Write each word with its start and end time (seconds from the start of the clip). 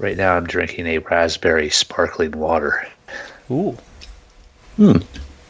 Right 0.00 0.16
now, 0.16 0.34
I'm 0.38 0.46
drinking 0.46 0.86
a 0.86 0.96
raspberry 0.96 1.68
sparkling 1.68 2.30
water. 2.32 2.88
Ooh. 3.50 3.76
Hmm. 4.76 4.96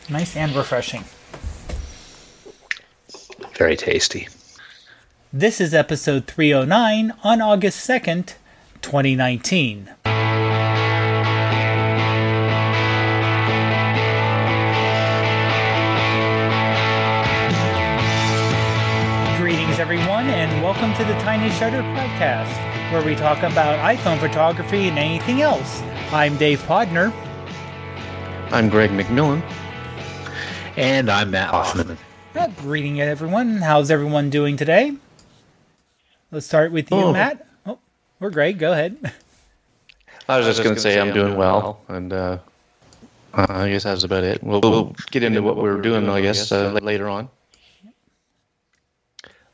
Nice 0.09 0.35
and 0.35 0.53
refreshing. 0.57 1.05
Very 3.55 3.77
tasty. 3.77 4.27
This 5.33 5.61
is 5.61 5.73
episode 5.73 6.27
309 6.27 7.15
on 7.23 7.41
August 7.41 7.89
2nd, 7.89 8.35
2019. 8.83 9.91
Greetings, 19.39 19.79
everyone, 19.79 20.27
and 20.27 20.61
welcome 20.61 20.93
to 20.95 21.05
the 21.05 21.15
Tiny 21.21 21.51
Shutter 21.51 21.83
Podcast, 21.83 22.70
where 22.91 23.05
we 23.05 23.15
talk 23.15 23.39
about 23.39 23.79
iPhone 23.97 24.19
photography 24.19 24.89
and 24.89 24.99
anything 24.99 25.43
else. 25.43 25.81
I'm 26.13 26.37
Dave 26.37 26.61
Podner. 26.63 27.13
I'm 28.51 28.69
Greg 28.69 28.91
McMillan. 28.91 29.43
And 30.77 31.09
I'm 31.09 31.31
Matt 31.31 31.51
Hoffman. 31.51 31.97
Good 32.35 32.57
greeting, 32.57 33.01
everyone. 33.01 33.59
How's 33.59 33.91
everyone 33.91 34.29
doing 34.31 34.57
today? 34.57 34.97
Let's 36.33 36.47
start 36.47 36.73
with 36.73 36.91
you, 36.91 36.97
Oh. 36.97 37.13
Matt. 37.13 37.47
Oh, 37.65 37.79
we're 38.19 38.31
great. 38.31 38.59
Go 38.59 38.73
ahead. 38.73 39.13
I 40.29 40.39
was 40.39 40.47
just 40.47 40.63
going 40.63 40.75
to 40.75 40.81
say 40.81 40.99
I'm 41.01 41.13
doing 41.13 41.37
well, 41.37 41.81
and 41.89 42.13
uh, 42.13 42.39
uh, 43.35 43.47
I 43.49 43.69
guess 43.71 43.85
that's 43.85 44.05
about 44.05 44.25
it. 44.25 44.43
We'll, 44.43 44.61
we'll 44.61 44.95
get 45.11 45.23
into 45.23 45.43
what 45.43 45.57
we 45.57 45.63
were 45.63 45.81
doing, 45.81 46.09
I 46.09 46.21
guess, 46.21 46.51
uh, 46.53 46.73
later 46.83 47.09
on. 47.09 47.29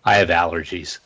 I 0.05 0.15
have 0.17 0.29
allergies. 0.29 0.99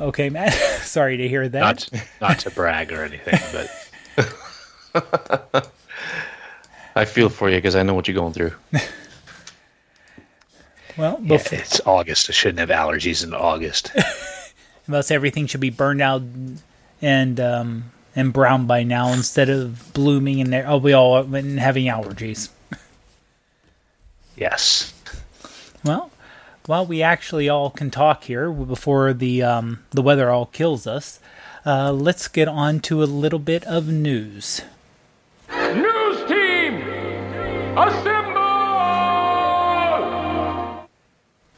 Okay, 0.00 0.30
Matt. 0.30 0.52
Sorry 0.82 1.18
to 1.18 1.28
hear 1.28 1.48
that. 1.48 1.60
Not 1.60 1.90
not 2.20 2.38
to 2.40 2.50
brag 2.50 2.90
or 2.90 3.04
anything, 3.04 3.38
but 4.94 5.70
I 6.96 7.04
feel 7.04 7.28
for 7.28 7.50
you 7.50 7.58
because 7.58 7.76
I 7.76 7.82
know 7.82 7.92
what 7.94 8.08
you're 8.08 8.14
going 8.14 8.32
through. 8.32 8.52
well, 10.96 11.20
yeah, 11.22 11.42
it's 11.52 11.80
August. 11.86 12.30
I 12.30 12.32
shouldn't 12.32 12.60
have 12.60 12.70
allergies 12.70 13.22
in 13.22 13.34
August. 13.34 13.92
unless 14.86 15.10
everything 15.10 15.46
should 15.46 15.60
be 15.60 15.70
burned 15.70 16.00
out 16.00 16.22
and 17.02 17.38
um, 17.38 17.92
and 18.16 18.32
brown 18.32 18.66
by 18.66 18.82
now 18.82 19.12
instead 19.12 19.50
of 19.50 19.92
blooming 19.92 20.40
and 20.40 20.50
there. 20.50 20.66
oh, 20.66 20.78
we 20.78 20.94
all 20.94 21.34
and 21.34 21.60
having 21.60 21.84
allergies. 21.86 22.48
yes. 24.36 24.94
Well, 25.84 26.10
while 26.66 26.86
we 26.86 27.02
actually 27.02 27.48
all 27.48 27.70
can 27.70 27.90
talk 27.90 28.24
here 28.24 28.50
before 28.50 29.12
the 29.12 29.42
um, 29.42 29.84
the 29.90 30.02
weather 30.02 30.30
all 30.30 30.46
kills 30.46 30.86
us, 30.86 31.20
uh, 31.66 31.92
let's 31.92 32.28
get 32.28 32.48
on 32.48 32.80
to 32.80 33.02
a 33.02 33.04
little 33.04 33.38
bit 33.38 33.64
of 33.64 33.88
news. 33.88 34.62
News 35.50 36.28
team, 36.28 36.76
assemble! 37.76 38.40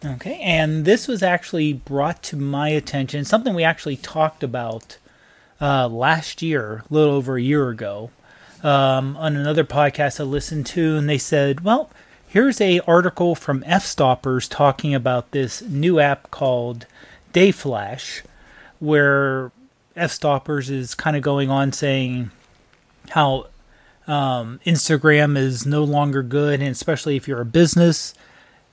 Okay, 0.05 0.41
and 0.41 0.84
this 0.84 1.06
was 1.06 1.23
actually 1.23 1.73
brought 1.73 2.23
to 2.25 2.36
my 2.36 2.69
attention, 2.70 3.25
something 3.25 3.55
we 3.55 3.62
actually 3.64 3.97
talked 3.97 4.42
about 4.42 4.98
uh, 5.61 5.86
last 5.89 6.42
year, 6.42 6.83
a 6.91 6.95
little 6.95 7.14
over 7.14 7.36
a 7.36 7.42
year 7.42 7.69
ago, 7.69 8.11
um, 8.64 9.17
on 9.17 9.36
another 9.36 9.64
podcast 9.64 10.19
I 10.19 10.25
listened 10.25 10.67
to, 10.67 10.97
and 10.97 11.08
they 11.08 11.19
said, 11.19 11.61
well, 11.61 11.91
here's 12.33 12.62
a 12.62 12.80
article 12.80 13.34
from 13.34 13.62
F-Stoppers 13.66 14.48
talking 14.48 14.94
about 14.94 15.33
this 15.33 15.61
new 15.61 16.00
app 16.00 16.30
called 16.30 16.86
Dayflash, 17.34 18.22
where 18.78 19.52
F-Stoppers 19.94 20.70
is 20.70 20.94
kind 20.94 21.14
of 21.14 21.22
going 21.22 21.50
on 21.50 21.72
saying 21.72 22.30
how 23.11 23.48
um, 24.06 24.61
Instagram 24.64 25.36
is 25.36 25.66
no 25.66 25.84
longer 25.84 26.22
good, 26.22 26.61
and 26.61 26.70
especially 26.70 27.16
if 27.16 27.28
you're 27.28 27.42
a 27.42 27.44
business, 27.44 28.14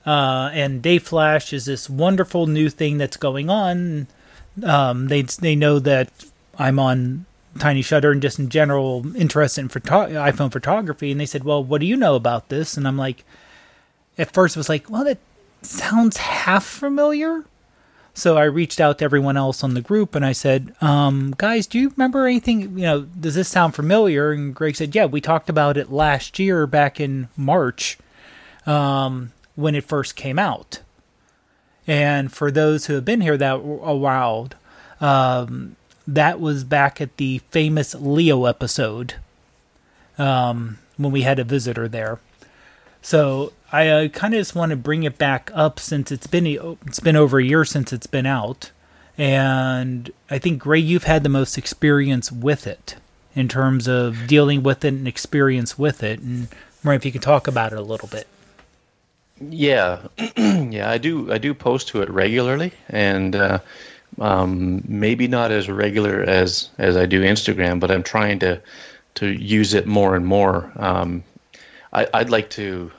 uh, 0.06 0.48
and 0.54 0.82
Dayflash 0.82 1.52
is 1.52 1.66
this 1.66 1.90
wonderful 1.90 2.46
new 2.46 2.70
thing 2.70 2.96
that's 2.96 3.18
going 3.18 3.50
on. 3.50 4.06
Um, 4.62 5.08
they 5.08 5.20
they 5.20 5.54
know 5.54 5.78
that 5.78 6.10
I'm 6.58 6.78
on 6.78 7.26
Tiny 7.58 7.82
Shutter 7.82 8.10
and 8.10 8.22
just 8.22 8.38
in 8.38 8.48
general 8.48 9.14
interested 9.14 9.60
in 9.60 9.68
photo- 9.68 10.08
iPhone 10.08 10.50
photography, 10.50 11.10
and 11.12 11.20
they 11.20 11.26
said, 11.26 11.44
"Well, 11.44 11.62
what 11.62 11.82
do 11.82 11.86
you 11.86 11.96
know 11.96 12.14
about 12.14 12.48
this?" 12.48 12.78
And 12.78 12.88
I'm 12.88 12.96
like, 12.96 13.24
at 14.20 14.32
first, 14.32 14.56
it 14.56 14.60
was 14.60 14.68
like, 14.68 14.90
"Well, 14.90 15.04
that 15.04 15.18
sounds 15.62 16.18
half 16.18 16.64
familiar." 16.64 17.44
So 18.12 18.36
I 18.36 18.44
reached 18.44 18.80
out 18.80 18.98
to 18.98 19.04
everyone 19.04 19.36
else 19.36 19.62
on 19.62 19.74
the 19.74 19.80
group 19.80 20.14
and 20.14 20.24
I 20.26 20.32
said, 20.32 20.74
um, 20.80 21.34
"Guys, 21.38 21.66
do 21.66 21.78
you 21.78 21.90
remember 21.90 22.26
anything? 22.26 22.78
You 22.78 22.84
know, 22.84 23.00
does 23.02 23.34
this 23.34 23.48
sound 23.48 23.74
familiar?" 23.74 24.32
And 24.32 24.54
Greg 24.54 24.76
said, 24.76 24.94
"Yeah, 24.94 25.06
we 25.06 25.20
talked 25.20 25.48
about 25.48 25.76
it 25.76 25.90
last 25.90 26.38
year, 26.38 26.66
back 26.66 27.00
in 27.00 27.28
March." 27.36 27.98
Um, 28.66 29.32
when 29.60 29.74
it 29.74 29.84
first 29.84 30.16
came 30.16 30.38
out. 30.38 30.80
And 31.86 32.32
for 32.32 32.50
those 32.50 32.86
who 32.86 32.94
have 32.94 33.04
been 33.04 33.20
here 33.20 33.36
that 33.36 33.54
a 33.54 33.96
while, 33.96 34.48
um, 35.00 35.76
that 36.06 36.40
was 36.40 36.64
back 36.64 37.00
at 37.00 37.16
the 37.16 37.38
famous 37.50 37.94
Leo 37.94 38.44
episode 38.44 39.14
um, 40.18 40.78
when 40.96 41.12
we 41.12 41.22
had 41.22 41.38
a 41.38 41.44
visitor 41.44 41.88
there. 41.88 42.20
So 43.02 43.52
I 43.72 43.88
uh, 43.88 44.08
kind 44.08 44.34
of 44.34 44.40
just 44.40 44.54
want 44.54 44.70
to 44.70 44.76
bring 44.76 45.04
it 45.04 45.18
back 45.18 45.50
up 45.54 45.78
since 45.78 46.10
it's 46.10 46.26
been 46.26 46.46
it's 46.46 47.00
been 47.00 47.16
over 47.16 47.38
a 47.38 47.44
year 47.44 47.64
since 47.64 47.92
it's 47.92 48.06
been 48.06 48.26
out, 48.26 48.70
and 49.16 50.10
I 50.30 50.38
think 50.38 50.60
Gray, 50.60 50.80
you've 50.80 51.04
had 51.04 51.22
the 51.22 51.28
most 51.28 51.56
experience 51.56 52.32
with 52.32 52.66
it 52.66 52.96
in 53.34 53.48
terms 53.48 53.86
of 53.86 54.26
dealing 54.26 54.62
with 54.62 54.84
it 54.84 54.88
and 54.88 55.06
experience 55.06 55.78
with 55.78 56.02
it, 56.02 56.20
and 56.20 56.48
Ray, 56.82 56.96
if 56.96 57.04
you 57.04 57.12
could 57.12 57.22
talk 57.22 57.46
about 57.46 57.72
it 57.72 57.78
a 57.78 57.82
little 57.82 58.08
bit. 58.08 58.26
Yeah, 59.40 60.00
yeah, 60.36 60.90
I 60.90 60.98
do. 60.98 61.32
I 61.32 61.38
do 61.38 61.54
post 61.54 61.88
to 61.88 62.02
it 62.02 62.10
regularly, 62.10 62.72
and 62.88 63.34
uh, 63.34 63.60
um, 64.18 64.82
maybe 64.86 65.28
not 65.28 65.50
as 65.50 65.68
regular 65.68 66.22
as 66.22 66.70
as 66.78 66.96
I 66.96 67.06
do 67.06 67.22
Instagram, 67.22 67.80
but 67.80 67.90
I'm 67.90 68.02
trying 68.02 68.38
to 68.40 68.60
to 69.14 69.28
use 69.28 69.74
it 69.74 69.86
more 69.86 70.14
and 70.14 70.26
more. 70.26 70.70
Um, 70.76 71.24
I, 71.92 72.06
I'd 72.12 72.30
like 72.30 72.50
to. 72.50 72.90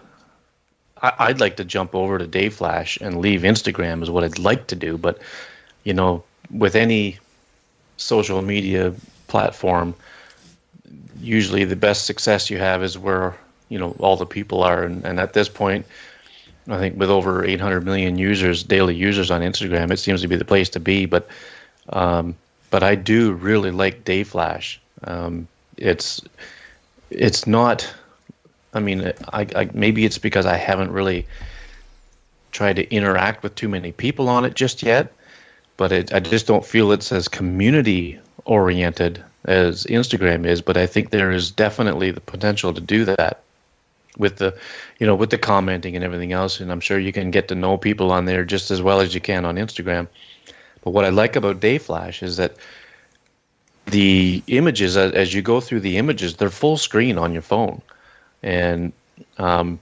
I, 1.01 1.13
I'd 1.19 1.39
like 1.39 1.57
to 1.57 1.65
jump 1.65 1.95
over 1.95 2.17
to 2.17 2.25
Dayflash 2.25 2.99
and 3.01 3.21
leave 3.21 3.41
Instagram 3.41 4.03
is 4.03 4.09
what 4.09 4.23
I'd 4.23 4.39
like 4.39 4.67
to 4.67 4.75
do, 4.75 4.97
but 4.97 5.19
you 5.83 5.93
know, 5.93 6.23
with 6.51 6.75
any 6.75 7.17
social 7.97 8.41
media 8.41 8.93
platform, 9.27 9.93
usually 11.19 11.63
the 11.63 11.75
best 11.75 12.05
success 12.05 12.49
you 12.49 12.57
have 12.57 12.83
is 12.83 12.97
where 12.97 13.35
you 13.69 13.79
know 13.79 13.95
all 13.99 14.17
the 14.17 14.25
people 14.25 14.63
are, 14.63 14.83
and, 14.83 15.03
and 15.05 15.19
at 15.19 15.33
this 15.33 15.49
point. 15.49 15.85
I 16.67 16.77
think 16.77 16.97
with 16.97 17.09
over 17.09 17.43
800 17.43 17.83
million 17.83 18.19
users, 18.19 18.63
daily 18.63 18.95
users 18.95 19.31
on 19.31 19.41
Instagram, 19.41 19.89
it 19.89 19.97
seems 19.97 20.21
to 20.21 20.27
be 20.27 20.35
the 20.35 20.45
place 20.45 20.69
to 20.69 20.79
be. 20.79 21.07
But 21.07 21.27
um, 21.89 22.35
but 22.69 22.83
I 22.83 22.95
do 22.95 23.33
really 23.33 23.71
like 23.71 24.03
Dayflash. 24.05 24.77
Um, 25.03 25.47
it's 25.77 26.21
it's 27.09 27.47
not. 27.47 27.91
I 28.73 28.79
mean, 28.79 29.11
I, 29.33 29.47
I 29.55 29.69
maybe 29.73 30.05
it's 30.05 30.17
because 30.17 30.45
I 30.45 30.55
haven't 30.55 30.91
really 30.91 31.25
tried 32.51 32.75
to 32.77 32.93
interact 32.93 33.43
with 33.43 33.55
too 33.55 33.69
many 33.69 33.91
people 33.91 34.29
on 34.29 34.45
it 34.45 34.55
just 34.55 34.83
yet. 34.83 35.13
But 35.77 35.91
it, 35.91 36.13
I 36.13 36.19
just 36.19 36.47
don't 36.47 36.65
feel 36.65 36.91
it's 36.91 37.11
as 37.11 37.27
community 37.27 38.19
oriented 38.45 39.23
as 39.45 39.85
Instagram 39.85 40.45
is. 40.45 40.61
But 40.61 40.77
I 40.77 40.85
think 40.85 41.09
there 41.09 41.31
is 41.31 41.49
definitely 41.49 42.11
the 42.11 42.21
potential 42.21 42.73
to 42.73 42.81
do 42.81 43.05
that 43.05 43.41
with 44.17 44.37
the 44.37 44.55
you 44.99 45.07
know 45.07 45.15
with 45.15 45.29
the 45.29 45.37
commenting 45.37 45.95
and 45.95 46.03
everything 46.03 46.31
else 46.33 46.59
and 46.59 46.71
i'm 46.71 46.79
sure 46.79 46.99
you 46.99 47.13
can 47.13 47.31
get 47.31 47.47
to 47.47 47.55
know 47.55 47.77
people 47.77 48.11
on 48.11 48.25
there 48.25 48.43
just 48.43 48.69
as 48.69 48.81
well 48.81 48.99
as 48.99 49.13
you 49.13 49.21
can 49.21 49.45
on 49.45 49.55
instagram 49.55 50.07
but 50.83 50.91
what 50.91 51.05
i 51.05 51.09
like 51.09 51.35
about 51.35 51.59
dayflash 51.59 52.21
is 52.21 52.37
that 52.37 52.55
the 53.85 54.43
images 54.47 54.97
as, 54.97 55.11
as 55.13 55.33
you 55.33 55.41
go 55.41 55.61
through 55.61 55.79
the 55.79 55.97
images 55.97 56.35
they're 56.35 56.49
full 56.49 56.77
screen 56.77 57.17
on 57.17 57.31
your 57.31 57.41
phone 57.41 57.81
and 58.43 58.91
um, 59.37 59.79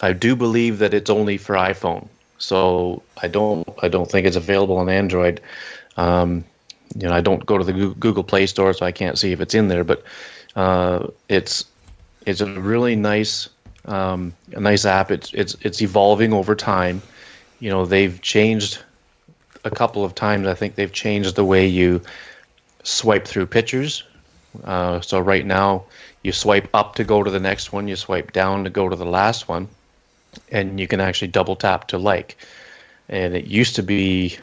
i 0.00 0.12
do 0.12 0.36
believe 0.36 0.78
that 0.78 0.94
it's 0.94 1.10
only 1.10 1.36
for 1.36 1.54
iphone 1.56 2.06
so 2.38 3.02
i 3.22 3.28
don't 3.28 3.66
i 3.82 3.88
don't 3.88 4.10
think 4.10 4.26
it's 4.26 4.36
available 4.36 4.76
on 4.76 4.88
android 4.88 5.40
um, 5.96 6.44
you 6.96 7.08
know 7.08 7.14
i 7.14 7.20
don't 7.20 7.46
go 7.46 7.58
to 7.58 7.64
the 7.64 7.72
google 7.72 8.24
play 8.24 8.46
store 8.46 8.72
so 8.72 8.84
i 8.84 8.92
can't 8.92 9.18
see 9.18 9.32
if 9.32 9.40
it's 9.40 9.54
in 9.54 9.68
there 9.68 9.84
but 9.84 10.02
uh, 10.56 11.06
it's 11.28 11.64
it's 12.26 12.40
a 12.40 12.46
really 12.60 12.94
nice 12.94 13.48
um, 13.86 14.34
a 14.52 14.60
nice 14.60 14.84
app. 14.84 15.10
It's 15.10 15.32
it's 15.32 15.56
it's 15.62 15.82
evolving 15.82 16.32
over 16.32 16.54
time. 16.54 17.02
You 17.60 17.70
know, 17.70 17.84
they've 17.86 18.20
changed 18.22 18.82
a 19.64 19.70
couple 19.70 20.04
of 20.04 20.14
times. 20.14 20.46
I 20.46 20.54
think 20.54 20.74
they've 20.74 20.92
changed 20.92 21.36
the 21.36 21.44
way 21.44 21.66
you 21.66 22.00
swipe 22.84 23.26
through 23.26 23.46
pictures. 23.46 24.04
Uh, 24.64 25.00
so 25.00 25.18
right 25.20 25.46
now, 25.46 25.84
you 26.22 26.32
swipe 26.32 26.68
up 26.74 26.94
to 26.96 27.04
go 27.04 27.22
to 27.22 27.30
the 27.30 27.40
next 27.40 27.72
one. 27.72 27.88
You 27.88 27.96
swipe 27.96 28.32
down 28.32 28.64
to 28.64 28.70
go 28.70 28.88
to 28.88 28.96
the 28.96 29.06
last 29.06 29.48
one, 29.48 29.68
and 30.50 30.78
you 30.78 30.86
can 30.86 31.00
actually 31.00 31.28
double 31.28 31.56
tap 31.56 31.88
to 31.88 31.98
like. 31.98 32.36
And 33.08 33.34
it 33.34 33.46
used 33.46 33.74
to 33.76 33.82
be 33.82 34.38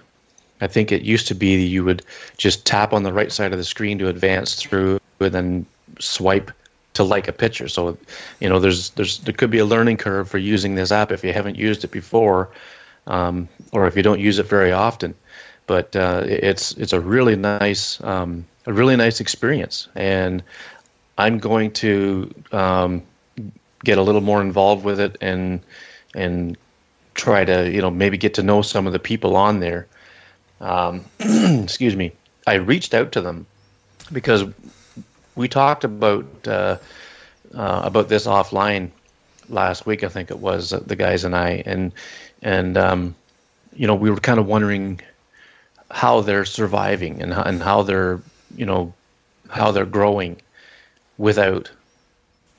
I 0.61 0.67
think 0.67 0.91
it 0.91 1.03
used 1.03 1.27
to 1.27 1.35
be 1.35 1.57
that 1.57 1.69
you 1.69 1.83
would 1.83 2.03
just 2.37 2.65
tap 2.65 2.93
on 2.93 3.03
the 3.03 3.13
right 3.13 3.31
side 3.31 3.51
of 3.51 3.57
the 3.57 3.63
screen 3.63 3.97
to 3.99 4.07
advance 4.07 4.55
through, 4.55 4.99
and 5.19 5.33
then 5.33 5.65
swipe 5.99 6.51
to 6.93 7.03
like 7.03 7.27
a 7.27 7.31
picture. 7.31 7.67
So, 7.67 7.97
you 8.39 8.49
know, 8.49 8.59
there's 8.59 8.89
there's 8.91 9.19
there 9.19 9.33
could 9.33 9.51
be 9.51 9.59
a 9.59 9.65
learning 9.65 9.97
curve 9.97 10.29
for 10.29 10.37
using 10.37 10.75
this 10.75 10.91
app 10.91 11.11
if 11.11 11.23
you 11.23 11.33
haven't 11.33 11.55
used 11.55 11.83
it 11.83 11.91
before, 11.91 12.49
um, 13.07 13.47
or 13.71 13.87
if 13.87 13.95
you 13.95 14.03
don't 14.03 14.19
use 14.19 14.39
it 14.39 14.47
very 14.47 14.71
often. 14.71 15.15
But 15.67 15.95
uh, 15.95 16.23
it's 16.25 16.73
it's 16.73 16.93
a 16.93 16.99
really 16.99 17.35
nice 17.35 18.01
um, 18.03 18.45
a 18.65 18.73
really 18.73 18.95
nice 18.95 19.21
experience, 19.21 19.87
and 19.95 20.43
I'm 21.19 21.37
going 21.37 21.71
to 21.71 22.33
um, 22.53 23.03
get 23.83 23.97
a 23.97 24.01
little 24.01 24.21
more 24.21 24.41
involved 24.41 24.85
with 24.85 25.01
it 25.01 25.17
and 25.19 25.59
and 26.15 26.57
try 27.13 27.43
to 27.43 27.69
you 27.69 27.81
know 27.81 27.91
maybe 27.91 28.17
get 28.17 28.33
to 28.35 28.43
know 28.43 28.61
some 28.61 28.87
of 28.87 28.93
the 28.93 28.99
people 28.99 29.35
on 29.35 29.59
there. 29.59 29.85
Um, 30.61 31.03
excuse 31.19 31.95
me. 31.95 32.13
I 32.47 32.55
reached 32.55 32.93
out 32.93 33.11
to 33.11 33.21
them 33.21 33.45
because 34.13 34.45
we 35.35 35.49
talked 35.49 35.83
about 35.83 36.25
uh, 36.47 36.77
uh, 37.53 37.81
about 37.83 38.07
this 38.07 38.25
offline 38.25 38.89
last 39.49 39.85
week. 39.85 40.05
I 40.05 40.07
think 40.07 40.31
it 40.31 40.39
was 40.39 40.71
uh, 40.71 40.79
the 40.85 40.95
guys 40.95 41.25
and 41.25 41.35
I, 41.35 41.63
and 41.65 41.91
and 42.41 42.77
um, 42.77 43.13
you 43.73 43.87
know 43.87 43.95
we 43.95 44.09
were 44.09 44.21
kind 44.21 44.39
of 44.39 44.47
wondering 44.47 45.01
how 45.91 46.21
they're 46.21 46.45
surviving 46.45 47.21
and 47.21 47.33
and 47.33 47.61
how 47.61 47.83
they're 47.83 48.21
you 48.55 48.65
know 48.65 48.93
how 49.49 49.71
they're 49.71 49.85
growing 49.85 50.37
without 51.19 51.69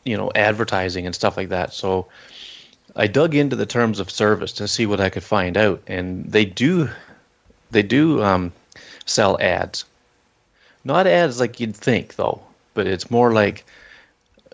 you 0.05 0.17
know 0.17 0.31
advertising 0.37 1.07
and 1.07 1.15
stuff 1.15 1.37
like 1.37 1.49
that. 1.49 1.73
So 1.73 2.07
I 2.95 3.09
dug 3.09 3.35
into 3.35 3.57
the 3.57 3.67
terms 3.67 3.99
of 3.99 4.11
service 4.11 4.53
to 4.53 4.69
see 4.69 4.87
what 4.87 5.01
I 5.01 5.11
could 5.11 5.25
find 5.25 5.57
out, 5.57 5.83
and 5.89 6.31
they 6.31 6.45
do 6.45 6.89
they 7.73 7.83
do 7.83 8.23
um, 8.23 8.53
sell 9.07 9.41
ads. 9.41 9.85
Not 10.85 11.09
ads 11.09 11.41
like 11.41 11.59
you'd 11.59 11.75
think 11.75 12.15
though, 12.15 12.41
but 12.75 12.87
it's 12.87 13.11
more 13.11 13.33
like 13.33 13.65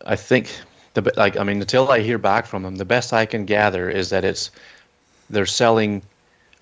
I 0.06 0.16
think 0.16 0.50
the 0.94 1.12
like 1.16 1.36
I 1.36 1.44
mean 1.44 1.60
until 1.60 1.90
I 1.90 2.00
hear 2.00 2.18
back 2.18 2.46
from 2.46 2.62
them, 2.62 2.76
the 2.76 2.84
best 2.84 3.12
I 3.12 3.26
can 3.26 3.44
gather 3.44 3.90
is 3.90 4.10
that 4.10 4.24
it's 4.24 4.50
they're 5.28 5.46
selling 5.46 6.02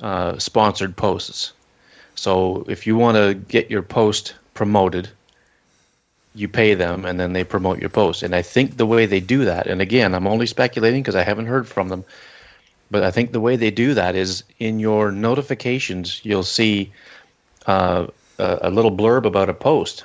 uh, 0.01 0.39
sponsored 0.39 0.97
posts. 0.97 1.53
So 2.15 2.65
if 2.69 2.87
you 2.87 2.97
want 2.97 3.17
to 3.17 3.35
get 3.35 3.71
your 3.71 3.83
post 3.83 4.35
promoted, 4.55 5.09
you 6.35 6.49
pay 6.49 6.75
them 6.75 7.05
and 7.05 7.19
then 7.19 7.33
they 7.33 7.45
promote 7.45 7.79
your 7.79 7.91
post. 7.91 8.23
And 8.23 8.35
I 8.35 8.43
think 8.43 8.77
the 8.77 8.87
way 8.87 9.07
they 9.07 9.21
do 9.21 9.45
that, 9.45 9.67
and 9.67 9.81
again, 9.81 10.15
I'm 10.15 10.27
only 10.27 10.47
speculating 10.47 11.03
because 11.03 11.15
I 11.15 11.23
haven't 11.23 11.47
heard 11.47 11.69
from 11.69 11.89
them, 11.89 12.05
but 12.91 13.03
I 13.05 13.11
think 13.11 13.33
the 13.33 13.41
way 13.41 13.57
they 13.57 13.71
do 13.71 13.95
that 13.95 14.17
is 14.17 14.43
in 14.59 14.81
your 14.81 15.13
notifications, 15.13 16.21
you'll 16.25 16.43
see 16.43 16.93
uh, 17.67 18.07
a, 18.39 18.59
a 18.63 18.71
little 18.71 18.91
blurb 18.91 19.25
about 19.25 19.49
a 19.49 19.55
post 19.55 20.05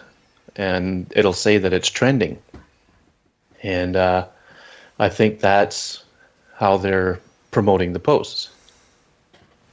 and 0.56 1.12
it'll 1.16 1.34
say 1.34 1.58
that 1.58 1.74
it's 1.74 1.90
trending. 1.90 2.40
And 3.64 3.96
uh, 3.96 4.28
I 5.00 5.10
think 5.10 5.40
that's 5.40 6.04
how 6.56 6.78
they're 6.78 7.20
promoting 7.52 7.94
the 7.94 8.00
posts. 8.00 8.50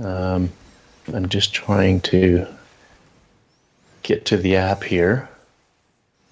Um, 0.00 0.50
I'm 1.12 1.28
just 1.28 1.52
trying 1.52 2.00
to 2.02 2.46
get 4.02 4.24
to 4.26 4.36
the 4.36 4.56
app 4.56 4.82
here 4.82 5.28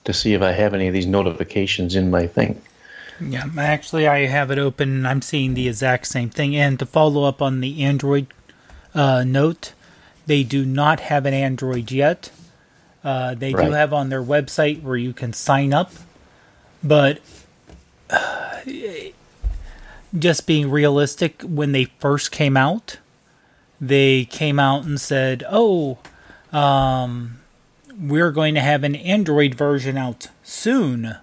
to 0.04 0.12
see 0.12 0.34
if 0.34 0.42
I 0.42 0.52
have 0.52 0.74
any 0.74 0.86
of 0.88 0.94
these 0.94 1.06
notifications 1.06 1.94
in 1.96 2.10
my 2.10 2.26
thing. 2.26 2.60
Yeah, 3.20 3.48
actually, 3.58 4.06
I 4.08 4.26
have 4.26 4.50
it 4.50 4.58
open. 4.58 5.06
I'm 5.06 5.22
seeing 5.22 5.54
the 5.54 5.68
exact 5.68 6.06
same 6.06 6.30
thing. 6.30 6.56
And 6.56 6.78
to 6.80 6.86
follow 6.86 7.24
up 7.24 7.40
on 7.40 7.60
the 7.60 7.82
Android 7.84 8.26
uh, 8.94 9.24
note, 9.24 9.72
they 10.26 10.42
do 10.42 10.64
not 10.64 11.00
have 11.00 11.24
an 11.26 11.34
Android 11.34 11.90
yet. 11.92 12.30
Uh, 13.04 13.34
they 13.34 13.52
Right. 13.52 13.66
do 13.66 13.72
have 13.72 13.92
on 13.92 14.08
their 14.08 14.22
website 14.22 14.82
where 14.82 14.96
you 14.96 15.12
can 15.12 15.32
sign 15.32 15.72
up, 15.74 15.92
but 16.82 17.20
uh, 18.10 18.60
just 20.18 20.46
being 20.46 20.70
realistic, 20.70 21.42
when 21.42 21.72
they 21.72 21.84
first 21.98 22.30
came 22.32 22.56
out, 22.56 22.98
they 23.80 24.24
came 24.24 24.58
out 24.58 24.84
and 24.84 25.00
said, 25.00 25.44
"Oh, 25.50 25.98
um, 26.52 27.40
we're 27.99 28.32
going 28.32 28.55
to 28.55 28.61
have 28.61 28.85
an 28.85 28.94
Android 28.94 29.55
version 29.55 29.96
out 29.96 30.29
soon." 30.43 31.17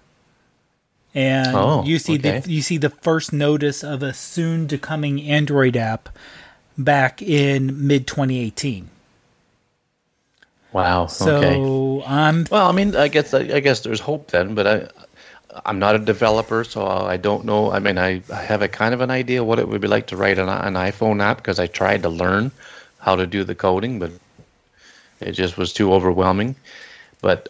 And 1.13 1.55
Oh, 1.55 1.83
you 1.83 1.99
see 1.99 2.15
okay. 2.15 2.39
the 2.39 2.51
you 2.51 2.61
see 2.61 2.77
the 2.77 2.89
first 2.89 3.33
notice 3.33 3.83
of 3.83 4.01
a 4.03 4.13
soon 4.13 4.67
to 4.69 4.77
coming 4.77 5.21
Android 5.21 5.75
app 5.75 6.09
back 6.77 7.21
in 7.21 7.87
mid 7.87 8.07
2018. 8.07 8.89
Wow. 10.71 11.07
So 11.07 11.37
okay. 11.37 12.05
I'm 12.07 12.45
Well, 12.49 12.67
I 12.67 12.71
mean, 12.71 12.95
I 12.95 13.09
guess 13.09 13.33
I 13.33 13.59
guess 13.59 13.81
there's 13.81 13.99
hope 13.99 14.31
then, 14.31 14.55
but 14.55 14.67
I 14.67 14.87
I'm 15.65 15.79
not 15.79 15.95
a 15.95 15.99
developer, 15.99 16.63
so 16.63 16.85
I 16.87 17.17
don't 17.17 17.45
know. 17.45 17.71
I 17.71 17.79
mean, 17.79 17.97
I, 17.97 18.21
I 18.31 18.41
have 18.41 18.61
a 18.61 18.69
kind 18.69 18.93
of 18.93 19.01
an 19.01 19.11
idea 19.11 19.43
what 19.43 19.59
it 19.59 19.67
would 19.67 19.81
be 19.81 19.87
like 19.87 20.07
to 20.07 20.17
write 20.17 20.39
an, 20.39 20.49
an 20.49 20.75
iPhone 20.75 21.21
app 21.21 21.37
because 21.37 21.59
I 21.59 21.67
tried 21.67 22.03
to 22.03 22.09
learn 22.09 22.51
how 22.99 23.15
to 23.17 23.27
do 23.27 23.43
the 23.43 23.55
coding, 23.55 23.99
but 23.99 24.11
it 25.21 25.33
just 25.33 25.57
was 25.57 25.73
too 25.73 25.93
overwhelming. 25.93 26.55
But 27.21 27.49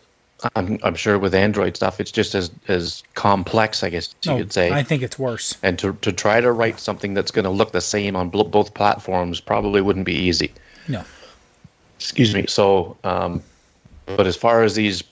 I'm 0.56 0.80
I'm 0.84 0.96
sure 0.96 1.20
with 1.20 1.36
Android 1.36 1.76
stuff, 1.76 2.00
it's 2.00 2.12
just 2.12 2.34
as 2.36 2.52
as 2.68 3.04
complex, 3.14 3.84
I 3.84 3.90
guess 3.90 4.14
you 4.24 4.32
oh, 4.32 4.38
could 4.38 4.54
say. 4.54 4.72
I 4.72 4.84
think 4.84 5.04
it's 5.04 5.20
worse. 5.20 5.58
and 5.62 5.78
to 5.80 5.94
to 6.02 6.12
try 6.12 6.42
to 6.42 6.52
write 6.52 6.80
something 6.80 7.14
that's 7.14 7.32
going 7.32 7.46
to 7.46 7.52
look 7.52 7.72
the 7.72 7.82
same 7.82 8.16
on 8.16 8.30
bl- 8.30 8.44
both 8.44 8.74
platforms 8.74 9.40
probably 9.40 9.82
wouldn't 9.82 10.06
be 10.06 10.16
easy. 10.16 10.52
No. 10.88 11.04
Excuse 11.98 12.34
me. 12.34 12.46
So, 12.48 12.98
um, 13.04 13.44
but 14.08 14.26
as 14.26 14.36
far 14.36 14.64
as 14.64 14.74
these 14.74 15.04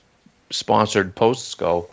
sponsored 0.50 1.16
posts 1.16 1.54
go, 1.54 1.88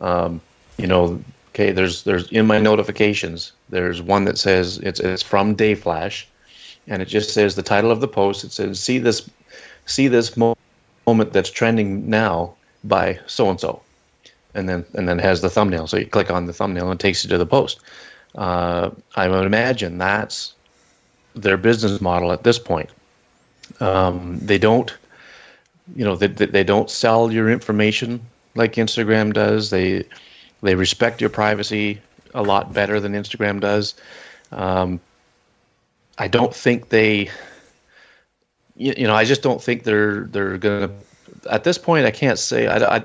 um, 0.00 0.42
you 0.76 0.86
know, 0.86 1.22
okay, 1.50 1.72
there's 1.72 2.02
there's 2.02 2.30
in 2.30 2.46
my 2.46 2.58
notifications, 2.58 3.52
there's 3.70 4.02
one 4.02 4.26
that 4.26 4.36
says 4.38 4.78
it's 4.78 5.00
it's 5.00 5.22
from 5.22 5.56
Dayflash, 5.56 6.26
and 6.88 7.00
it 7.00 7.06
just 7.06 7.32
says 7.32 7.54
the 7.54 7.62
title 7.62 7.90
of 7.90 8.00
the 8.00 8.08
post. 8.08 8.44
It 8.44 8.52
says 8.52 8.78
see 8.78 8.98
this 8.98 9.30
see 9.86 10.08
this 10.08 10.36
mo- 10.36 10.56
moment 11.06 11.32
that's 11.32 11.50
trending 11.50 12.08
now 12.08 12.54
by 12.84 13.18
so 13.26 13.50
and 13.50 13.60
so, 13.60 13.82
and 14.54 14.68
then 14.68 14.84
and 14.94 15.08
then 15.08 15.18
has 15.18 15.40
the 15.40 15.50
thumbnail. 15.50 15.86
So 15.86 15.96
you 15.96 16.06
click 16.06 16.30
on 16.30 16.46
the 16.46 16.52
thumbnail 16.52 16.90
and 16.90 17.00
it 17.00 17.02
takes 17.02 17.24
you 17.24 17.30
to 17.30 17.38
the 17.38 17.46
post. 17.46 17.80
Uh, 18.34 18.90
I 19.16 19.28
would 19.28 19.46
imagine 19.46 19.98
that's 19.98 20.54
their 21.34 21.56
business 21.56 22.00
model 22.00 22.32
at 22.32 22.44
this 22.44 22.58
point. 22.58 22.90
Um, 23.80 24.38
they 24.38 24.58
don't, 24.58 24.94
you 25.96 26.04
know, 26.04 26.16
they, 26.16 26.26
they 26.26 26.64
don't 26.64 26.90
sell 26.90 27.32
your 27.32 27.50
information 27.50 28.20
like 28.54 28.74
Instagram 28.74 29.32
does. 29.32 29.70
They 29.70 30.04
they 30.62 30.74
respect 30.74 31.20
your 31.20 31.30
privacy 31.30 32.00
a 32.34 32.42
lot 32.42 32.72
better 32.72 33.00
than 33.00 33.12
Instagram 33.12 33.60
does. 33.60 33.94
Um, 34.52 35.00
I 36.18 36.28
don't 36.28 36.54
think 36.54 36.90
they, 36.90 37.30
you, 38.76 38.94
you 38.96 39.06
know, 39.06 39.14
I 39.14 39.24
just 39.24 39.42
don't 39.42 39.62
think 39.62 39.84
they're 39.84 40.24
they're 40.24 40.58
gonna. 40.58 40.90
At 41.50 41.64
this 41.64 41.78
point, 41.78 42.06
I 42.06 42.10
can't 42.10 42.38
say. 42.38 42.66
I 42.66 42.96
I 42.96 43.04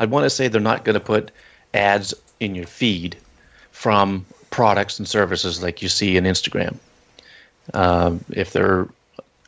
I'd 0.00 0.10
want 0.10 0.24
to 0.24 0.30
say 0.30 0.48
they're 0.48 0.60
not 0.60 0.84
to 0.84 1.00
put 1.00 1.30
ads 1.72 2.14
in 2.40 2.54
your 2.54 2.66
feed 2.66 3.16
from 3.72 4.24
products 4.50 4.98
and 4.98 5.08
services 5.08 5.62
like 5.62 5.82
you 5.82 5.88
see 5.88 6.16
in 6.16 6.24
Instagram. 6.24 6.76
Um, 7.72 8.24
if 8.30 8.52
they're, 8.52 8.86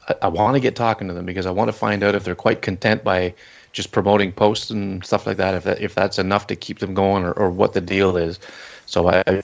I, 0.09 0.15
I 0.23 0.29
want 0.29 0.55
to 0.55 0.61
get 0.61 0.75
talking 0.75 1.09
to 1.09 1.15
them 1.15 1.27
because 1.27 1.47
I 1.47 1.51
want 1.51 1.69
to 1.69 1.73
find 1.73 2.03
out 2.03 2.15
if 2.15 2.25
they're 2.25 2.35
quite 2.35 2.63
content 2.63 3.05
by 3.05 3.35
just 3.73 3.93
promoting 3.93 4.33
posts 4.33 4.71
and 4.71 5.05
stuff 5.05 5.27
like 5.27 5.37
that. 5.37 5.55
If 5.55 5.65
that 5.65 5.81
if 5.81 5.95
that's 5.95 6.19
enough 6.19 6.47
to 6.49 6.57
keep 6.57 6.79
them 6.79 6.95
going, 6.95 7.25
or, 7.25 7.33
or 7.33 7.51
what 7.51 7.73
the 7.73 7.81
deal 7.81 8.17
is. 8.17 8.41
So 8.87 9.09
I, 9.09 9.23
I 9.27 9.43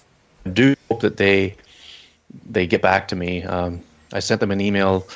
do 0.53 0.75
hope 0.89 1.01
that 1.03 1.17
they 1.19 1.55
they 2.49 2.67
get 2.67 2.83
back 2.83 3.09
to 3.09 3.17
me. 3.17 3.43
Um, 3.45 3.83
I 4.13 4.21
sent 4.21 4.41
them 4.41 4.51
an 4.51 4.61
email. 4.61 5.07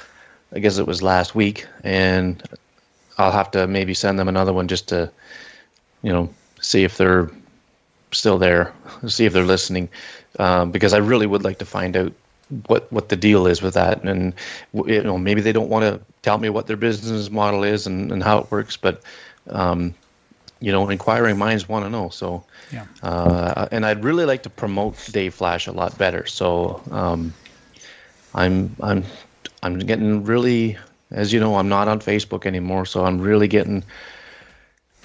I 0.54 0.58
guess 0.60 0.78
it 0.78 0.86
was 0.86 1.02
last 1.02 1.34
week, 1.34 1.66
and 1.84 2.42
I'll 3.18 3.32
have 3.32 3.50
to 3.52 3.66
maybe 3.66 3.94
send 3.94 4.18
them 4.18 4.28
another 4.28 4.52
one 4.52 4.68
just 4.68 4.88
to, 4.88 5.10
you 6.02 6.12
know, 6.12 6.28
see 6.60 6.84
if 6.84 6.96
they're 6.96 7.30
still 8.12 8.38
there, 8.38 8.72
see 9.06 9.24
if 9.26 9.32
they're 9.32 9.44
listening, 9.44 9.88
um, 10.38 10.70
because 10.70 10.92
I 10.92 10.98
really 10.98 11.26
would 11.26 11.44
like 11.44 11.58
to 11.58 11.64
find 11.66 11.96
out 11.96 12.12
what 12.66 12.90
what 12.92 13.08
the 13.08 13.16
deal 13.16 13.46
is 13.46 13.62
with 13.62 13.74
that, 13.74 14.02
and 14.04 14.32
you 14.72 15.02
know, 15.02 15.18
maybe 15.18 15.40
they 15.40 15.52
don't 15.52 15.68
want 15.68 15.84
to 15.84 16.00
tell 16.22 16.38
me 16.38 16.48
what 16.48 16.66
their 16.66 16.76
business 16.76 17.30
model 17.30 17.64
is 17.64 17.86
and, 17.86 18.12
and 18.12 18.22
how 18.22 18.38
it 18.38 18.50
works, 18.50 18.76
but 18.76 19.02
um, 19.50 19.94
you 20.60 20.72
know, 20.72 20.88
inquiring 20.88 21.38
minds 21.38 21.68
want 21.68 21.84
to 21.84 21.90
know. 21.90 22.08
So, 22.08 22.44
Yeah. 22.70 22.86
uh, 23.02 23.66
and 23.72 23.84
I'd 23.84 24.04
really 24.04 24.24
like 24.24 24.42
to 24.44 24.50
promote 24.50 24.94
Dayflash 24.94 25.68
a 25.68 25.72
lot 25.72 25.98
better. 25.98 26.26
So, 26.26 26.82
um, 26.90 27.34
I'm 28.34 28.76
I'm 28.80 29.04
I'm 29.66 29.78
getting 29.80 30.24
really, 30.24 30.78
as 31.10 31.32
you 31.32 31.40
know, 31.40 31.56
I'm 31.56 31.68
not 31.68 31.88
on 31.88 32.00
Facebook 32.00 32.46
anymore, 32.46 32.86
so 32.86 33.04
I'm 33.04 33.20
really 33.20 33.48
getting 33.48 33.84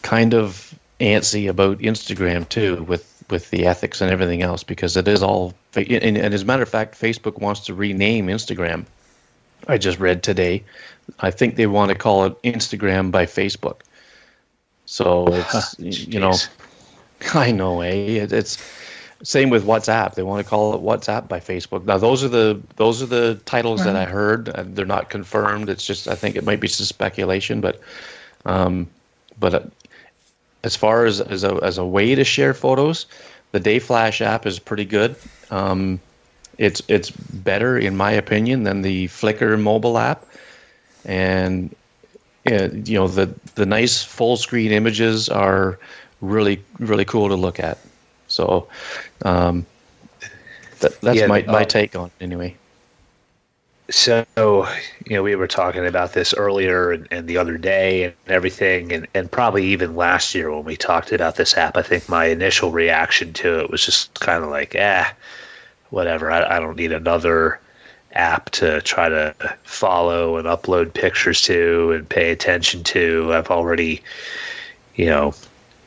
kind 0.01 0.33
of 0.33 0.73
antsy 0.99 1.49
about 1.49 1.79
Instagram 1.79 2.47
too, 2.47 2.83
with 2.83 3.07
with 3.29 3.49
the 3.49 3.65
ethics 3.65 4.01
and 4.01 4.11
everything 4.11 4.41
else, 4.41 4.63
because 4.63 4.97
it 4.97 5.07
is 5.07 5.23
all. 5.23 5.53
And, 5.75 6.17
and 6.17 6.33
as 6.33 6.41
a 6.41 6.45
matter 6.45 6.63
of 6.63 6.69
fact, 6.69 6.99
Facebook 6.99 7.39
wants 7.39 7.61
to 7.61 7.73
rename 7.73 8.27
Instagram 8.27 8.85
I 9.67 9.77
just 9.77 9.99
read 9.99 10.23
today. 10.23 10.63
I 11.19 11.31
think 11.31 11.55
they 11.55 11.67
want 11.67 11.89
to 11.89 11.95
call 11.95 12.25
it 12.25 12.41
Instagram 12.43 13.11
by 13.11 13.25
Facebook. 13.25 13.81
So 14.85 15.27
it's 15.29 15.75
you 15.79 16.19
know, 16.19 16.33
I 17.33 17.51
know, 17.51 17.81
eh? 17.81 17.93
It, 17.93 18.33
it's 18.33 18.57
same 19.23 19.49
with 19.49 19.65
WhatsApp. 19.65 20.15
They 20.15 20.23
want 20.23 20.43
to 20.43 20.49
call 20.49 20.73
it 20.73 20.81
WhatsApp 20.81 21.27
by 21.27 21.39
Facebook. 21.39 21.85
Now 21.85 21.97
those 21.97 22.23
are 22.23 22.27
the 22.27 22.61
those 22.75 23.01
are 23.01 23.05
the 23.05 23.35
titles 23.45 23.83
that 23.83 23.95
I 23.95 24.05
heard. 24.05 24.45
They're 24.75 24.85
not 24.85 25.09
confirmed. 25.09 25.69
It's 25.69 25.85
just 25.85 26.07
I 26.07 26.15
think 26.15 26.35
it 26.35 26.43
might 26.43 26.59
be 26.59 26.67
some 26.67 26.85
speculation, 26.85 27.61
but 27.61 27.79
um, 28.45 28.87
but 29.39 29.53
uh, 29.53 29.61
as 30.63 30.75
far 30.75 31.05
as 31.05 31.21
as 31.21 31.43
a 31.43 31.55
as 31.61 31.77
a 31.77 31.85
way 31.85 32.15
to 32.15 32.23
share 32.23 32.53
photos, 32.53 33.05
the 33.51 33.59
Day 33.59 33.79
Flash 33.79 34.21
app 34.21 34.45
is 34.45 34.59
pretty 34.59 34.85
good. 34.85 35.15
Um, 35.49 35.99
it's 36.57 36.81
it's 36.87 37.11
better 37.11 37.77
in 37.77 37.95
my 37.95 38.11
opinion 38.11 38.63
than 38.63 38.81
the 38.81 39.07
Flickr 39.07 39.59
mobile 39.59 39.97
app, 39.97 40.25
and 41.05 41.75
you 42.45 42.95
know 42.95 43.07
the 43.07 43.33
the 43.55 43.65
nice 43.65 44.03
full 44.03 44.37
screen 44.37 44.71
images 44.71 45.29
are 45.29 45.79
really 46.21 46.61
really 46.79 47.05
cool 47.05 47.27
to 47.27 47.35
look 47.35 47.59
at. 47.59 47.77
So 48.31 48.67
um, 49.23 49.65
that, 50.79 50.99
that's 51.01 51.17
Yeah, 51.17 51.27
my, 51.27 51.41
my 51.43 51.61
uh, 51.61 51.65
take 51.65 51.95
on 51.95 52.07
it 52.07 52.23
anyway. 52.23 52.55
So, 53.89 54.25
you 54.37 55.17
know, 55.17 55.23
we 55.23 55.35
were 55.35 55.47
talking 55.47 55.85
about 55.85 56.13
this 56.13 56.33
earlier 56.33 56.91
and, 56.91 57.07
and 57.11 57.27
the 57.27 57.37
other 57.37 57.57
day 57.57 58.05
and 58.05 58.13
everything, 58.27 58.93
and, 58.93 59.05
and 59.13 59.29
probably 59.29 59.65
even 59.65 59.97
last 59.97 60.33
year 60.33 60.49
when 60.49 60.63
we 60.63 60.77
talked 60.77 61.11
about 61.11 61.35
this 61.35 61.57
app. 61.57 61.75
I 61.75 61.81
think 61.81 62.07
my 62.07 62.25
initial 62.25 62.71
reaction 62.71 63.33
to 63.33 63.59
it 63.59 63.69
was 63.69 63.83
just 63.83 64.17
kind 64.21 64.45
of 64.45 64.49
like, 64.49 64.75
eh, 64.75 65.05
whatever. 65.89 66.31
I, 66.31 66.55
I 66.55 66.59
don't 66.61 66.77
need 66.77 66.93
another 66.93 67.59
app 68.13 68.49
to 68.51 68.79
try 68.81 69.09
to 69.09 69.35
follow 69.63 70.37
and 70.37 70.47
upload 70.47 70.93
pictures 70.93 71.41
to 71.43 71.91
and 71.91 72.07
pay 72.07 72.31
attention 72.31 72.83
to. 72.83 73.33
I've 73.33 73.51
already, 73.51 74.01
you 74.95 75.07
know, 75.07 75.33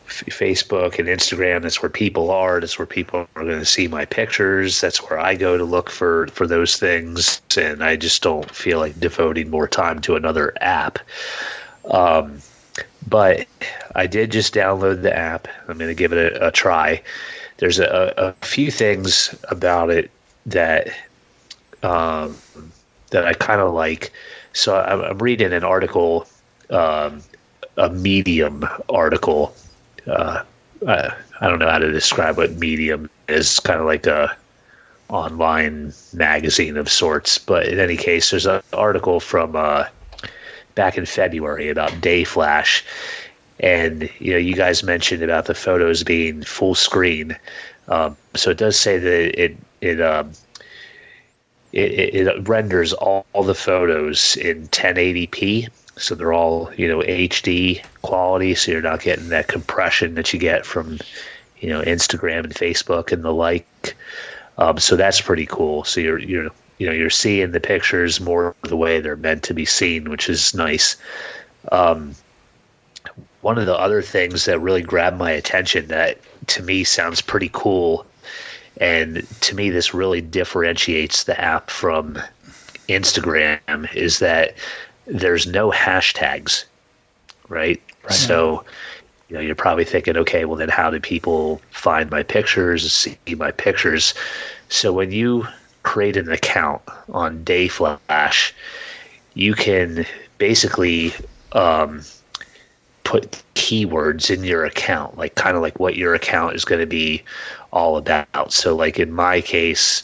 F- 0.07 0.25
Facebook 0.27 0.99
and 0.99 1.09
Instagram. 1.09 1.63
That's 1.63 1.83
where 1.83 1.91
people 1.91 2.31
are. 2.31 2.61
That's 2.61 2.79
where 2.79 2.87
people 2.87 3.27
are 3.37 3.45
going 3.45 3.59
to 3.59 3.65
see 3.65 3.89
my 3.89 4.05
pictures. 4.05 4.81
That's 4.81 4.99
where 4.99 5.19
I 5.19 5.35
go 5.35 5.57
to 5.57 5.65
look 5.65 5.91
for 5.91 6.27
for 6.29 6.47
those 6.47 6.77
things. 6.77 7.41
And 7.57 7.83
I 7.83 7.97
just 7.97 8.23
don't 8.23 8.51
feel 8.51 8.79
like 8.79 9.01
devoting 9.01 9.51
more 9.51 9.69
time 9.69 10.01
to 10.03 10.17
another 10.17 10.53
app. 10.61 10.99
Um, 11.91 12.41
but 13.07 13.47
I 13.95 14.07
did 14.07 14.33
just 14.33 14.55
download 14.55 15.03
the 15.03 15.17
app. 15.17 15.49
I'm 15.69 15.79
going 15.79 15.91
to 15.91 15.95
give 15.95 16.13
it 16.13 16.33
a, 16.33 16.49
a 16.49 16.51
try. 16.51 17.03
There's 17.59 17.79
a, 17.79 18.15
a 18.17 18.47
few 18.47 18.71
things 18.71 19.35
about 19.49 19.91
it 19.91 20.11
that 20.47 20.89
um, 21.83 22.37
that 23.11 23.27
I 23.27 23.35
kind 23.35 23.61
of 23.61 23.73
like. 23.73 24.13
So 24.53 24.77
I'm, 24.81 25.01
I'm 25.01 25.19
reading 25.19 25.53
an 25.53 25.65
article, 25.65 26.27
um, 26.71 27.23
a 27.77 27.91
Medium 27.91 28.67
article 28.89 29.55
uh, 30.07 30.43
uh, 30.87 31.11
I 31.41 31.49
don't 31.49 31.59
know 31.59 31.71
how 31.71 31.79
to 31.79 31.93
describe 31.93 32.37
what 32.37 32.53
Medium 32.57 33.11
is. 33.29 33.61
Kind 33.61 33.81
of 33.81 33.87
like 33.87 34.07
a 34.07 34.37
online 35.09 35.93
magazine 36.13 36.77
of 36.77 36.91
sorts. 36.91 37.39
But 37.39 37.67
in 37.67 37.79
any 37.79 37.97
case, 37.97 38.31
there's 38.31 38.47
an 38.47 38.63
article 38.73 39.21
from 39.21 39.57
uh, 39.57 39.87
back 40.75 40.99
in 40.99 41.07
February 41.07 41.69
about 41.69 42.01
Day 42.01 42.25
Flash, 42.25 42.85
and 43.61 44.11
you 44.19 44.33
know, 44.33 44.39
you 44.39 44.55
guys 44.55 44.83
mentioned 44.83 45.23
about 45.23 45.47
the 45.47 45.55
photos 45.55 46.03
being 46.03 46.43
full 46.43 46.75
screen. 46.75 47.37
Um, 47.89 48.17
so 48.35 48.51
it 48.51 48.59
does 48.59 48.79
say 48.79 48.99
that 48.99 49.43
it 49.43 49.57
it 49.81 50.01
um, 50.01 50.33
it, 51.73 52.27
it, 52.27 52.49
renders 52.49 52.93
all 52.93 53.25
the 53.43 53.55
photos 53.55 54.37
in 54.37 54.69
1080p 54.69 55.69
so 55.97 56.15
they're 56.15 56.33
all 56.33 56.73
you 56.77 56.89
know 56.89 57.01
HD 57.01 57.85
quality, 58.03 58.55
so 58.55 58.73
you're 58.73 58.83
not 58.83 59.03
getting 59.03 59.29
that 59.29 59.49
compression 59.49 60.15
that 60.15 60.33
you 60.33 60.39
get 60.39 60.67
from 60.67 60.99
you 61.61 61.69
know 61.69 61.83
Instagram 61.83 62.45
and 62.45 62.55
Facebook 62.55 63.13
and 63.13 63.23
the 63.23 63.33
like. 63.33 63.97
Um, 64.59 64.79
so 64.79 64.97
that's 64.97 65.21
pretty 65.21 65.47
cool. 65.47 65.85
So 65.85 66.01
you're 66.01 66.19
you're 66.19 66.51
you 66.79 66.87
know 66.87 66.93
you're 66.93 67.11
seeing 67.11 67.53
the 67.53 67.61
pictures 67.61 68.21
more 68.21 68.55
the 68.63 68.77
way 68.77 69.01
they're 69.01 69.17
meant 69.17 69.43
to 69.45 69.55
be 69.55 69.65
seen, 69.65 70.11
which 70.11 70.29
is 70.29 70.55
nice. 70.55 70.97
Um, 71.73 72.15
one 73.43 73.59
of 73.59 73.67
the 73.67 73.79
other 73.79 74.03
things 74.03 74.47
that 74.47 74.59
really 74.59 74.83
grabbed 74.83 75.19
my 75.19 75.31
attention 75.31 75.89
that 75.89 76.19
to 76.49 76.63
me 76.63 76.83
sounds 76.83 77.21
pretty 77.21 77.51
cool, 77.53 78.07
and 78.81 79.27
to 79.43 79.55
me 79.55 79.71
this 79.71 79.95
really 79.95 80.21
differentiates 80.21 81.25
the 81.25 81.41
app 81.41 81.71
from 81.71 82.19
Instagram 82.89 83.95
is 83.95 84.19
that 84.19 84.55
there's 85.07 85.47
no 85.47 85.71
hashtags, 85.71 86.65
right? 87.49 87.81
So, 88.11 88.65
you 89.29 89.35
know, 89.37 89.41
you're 89.41 89.55
probably 89.55 89.85
thinking, 89.85 90.17
okay, 90.17 90.45
well, 90.45 90.57
then 90.57 90.69
how 90.69 90.91
do 90.91 91.01
people 91.01 91.61
find 91.71 92.11
my 92.11 92.23
pictures, 92.23 92.93
see 92.93 93.17
my 93.35 93.51
pictures? 93.51 94.15
So 94.69 94.93
when 94.93 95.11
you 95.11 95.47
create 95.83 96.17
an 96.17 96.31
account 96.31 96.83
on 97.11 97.45
Dayflash, 97.45 98.53
you 99.35 99.55
can 99.55 100.07
basically 100.39 101.13
um, 101.53 102.03
put 103.05 103.43
keywords 103.55 104.35
in 104.35 104.45
your 104.45 104.65
account, 104.65 105.17
like 105.17 105.35
kind 105.35 105.57
of 105.57 105.63
like 105.63 105.79
what 105.79 105.97
your 105.97 106.15
account 106.15 106.55
is 106.55 106.65
going 106.65 106.81
to 106.81 106.87
be 106.87 107.23
all 107.73 107.97
about. 107.97 108.53
So, 108.53 108.75
like 108.75 108.99
in 108.99 109.13
my 109.13 109.41
case, 109.41 110.03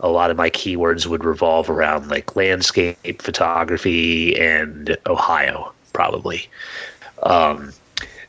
a 0.00 0.08
lot 0.08 0.30
of 0.30 0.36
my 0.36 0.50
keywords 0.50 1.06
would 1.06 1.24
revolve 1.24 1.68
around 1.68 2.08
like 2.08 2.34
landscape 2.36 3.20
photography 3.20 4.38
and 4.38 4.96
Ohio, 5.06 5.72
probably. 5.92 6.48
Um, 7.22 7.72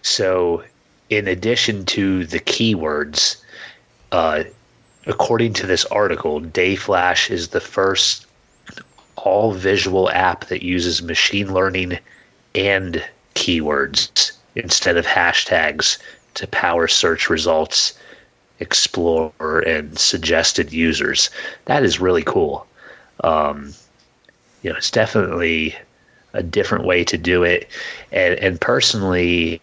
so, 0.02 0.64
in 1.10 1.28
addition 1.28 1.86
to 1.86 2.26
the 2.26 2.40
keywords, 2.40 3.42
uh, 4.12 4.44
according 5.06 5.54
to 5.54 5.68
this 5.68 5.86
article, 5.86 6.42
Dayflash 6.42 7.30
is 7.30 7.50
the 7.50 7.62
first 7.62 8.26
all 9.16 9.54
visual 9.54 10.10
app 10.12 10.46
that 10.46 10.64
uses 10.64 11.02
machine 11.02 11.54
learning 11.54 12.00
and 12.56 13.04
keywords 13.36 14.32
instead 14.56 14.98
of 14.98 15.06
hashtags 15.06 15.98
to 16.34 16.48
power 16.48 16.88
search 16.88 17.30
results 17.30 17.94
explore 18.62 19.60
and 19.66 19.98
suggested 19.98 20.72
users. 20.72 21.30
That 21.66 21.84
is 21.84 22.00
really 22.00 22.24
cool. 22.24 22.66
Um, 23.24 23.74
you 24.62 24.70
know, 24.70 24.78
it's 24.78 24.92
definitely 24.92 25.76
a 26.34 26.44
different 26.44 26.86
way 26.86 27.04
to 27.04 27.18
do 27.18 27.44
it. 27.44 27.68
And, 28.12 28.36
and 28.36 28.62
personally, 28.62 29.62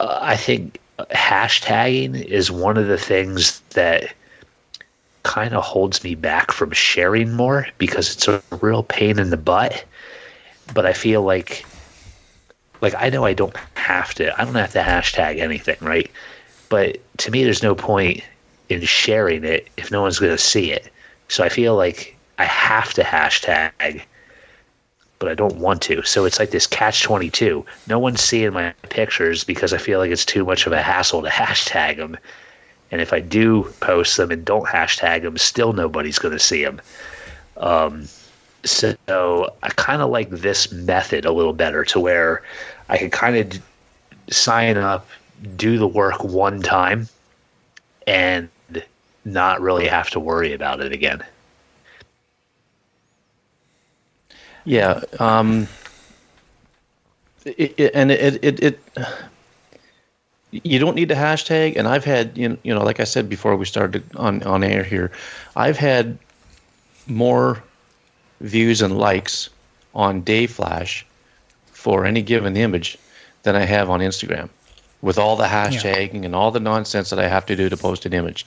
uh, 0.00 0.18
I 0.20 0.36
think 0.36 0.78
hashtagging 1.10 2.24
is 2.24 2.50
one 2.50 2.76
of 2.76 2.88
the 2.88 2.98
things 2.98 3.60
that 3.70 4.12
kind 5.22 5.54
of 5.54 5.64
holds 5.64 6.04
me 6.04 6.14
back 6.14 6.52
from 6.52 6.70
sharing 6.70 7.32
more 7.32 7.66
because 7.78 8.14
it's 8.14 8.28
a 8.28 8.42
real 8.60 8.82
pain 8.82 9.18
in 9.18 9.30
the 9.30 9.36
butt. 9.36 9.84
But 10.74 10.86
I 10.86 10.92
feel 10.92 11.22
like, 11.22 11.64
like 12.80 12.94
I 12.98 13.08
know 13.08 13.24
I 13.24 13.34
don't 13.34 13.56
have 13.74 14.14
to. 14.14 14.38
I 14.40 14.44
don't 14.44 14.54
have 14.54 14.72
to 14.72 14.82
hashtag 14.82 15.38
anything, 15.38 15.76
right? 15.80 16.10
But 16.68 16.98
to 17.18 17.30
me, 17.30 17.44
there's 17.44 17.62
no 17.62 17.74
point 17.74 18.22
in 18.68 18.82
sharing 18.82 19.44
it 19.44 19.68
if 19.76 19.90
no 19.90 20.02
one's 20.02 20.18
going 20.18 20.36
to 20.36 20.42
see 20.42 20.72
it. 20.72 20.92
So 21.28 21.44
I 21.44 21.48
feel 21.48 21.76
like 21.76 22.16
I 22.38 22.44
have 22.44 22.92
to 22.94 23.02
hashtag, 23.02 24.02
but 25.18 25.28
I 25.28 25.34
don't 25.34 25.56
want 25.56 25.82
to. 25.82 26.02
So 26.02 26.24
it's 26.24 26.38
like 26.38 26.50
this 26.50 26.66
catch 26.66 27.02
22. 27.02 27.64
No 27.88 27.98
one's 27.98 28.20
seeing 28.20 28.52
my 28.52 28.72
pictures 28.88 29.44
because 29.44 29.72
I 29.72 29.78
feel 29.78 29.98
like 29.98 30.10
it's 30.10 30.24
too 30.24 30.44
much 30.44 30.66
of 30.66 30.72
a 30.72 30.82
hassle 30.82 31.22
to 31.22 31.28
hashtag 31.30 31.96
them. 31.96 32.16
And 32.90 33.00
if 33.00 33.12
I 33.12 33.20
do 33.20 33.64
post 33.80 34.16
them 34.16 34.30
and 34.30 34.44
don't 34.44 34.66
hashtag 34.66 35.22
them, 35.22 35.36
still 35.36 35.72
nobody's 35.72 36.18
going 36.18 36.34
to 36.34 36.40
see 36.40 36.64
them. 36.64 36.80
Um, 37.56 38.06
so 38.64 39.54
I 39.62 39.68
kind 39.70 40.02
of 40.02 40.10
like 40.10 40.30
this 40.30 40.72
method 40.72 41.24
a 41.24 41.32
little 41.32 41.52
better 41.52 41.84
to 41.86 42.00
where 42.00 42.42
I 42.88 42.98
can 42.98 43.10
kind 43.10 43.36
of 43.36 43.62
sign 44.32 44.76
up, 44.76 45.08
do 45.56 45.78
the 45.78 45.88
work 45.88 46.22
one 46.24 46.62
time, 46.62 47.08
and 48.06 48.48
not 49.24 49.60
really 49.60 49.86
have 49.86 50.10
to 50.10 50.20
worry 50.20 50.52
about 50.52 50.80
it 50.80 50.92
again. 50.92 51.24
Yeah, 54.64 55.00
um, 55.20 55.68
it, 57.44 57.74
it, 57.76 57.90
and 57.94 58.10
it, 58.10 58.44
it 58.44 58.62
it 58.62 58.80
you 60.50 60.78
don't 60.78 60.96
need 60.96 61.10
a 61.10 61.14
hashtag. 61.14 61.76
And 61.76 61.86
I've 61.86 62.04
had 62.04 62.36
you 62.36 62.48
know, 62.48 62.58
you 62.62 62.74
know, 62.74 62.82
like 62.82 63.00
I 63.00 63.04
said 63.04 63.28
before 63.28 63.56
we 63.56 63.64
started 63.64 64.04
on 64.16 64.42
on 64.42 64.64
air 64.64 64.82
here, 64.82 65.12
I've 65.54 65.76
had 65.76 66.18
more 67.06 67.62
views 68.40 68.82
and 68.82 68.98
likes 68.98 69.48
on 69.94 70.22
Dayflash 70.22 71.04
for 71.72 72.04
any 72.04 72.22
given 72.22 72.56
image 72.56 72.98
than 73.44 73.54
I 73.54 73.64
have 73.64 73.88
on 73.88 74.00
Instagram, 74.00 74.48
with 75.02 75.18
all 75.18 75.36
the 75.36 75.44
hashtagging 75.46 76.24
and 76.24 76.34
all 76.34 76.50
the 76.50 76.60
nonsense 76.60 77.10
that 77.10 77.18
I 77.18 77.28
have 77.28 77.46
to 77.46 77.56
do 77.56 77.68
to 77.68 77.76
post 77.76 78.06
an 78.06 78.12
image. 78.12 78.46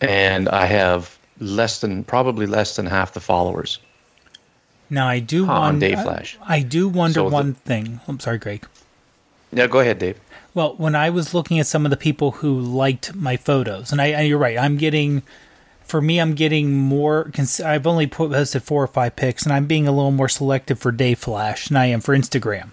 And 0.00 0.48
I 0.48 0.64
have 0.66 1.18
less 1.38 1.80
than 1.80 2.04
probably 2.04 2.46
less 2.46 2.76
than 2.76 2.86
half 2.86 3.12
the 3.14 3.20
followers 3.20 3.78
Now 4.90 5.06
I 5.08 5.18
do 5.20 5.46
Huh, 5.46 5.52
on 5.52 5.60
wonder. 5.60 5.88
Day 5.88 5.94
Flash. 5.94 6.38
I, 6.42 6.56
I 6.56 6.62
do 6.62 6.88
wonder 6.88 7.14
So 7.14 7.24
the- 7.28 7.34
one 7.34 7.54
thing. 7.54 8.00
I'm 8.08 8.20
sorry, 8.20 8.38
Greg. 8.38 8.66
Yeah, 9.52 9.66
go 9.66 9.80
ahead, 9.80 9.98
Dave. 9.98 10.18
Well, 10.54 10.74
when 10.76 10.94
I 10.94 11.10
was 11.10 11.32
looking 11.34 11.58
at 11.58 11.66
some 11.66 11.84
of 11.84 11.90
the 11.90 11.96
people 11.96 12.30
who 12.32 12.58
liked 12.60 13.14
my 13.14 13.36
photos, 13.36 13.90
and 13.92 14.00
I, 14.00 14.06
and 14.08 14.26
you're 14.28 14.38
right, 14.38 14.56
I'm 14.58 14.76
getting, 14.76 15.22
for 15.80 16.00
me, 16.00 16.20
I'm 16.20 16.34
getting 16.34 16.72
more. 16.76 17.30
I've 17.64 17.86
only 17.86 18.06
posted 18.06 18.62
four 18.62 18.82
or 18.82 18.86
five 18.88 19.16
pics, 19.16 19.44
and 19.44 19.52
I'm 19.52 19.66
being 19.66 19.86
a 19.88 19.92
little 19.92 20.10
more 20.12 20.28
selective 20.28 20.78
for 20.78 20.92
Day 20.92 21.14
Flash 21.14 21.68
than 21.68 21.76
I 21.76 21.86
am 21.86 22.00
for 22.00 22.16
Instagram. 22.16 22.70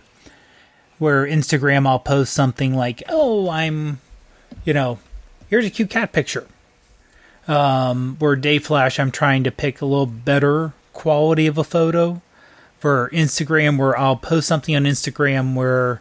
Where 1.00 1.26
Instagram, 1.26 1.88
I'll 1.88 2.00
post 2.00 2.34
something 2.34 2.74
like, 2.76 3.04
"Oh, 3.08 3.50
I'm, 3.50 4.00
you 4.66 4.74
know, 4.74 5.00
here's 5.50 5.66
a 5.66 5.70
cute 5.70 5.90
cat 5.90 6.12
picture." 6.12 6.48
Um, 7.48 8.18
where 8.20 8.36
Day 8.36 8.60
Flash, 8.60 9.00
I'm 9.00 9.12
trying 9.12 9.44
to 9.44 9.52
pick 9.52 9.82
a 9.82 9.86
little 9.86 10.06
better 10.06 10.74
quality 10.94 11.48
of 11.48 11.58
a 11.58 11.64
photo. 11.64 12.22
For 12.80 13.10
Instagram, 13.12 13.80
where 13.80 13.98
I'll 13.98 14.16
post 14.16 14.48
something 14.48 14.76
on 14.76 14.84
Instagram 14.84 15.56
where 15.56 16.00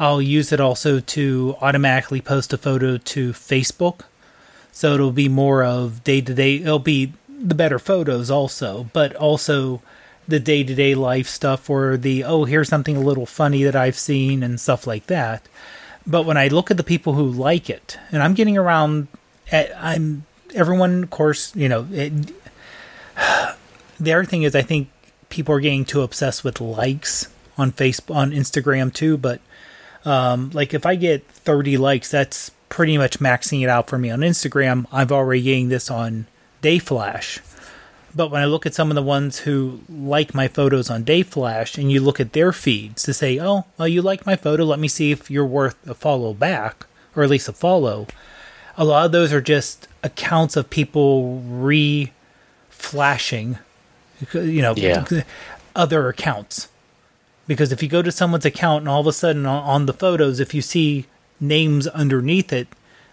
I'll 0.00 0.22
use 0.22 0.52
it 0.52 0.60
also 0.60 1.00
to 1.00 1.56
automatically 1.60 2.20
post 2.20 2.52
a 2.52 2.58
photo 2.58 2.96
to 2.96 3.32
Facebook. 3.32 4.00
So 4.72 4.94
it'll 4.94 5.12
be 5.12 5.28
more 5.28 5.64
of 5.64 6.04
day 6.04 6.20
to 6.20 6.34
day. 6.34 6.56
It'll 6.56 6.78
be 6.78 7.12
the 7.28 7.54
better 7.54 7.78
photos 7.78 8.30
also, 8.30 8.88
but 8.92 9.14
also 9.16 9.80
the 10.28 10.38
day 10.38 10.62
to 10.62 10.74
day 10.74 10.94
life 10.94 11.26
stuff 11.26 11.68
or 11.70 11.96
the, 11.96 12.22
oh, 12.22 12.44
here's 12.44 12.68
something 12.68 12.96
a 12.96 13.00
little 13.00 13.26
funny 13.26 13.64
that 13.64 13.74
I've 13.74 13.98
seen 13.98 14.42
and 14.42 14.60
stuff 14.60 14.86
like 14.86 15.06
that. 15.06 15.48
But 16.06 16.24
when 16.24 16.36
I 16.36 16.48
look 16.48 16.70
at 16.70 16.76
the 16.76 16.84
people 16.84 17.14
who 17.14 17.26
like 17.26 17.68
it, 17.68 17.98
and 18.12 18.22
I'm 18.22 18.34
getting 18.34 18.56
around, 18.56 19.08
at, 19.50 19.70
I'm 19.76 20.24
everyone, 20.54 21.02
of 21.02 21.10
course, 21.10 21.54
you 21.56 21.68
know, 21.68 21.86
it, 21.90 22.12
the 23.98 24.12
other 24.12 24.24
thing 24.24 24.42
is 24.42 24.54
I 24.54 24.62
think 24.62 24.88
people 25.28 25.54
are 25.54 25.60
getting 25.60 25.84
too 25.84 26.02
obsessed 26.02 26.44
with 26.44 26.60
likes 26.60 27.28
on 27.56 27.72
Facebook, 27.72 28.14
on 28.14 28.30
Instagram 28.30 28.92
too. 28.92 29.16
But 29.16 29.40
um, 30.04 30.50
like 30.52 30.74
if 30.74 30.86
I 30.86 30.94
get 30.94 31.26
30 31.26 31.76
likes, 31.78 32.10
that's 32.10 32.50
pretty 32.68 32.98
much 32.98 33.18
maxing 33.18 33.62
it 33.62 33.68
out 33.68 33.88
for 33.88 33.98
me 33.98 34.10
on 34.10 34.20
Instagram. 34.20 34.86
I've 34.92 35.12
already 35.12 35.42
getting 35.42 35.68
this 35.68 35.90
on 35.90 36.26
Dayflash. 36.62 37.40
But 38.18 38.32
when 38.32 38.42
I 38.42 38.46
look 38.46 38.66
at 38.66 38.74
some 38.74 38.90
of 38.90 38.96
the 38.96 39.02
ones 39.02 39.38
who 39.38 39.78
like 39.88 40.34
my 40.34 40.48
photos 40.48 40.90
on 40.90 41.04
Dayflash 41.04 41.78
and 41.78 41.92
you 41.92 42.00
look 42.00 42.18
at 42.18 42.32
their 42.32 42.50
feeds 42.52 43.04
to 43.04 43.14
say, 43.14 43.38
oh, 43.38 43.64
well, 43.78 43.86
you 43.86 44.02
like 44.02 44.26
my 44.26 44.34
photo, 44.34 44.64
let 44.64 44.80
me 44.80 44.88
see 44.88 45.12
if 45.12 45.30
you're 45.30 45.46
worth 45.46 45.76
a 45.86 45.94
follow 45.94 46.34
back, 46.34 46.84
or 47.14 47.22
at 47.22 47.30
least 47.30 47.48
a 47.48 47.52
follow. 47.52 48.08
A 48.76 48.84
lot 48.84 49.06
of 49.06 49.12
those 49.12 49.32
are 49.32 49.40
just 49.40 49.86
accounts 50.02 50.56
of 50.56 50.68
people 50.68 51.38
re 51.42 52.12
flashing, 52.70 53.58
you 54.32 54.62
know, 54.62 54.74
Yeah. 54.76 55.06
other 55.76 56.08
accounts. 56.08 56.66
Because 57.46 57.70
if 57.70 57.84
you 57.84 57.88
go 57.88 58.02
to 58.02 58.10
someone's 58.10 58.44
account 58.44 58.80
and 58.82 58.88
all 58.88 59.00
of 59.00 59.06
a 59.06 59.12
sudden 59.12 59.46
on, 59.46 59.62
on 59.62 59.86
the 59.86 59.92
photos, 59.92 60.40
if 60.40 60.52
you 60.54 60.60
see 60.60 61.06
names 61.38 61.86
underneath 61.86 62.52
it, 62.52 62.66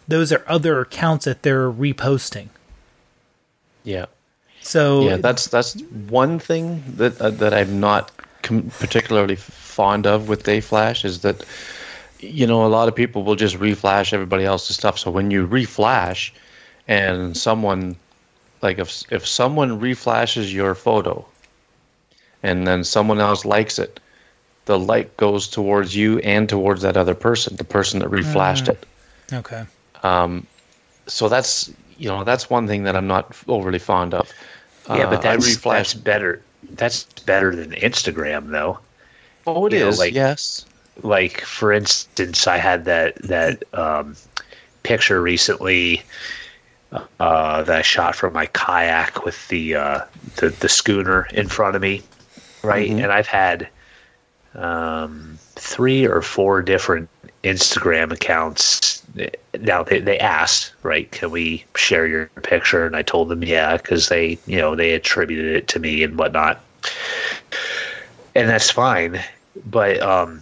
those 0.08 0.32
are 0.32 0.44
other 0.48 0.80
accounts 0.80 1.26
that 1.26 1.44
they're 1.44 1.72
reposting. 1.72 2.48
Yeah. 3.84 4.08
So 4.66 5.08
yeah, 5.08 5.18
that's 5.18 5.48
that's 5.48 5.80
one 6.10 6.40
thing 6.40 6.84
that 6.98 7.22
uh, 7.22 7.30
that 7.30 7.54
I'm 7.54 7.80
not 7.80 8.12
com- 8.42 8.72
particularly 8.80 9.36
fond 9.36 10.08
of 10.08 10.28
with 10.28 10.44
Day 10.44 10.60
Flash 10.60 11.06
is 11.06 11.22
that 11.22 11.46
you 12.20 12.48
know 12.48 12.66
a 12.66 12.72
lot 12.78 12.88
of 12.88 12.96
people 12.96 13.24
will 13.24 13.36
just 13.36 13.58
reflash 13.58 14.12
everybody 14.12 14.44
else's 14.44 14.76
stuff. 14.76 14.98
So 14.98 15.12
when 15.12 15.30
you 15.30 15.48
reflash 15.48 16.32
and 16.88 17.38
someone 17.38 17.96
like 18.64 18.80
if 18.80 19.04
if 19.12 19.28
someone 19.28 19.80
reflashes 19.80 20.52
your 20.52 20.74
photo 20.74 21.24
and 22.42 22.66
then 22.66 22.84
someone 22.84 23.20
else 23.20 23.46
likes 23.46 23.78
it, 23.78 24.00
the 24.66 24.80
like 24.80 25.16
goes 25.18 25.48
towards 25.48 25.96
you 25.96 26.18
and 26.20 26.50
towards 26.50 26.82
that 26.82 26.98
other 26.98 27.14
person, 27.14 27.56
the 27.58 27.64
person 27.64 28.00
that 28.00 28.10
reflashed 28.10 28.68
it 28.68 28.84
okay. 29.32 29.66
Um, 30.02 30.48
so 31.08 31.30
that's 31.30 31.72
you 31.98 32.10
know 32.10 32.24
that's 32.24 32.50
one 32.50 32.68
thing 32.68 32.84
that 32.84 32.96
I'm 32.96 33.08
not 33.08 33.36
overly 33.48 33.80
fond 33.80 34.14
of. 34.14 34.32
Yeah, 34.88 34.94
Uh, 34.96 35.10
but 35.10 35.26
I 35.26 35.36
that's, 35.36 35.56
reflash. 35.58 35.72
that's 35.72 35.94
better. 35.94 36.42
That's 36.72 37.04
better 37.26 37.56
than 37.56 37.72
Instagram, 37.72 38.50
though. 38.52 38.80
oh, 39.48 39.66
it 39.68 39.74
you 39.74 39.80
know, 39.80 39.90
like- 39.90 40.14
yes. 40.14 40.66
Like 41.04 41.42
for 41.42 41.74
instance, 41.74 42.48
I 42.48 42.56
had 42.58 42.86
that 42.86 43.16
that 43.24 43.64
um, 43.74 44.16
picture 44.84 45.22
recently 45.22 46.02
uh, 47.20 47.64
that 47.64 47.76
I 47.80 47.82
shot 47.82 48.16
from 48.16 48.32
my 48.32 48.46
kayak 48.46 49.26
with 49.26 49.46
the 49.50 49.76
uh, 49.76 50.02
the, 50.38 50.52
the 50.52 50.70
schooner 50.70 51.28
in 51.34 51.50
front 51.50 51.76
of 51.76 51.82
me, 51.82 52.02
right? 52.64 52.90
And 52.90 53.12
I've 53.12 53.28
had 53.28 53.68
um, 54.54 55.38
three 55.56 56.06
or 56.08 56.22
four 56.22 56.62
different 56.62 57.10
Instagram 57.44 58.14
accounts. 58.14 59.05
Now 59.60 59.84
they, 59.84 60.00
they 60.00 60.20
asked, 60.20 60.74
right? 60.84 61.10
Can 61.12 61.32
we 61.32 61.64
share 61.76 62.06
your 62.08 62.28
picture? 62.44 62.86
And 62.86 62.96
I 62.96 63.02
told 63.02 63.30
them, 63.30 63.44
yeah, 63.44 63.78
because 63.78 64.10
they, 64.10 64.38
you 64.46 64.58
know, 64.58 64.76
they 64.76 64.92
attributed 64.92 65.56
it 65.56 65.68
to 65.70 65.80
me 65.80 66.04
and 66.04 66.18
whatnot, 66.18 66.62
and 68.36 68.50
that's 68.50 68.70
fine. 68.70 69.24
But 69.66 70.02
um, 70.02 70.42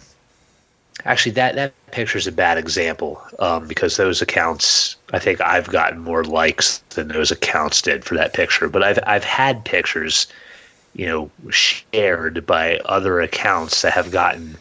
actually, 1.04 1.32
that 1.32 1.54
that 1.54 1.72
picture 1.92 2.18
is 2.18 2.26
a 2.26 2.32
bad 2.32 2.58
example 2.58 3.22
um, 3.38 3.68
because 3.68 3.96
those 3.96 4.20
accounts, 4.20 4.96
I 5.12 5.20
think 5.20 5.40
I've 5.40 5.68
gotten 5.68 6.00
more 6.00 6.24
likes 6.24 6.78
than 6.90 7.08
those 7.08 7.30
accounts 7.30 7.80
did 7.80 8.04
for 8.04 8.16
that 8.16 8.34
picture. 8.34 8.68
But 8.68 8.82
I've 8.82 8.98
I've 9.06 9.24
had 9.24 9.64
pictures, 9.64 10.26
you 10.94 11.06
know, 11.06 11.30
shared 11.50 12.44
by 12.44 12.78
other 12.86 13.20
accounts 13.20 13.82
that 13.82 13.92
have 13.92 14.10
gotten 14.10 14.56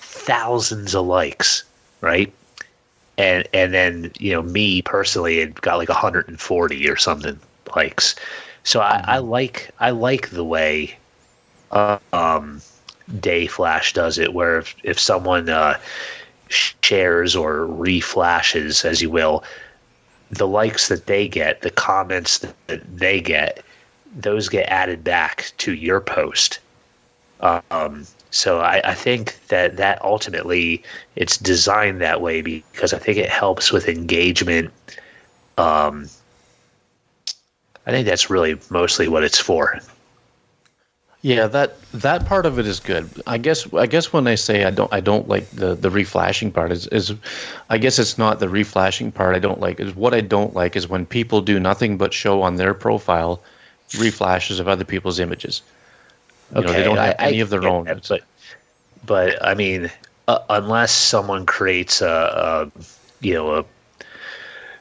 thousands 0.00 0.94
of 0.94 1.04
likes, 1.04 1.64
right? 2.00 2.32
And 3.18 3.46
and 3.52 3.74
then 3.74 4.12
you 4.18 4.32
know 4.32 4.42
me 4.42 4.82
personally 4.82 5.40
it 5.40 5.60
got 5.60 5.76
like 5.76 5.88
140 5.88 6.88
or 6.88 6.96
something 6.96 7.38
likes. 7.76 8.14
So 8.64 8.80
I, 8.80 9.04
I 9.06 9.18
like 9.18 9.70
I 9.80 9.90
like 9.90 10.30
the 10.30 10.44
way 10.44 10.96
uh, 11.72 11.98
um, 12.12 12.60
Day 13.20 13.46
Flash 13.46 13.92
does 13.92 14.18
it, 14.18 14.32
where 14.32 14.58
if, 14.58 14.76
if 14.82 15.00
someone 15.00 15.48
uh, 15.48 15.78
shares 16.48 17.34
or 17.34 17.66
reflashes, 17.66 18.84
as 18.84 19.02
you 19.02 19.10
will, 19.10 19.42
the 20.30 20.46
likes 20.46 20.88
that 20.88 21.06
they 21.06 21.28
get, 21.28 21.62
the 21.62 21.70
comments 21.70 22.38
that 22.38 22.54
they 22.96 23.20
get, 23.20 23.64
those 24.14 24.48
get 24.48 24.68
added 24.68 25.02
back 25.02 25.52
to 25.58 25.74
your 25.74 26.00
post. 26.00 26.60
Um, 27.40 28.06
so 28.32 28.60
I, 28.60 28.80
I 28.82 28.94
think 28.94 29.38
that 29.48 29.76
that 29.76 30.02
ultimately 30.02 30.82
it's 31.16 31.36
designed 31.36 32.00
that 32.00 32.22
way 32.22 32.40
because 32.40 32.94
I 32.94 32.98
think 32.98 33.18
it 33.18 33.28
helps 33.28 33.70
with 33.70 33.88
engagement. 33.88 34.72
Um, 35.58 36.08
I 37.86 37.90
think 37.90 38.06
that's 38.06 38.30
really 38.30 38.58
mostly 38.70 39.06
what 39.06 39.22
it's 39.22 39.38
for. 39.38 39.78
Yeah, 41.20 41.46
that 41.48 41.76
that 41.92 42.24
part 42.24 42.46
of 42.46 42.58
it 42.58 42.66
is 42.66 42.80
good. 42.80 43.08
I 43.26 43.36
guess 43.36 43.72
I 43.74 43.86
guess 43.86 44.14
when 44.14 44.26
I 44.26 44.34
say 44.34 44.64
I 44.64 44.70
don't 44.70 44.92
I 44.92 45.00
don't 45.00 45.28
like 45.28 45.48
the 45.50 45.74
the 45.74 45.90
reflashing 45.90 46.52
part 46.54 46.72
is 46.72 46.86
is 46.86 47.12
I 47.68 47.76
guess 47.76 47.98
it's 47.98 48.16
not 48.16 48.40
the 48.40 48.48
reflashing 48.48 49.12
part 49.12 49.36
I 49.36 49.40
don't 49.40 49.60
like 49.60 49.78
is 49.78 49.94
what 49.94 50.14
I 50.14 50.22
don't 50.22 50.54
like 50.54 50.74
is 50.74 50.88
when 50.88 51.04
people 51.04 51.42
do 51.42 51.60
nothing 51.60 51.98
but 51.98 52.14
show 52.14 52.40
on 52.40 52.56
their 52.56 52.72
profile 52.72 53.42
reflashes 53.90 54.58
of 54.58 54.68
other 54.68 54.84
people's 54.84 55.20
images. 55.20 55.60
You 56.54 56.62
know, 56.62 56.72
they 56.72 56.82
don't 56.82 56.96
have 56.96 57.16
any 57.18 57.40
of 57.40 57.50
their 57.50 57.66
own. 57.66 57.84
but 58.08 58.22
but 59.06 59.44
I 59.44 59.54
mean, 59.54 59.90
uh, 60.28 60.38
unless 60.50 60.92
someone 60.92 61.46
creates 61.46 62.02
a, 62.02 62.70
a 62.76 62.80
you 63.20 63.34
know 63.34 63.54
a 63.56 63.64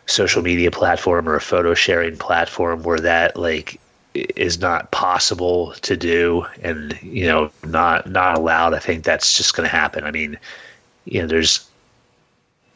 social 0.06 0.42
media 0.42 0.72
platform 0.72 1.30
or 1.30 1.36
a 1.36 1.42
photo 1.42 1.74
sharing 1.74 2.18
platform 2.18 2.84
where 2.84 3.00
that 3.00 3.38
like 3.38 3.80
is 4.14 4.60
not 4.60 4.92
possible 4.92 5.74
to 5.82 5.96
do 5.96 6.46
and 6.62 6.98
you 7.02 7.26
know 7.26 7.50
not 7.66 8.10
not 8.10 8.38
allowed, 8.38 8.74
I 8.74 8.80
think 8.80 9.04
that's 9.04 9.38
just 9.38 9.56
going 9.56 9.68
to 9.68 9.76
happen. 9.76 10.04
I 10.04 10.12
mean, 10.12 10.38
you 11.06 11.22
know, 11.22 11.28
there's 11.28 11.68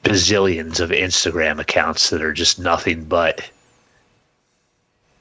bazillions 0.03 0.79
of 0.79 0.91
Instagram 0.91 1.60
accounts 1.60 2.12
that 2.12 2.21
are 2.21 2.34
just 2.34 2.60
nothing 2.60 3.03
but 3.03 3.49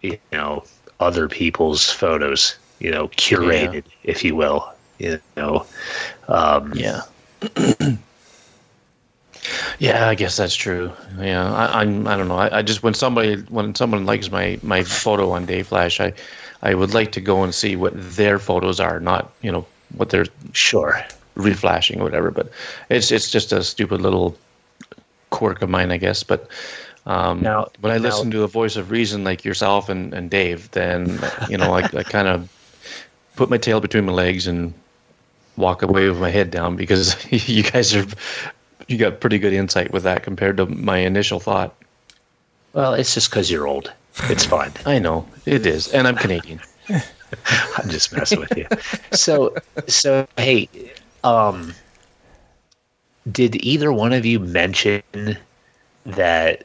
you 0.02 0.18
know 0.30 0.62
other 1.00 1.28
people's 1.28 1.90
photos 1.90 2.56
you 2.80 2.90
know 2.90 3.08
curated 3.08 3.84
if 4.02 4.24
you 4.24 4.34
will 4.36 4.72
you 4.98 5.20
know 5.36 5.66
um 6.28 6.72
Yeah. 6.74 7.02
yeah, 9.78 10.08
I 10.08 10.14
guess 10.14 10.36
that's 10.36 10.54
true. 10.56 10.90
Yeah, 11.18 11.52
I, 11.52 11.80
I'm. 11.82 12.06
I 12.06 12.16
don't 12.16 12.28
know. 12.28 12.36
I, 12.38 12.58
I 12.58 12.62
just 12.62 12.82
when 12.82 12.94
somebody 12.94 13.36
when 13.50 13.74
someone 13.74 14.06
likes 14.06 14.30
my 14.30 14.58
my 14.62 14.82
photo 14.82 15.30
on 15.32 15.46
Dayflash, 15.46 16.00
I 16.00 16.12
I 16.62 16.74
would 16.74 16.94
like 16.94 17.12
to 17.12 17.20
go 17.20 17.42
and 17.42 17.54
see 17.54 17.76
what 17.76 17.92
their 17.94 18.38
photos 18.38 18.80
are, 18.80 19.00
not 19.00 19.32
you 19.42 19.52
know 19.52 19.66
what 19.96 20.10
they're 20.10 20.26
sure 20.52 21.04
reflashing 21.36 22.00
or 22.00 22.04
whatever. 22.04 22.30
But 22.30 22.50
it's 22.88 23.10
it's 23.12 23.30
just 23.30 23.52
a 23.52 23.62
stupid 23.62 24.00
little 24.00 24.36
quirk 25.30 25.62
of 25.62 25.68
mine, 25.68 25.90
I 25.90 25.98
guess. 25.98 26.22
But 26.22 26.48
um, 27.06 27.42
Now- 27.42 27.68
when 27.80 27.92
I 27.92 27.98
now- 27.98 28.04
listen 28.04 28.30
to 28.30 28.44
a 28.44 28.48
voice 28.48 28.76
of 28.76 28.90
reason 28.90 29.24
like 29.24 29.44
yourself 29.44 29.88
and, 29.88 30.14
and 30.14 30.30
Dave, 30.30 30.70
then 30.70 31.20
you 31.50 31.58
know 31.58 31.74
I, 31.74 31.82
I 31.82 32.02
kind 32.02 32.28
of 32.28 32.48
put 33.36 33.50
my 33.50 33.58
tail 33.58 33.80
between 33.80 34.04
my 34.04 34.12
legs 34.12 34.46
and 34.46 34.72
walk 35.56 35.82
away 35.82 36.08
with 36.08 36.18
my 36.18 36.30
head 36.30 36.50
down 36.50 36.76
because 36.76 37.16
you 37.48 37.62
guys 37.62 37.94
are 37.94 38.06
you 38.88 38.98
got 38.98 39.20
pretty 39.20 39.38
good 39.38 39.52
insight 39.52 39.92
with 39.92 40.02
that 40.02 40.22
compared 40.22 40.56
to 40.58 40.66
my 40.66 40.98
initial 40.98 41.40
thought. 41.40 41.74
Well, 42.72 42.94
it's 42.94 43.14
just 43.14 43.30
because 43.30 43.50
you're 43.50 43.66
old. 43.66 43.92
It's 44.24 44.44
fine. 44.44 44.72
I 44.86 44.98
know 44.98 45.26
it 45.46 45.66
is, 45.66 45.88
and 45.92 46.06
I'm 46.06 46.16
Canadian. 46.16 46.60
I'm 46.88 47.88
just 47.88 48.12
messing 48.12 48.40
with 48.40 48.56
you. 48.56 48.66
So, 49.12 49.54
so 49.86 50.26
hey, 50.36 50.68
um, 51.24 51.74
did 53.30 53.56
either 53.64 53.92
one 53.92 54.12
of 54.12 54.26
you 54.26 54.38
mention 54.38 55.02
that 56.04 56.64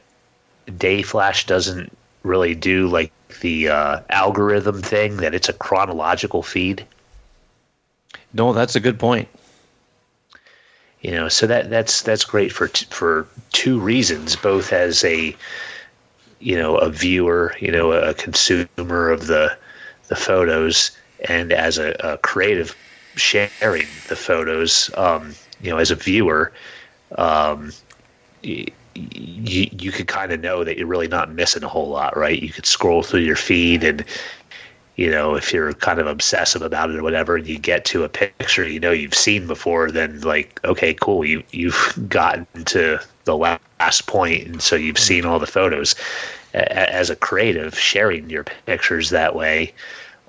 Day 0.76 1.02
Flash 1.02 1.46
doesn't 1.46 1.96
really 2.22 2.54
do 2.54 2.88
like 2.88 3.12
the 3.40 3.68
uh, 3.68 4.00
algorithm 4.10 4.82
thing? 4.82 5.18
That 5.18 5.34
it's 5.34 5.48
a 5.48 5.52
chronological 5.52 6.42
feed. 6.42 6.86
No, 8.32 8.52
that's 8.52 8.76
a 8.76 8.80
good 8.80 8.98
point. 8.98 9.28
You 11.00 11.12
know, 11.12 11.28
so 11.28 11.46
that 11.46 11.70
that's 11.70 12.02
that's 12.02 12.24
great 12.24 12.52
for 12.52 12.68
t- 12.68 12.86
for 12.90 13.26
two 13.52 13.80
reasons, 13.80 14.36
both 14.36 14.72
as 14.72 15.02
a 15.04 15.34
you 16.40 16.56
know 16.56 16.76
a 16.76 16.90
viewer, 16.90 17.54
you 17.58 17.72
know, 17.72 17.92
a 17.92 18.14
consumer 18.14 19.10
of 19.10 19.26
the 19.26 19.56
the 20.08 20.16
photos, 20.16 20.90
and 21.28 21.52
as 21.52 21.78
a, 21.78 21.96
a 22.00 22.18
creative 22.18 22.76
sharing 23.16 23.86
the 24.08 24.16
photos. 24.16 24.90
Um, 24.96 25.34
you 25.62 25.70
know, 25.70 25.78
as 25.78 25.90
a 25.90 25.94
viewer, 25.94 26.52
um, 27.16 27.72
you, 29.14 29.68
you 29.78 29.92
could 29.92 30.08
kind 30.08 30.32
of 30.32 30.40
know 30.40 30.64
that 30.64 30.78
you're 30.78 30.86
really 30.86 31.08
not 31.08 31.32
missing 31.32 31.62
a 31.62 31.68
whole 31.68 31.88
lot, 31.88 32.16
right? 32.16 32.40
You 32.40 32.50
could 32.50 32.66
scroll 32.66 33.02
through 33.02 33.20
your 33.20 33.36
feed 33.36 33.84
and 33.84 34.04
you 34.96 35.10
know, 35.10 35.34
if 35.34 35.50
you're 35.50 35.72
kind 35.72 35.98
of 35.98 36.06
obsessive 36.06 36.60
about 36.60 36.90
it 36.90 36.96
or 36.96 37.02
whatever, 37.02 37.36
and 37.36 37.46
you 37.46 37.58
get 37.58 37.86
to 37.86 38.04
a 38.04 38.08
picture 38.08 38.68
you 38.68 38.78
know 38.78 38.92
you've 38.92 39.14
seen 39.14 39.46
before, 39.46 39.90
then 39.90 40.20
like, 40.20 40.60
okay, 40.62 40.92
cool, 40.92 41.24
you 41.24 41.42
you've 41.52 41.98
gotten 42.10 42.46
to 42.66 43.00
the 43.24 43.34
last 43.34 44.06
point, 44.06 44.46
and 44.46 44.60
so 44.60 44.76
you've 44.76 44.98
seen 44.98 45.24
all 45.24 45.38
the 45.38 45.46
photos. 45.46 45.94
As 46.52 47.08
a 47.08 47.16
creative, 47.16 47.78
sharing 47.78 48.28
your 48.28 48.44
pictures 48.66 49.08
that 49.08 49.34
way 49.34 49.72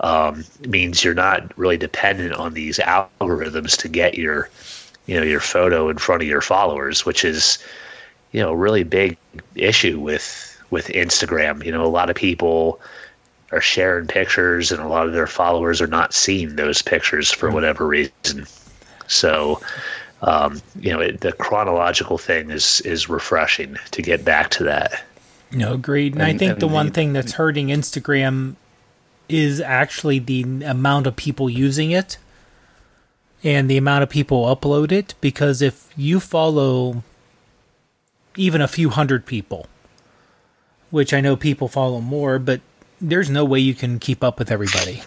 um, 0.02 0.46
means 0.68 1.04
you're 1.04 1.14
not 1.14 1.58
really 1.58 1.78
dependent 1.78 2.34
on 2.34 2.54
these 2.54 2.78
algorithms 2.78 3.76
to 3.78 3.90
get 3.90 4.18
your, 4.18 4.50
you 5.06 5.18
know, 5.18 5.24
your 5.24 5.40
photo 5.40 5.90
in 5.90 5.98
front 5.98 6.22
of 6.22 6.28
your 6.28 6.42
followers, 6.42 7.06
which 7.06 7.26
is, 7.26 7.58
you 8.32 8.42
know, 8.42 8.54
really 8.54 8.84
big 8.84 9.18
issue 9.56 10.00
with 10.00 10.48
with 10.70 10.88
Instagram. 10.88 11.64
You 11.66 11.72
know, 11.72 11.86
a 11.86 11.88
lot 11.88 12.10
of 12.10 12.16
people 12.16 12.80
are 13.52 13.62
sharing 13.62 14.08
pictures, 14.08 14.72
and 14.72 14.82
a 14.82 14.88
lot 14.88 15.06
of 15.06 15.14
their 15.14 15.28
followers 15.28 15.82
are 15.82 15.88
not 15.88 16.14
seeing 16.14 16.56
those 16.56 16.82
pictures 16.82 17.32
for 17.32 17.48
mm-hmm. 17.48 17.56
whatever 17.56 17.88
reason. 17.88 18.46
So, 19.08 19.62
um, 20.22 20.62
you 20.80 20.92
know, 20.92 21.02
it, 21.02 21.20
the 21.20 21.34
chronological 21.34 22.18
thing 22.18 22.50
is 22.50 22.82
is 22.82 23.10
refreshing 23.10 23.78
to 23.92 24.02
get 24.02 24.24
back 24.24 24.50
to 24.52 24.64
that. 24.64 25.04
No, 25.52 25.74
agreed. 25.74 26.14
And, 26.14 26.22
and 26.22 26.36
I 26.36 26.38
think 26.38 26.54
and 26.54 26.62
the, 26.62 26.68
the 26.68 26.74
one 26.74 26.92
thing 26.92 27.14
that's 27.14 27.34
hurting 27.34 27.68
Instagram 27.68 28.56
is 29.28 29.60
actually 29.60 30.20
the 30.20 30.44
amount 30.64 31.08
of 31.08 31.16
people 31.16 31.50
using 31.50 31.92
it 31.92 32.18
and 33.44 33.70
the 33.70 33.78
amount 33.78 34.04
of 34.04 34.10
people 34.10 34.44
upload 34.44 34.92
it. 34.92 35.14
Because 35.20 35.62
if 35.62 35.92
you 35.98 36.22
follow 36.22 37.04
even 38.36 38.62
a 38.62 38.68
few 38.68 38.90
hundred 38.90 39.26
people, 39.26 39.68
which 40.90 41.14
I 41.14 41.22
know 41.22 41.36
people 41.36 41.68
follow 41.68 42.02
more, 42.02 42.40
but 42.40 42.62
there's 43.00 43.30
no 43.30 43.44
way 43.44 43.60
you 43.60 43.74
can 43.74 44.00
keep 44.00 44.24
up 44.24 44.40
with 44.40 44.52
everybody. 44.52 45.04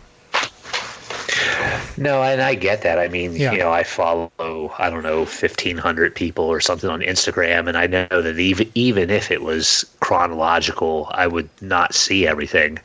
No, 1.96 2.22
and 2.22 2.42
I 2.42 2.54
get 2.54 2.82
that. 2.82 2.98
I 2.98 3.08
mean, 3.08 3.36
yeah. 3.36 3.52
you 3.52 3.58
know, 3.58 3.70
I 3.70 3.84
follow 3.84 4.72
I 4.78 4.90
don't 4.90 5.04
know 5.04 5.24
fifteen 5.24 5.76
hundred 5.76 6.14
people 6.14 6.44
or 6.44 6.60
something 6.60 6.90
on 6.90 7.00
Instagram, 7.00 7.68
and 7.68 7.76
I 7.76 7.86
know 7.86 8.20
that 8.20 8.38
even 8.38 8.70
even 8.74 9.10
if 9.10 9.30
it 9.30 9.42
was 9.42 9.84
chronological, 10.00 11.08
I 11.12 11.26
would 11.28 11.48
not 11.60 11.94
see 11.94 12.26
everything. 12.26 12.80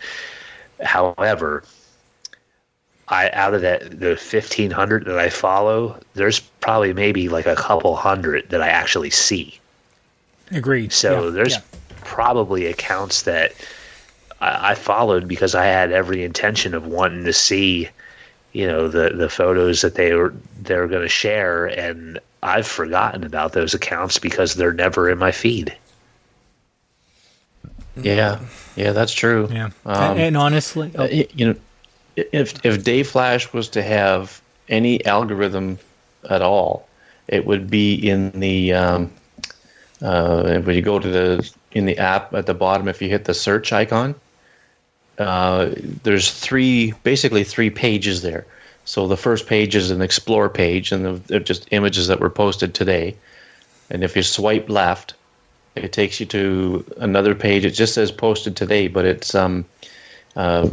However, 0.82 1.64
I 3.08 3.32
out 3.32 3.56
of 3.56 3.62
that 3.62 4.00
the 4.00 4.16
fifteen 4.16 4.70
hundred 4.70 5.06
that 5.06 5.18
I 5.18 5.30
follow, 5.30 6.00
there's 6.14 6.40
probably 6.40 6.94
maybe 6.94 7.30
like 7.30 7.48
a 7.48 7.56
couple 7.56 7.96
hundred 7.96 8.50
that 8.50 8.62
I 8.62 8.70
actually 8.70 9.10
see. 9.10 9.59
Agreed. 10.52 10.92
So 10.92 11.26
yeah. 11.26 11.30
there's 11.32 11.54
yeah. 11.54 11.62
probably 12.04 12.66
accounts 12.66 13.24
that 13.24 13.54
I, 14.42 14.72
I 14.72 14.76
followed 14.76 15.28
because 15.28 15.56
I 15.56 15.66
had 15.66 15.92
every 15.92 16.24
intention 16.24 16.74
of 16.74 16.88
wanting 16.88 17.24
to 17.26 17.34
see, 17.34 17.90
you 18.54 18.68
know, 18.68 18.88
the 18.88 19.12
the 19.12 19.30
photos 19.30 19.82
that 19.82 19.96
they 19.96 20.14
were 20.14 20.34
they're 20.62 20.88
going 20.88 21.04
to 21.04 21.10
share, 21.10 21.68
and 21.68 22.20
I've 22.44 22.68
forgotten 22.68 23.24
about 23.24 23.54
those 23.54 23.74
accounts 23.74 24.18
because 24.18 24.56
they're 24.56 24.74
never 24.74 25.10
in 25.10 25.18
my 25.18 25.32
feed. 25.32 25.76
Yeah, 27.96 28.40
yeah, 28.76 28.92
that's 28.92 29.14
true. 29.14 29.50
Yeah, 29.52 29.70
um, 29.86 30.18
and 30.18 30.38
honestly, 30.38 30.92
oh. 30.98 31.06
you 31.06 31.48
know, 31.48 31.56
if 32.16 32.66
if 32.66 32.84
Day 32.84 33.04
Flash 33.04 33.52
was 33.54 33.68
to 33.70 33.84
have 33.84 34.42
any 34.70 35.04
algorithm 35.06 35.78
at 36.30 36.42
all, 36.42 36.88
it 37.28 37.46
would 37.46 37.70
be 37.70 37.96
in 37.96 38.32
the 38.32 38.74
um, 38.74 39.12
uh, 40.02 40.60
when 40.62 40.76
you 40.76 40.82
go 40.82 41.00
to 41.00 41.08
the 41.08 41.52
in 41.72 41.86
the 41.86 41.98
app 41.98 42.34
at 42.34 42.46
the 42.46 42.54
bottom. 42.54 42.88
If 42.88 43.02
you 43.02 43.10
hit 43.10 43.26
the 43.26 43.34
search 43.34 43.72
icon, 43.72 44.16
uh, 45.18 45.72
there's 46.04 46.32
three, 46.32 46.94
basically 47.04 47.44
three 47.44 47.70
pages 47.70 48.22
there. 48.22 48.46
So 48.86 49.08
the 49.08 49.18
first 49.18 49.46
page 49.46 49.76
is 49.76 49.92
an 49.92 50.02
explore 50.02 50.50
page, 50.50 50.92
and 50.92 51.24
they're 51.26 51.40
just 51.40 51.68
images 51.72 52.08
that 52.08 52.20
were 52.20 52.30
posted 52.30 52.74
today. 52.74 53.16
And 53.92 54.04
if 54.04 54.16
you 54.16 54.24
swipe 54.24 54.70
left, 54.70 55.14
it 55.76 55.94
takes 55.94 56.20
you 56.20 56.26
to 56.28 56.86
another 56.98 57.36
page. 57.36 57.66
It 57.66 57.72
just 57.72 57.94
says 57.94 58.12
posted 58.12 58.56
today, 58.56 58.88
but 58.88 59.06
it's 59.06 59.36
um, 59.36 59.66
uh, 60.36 60.70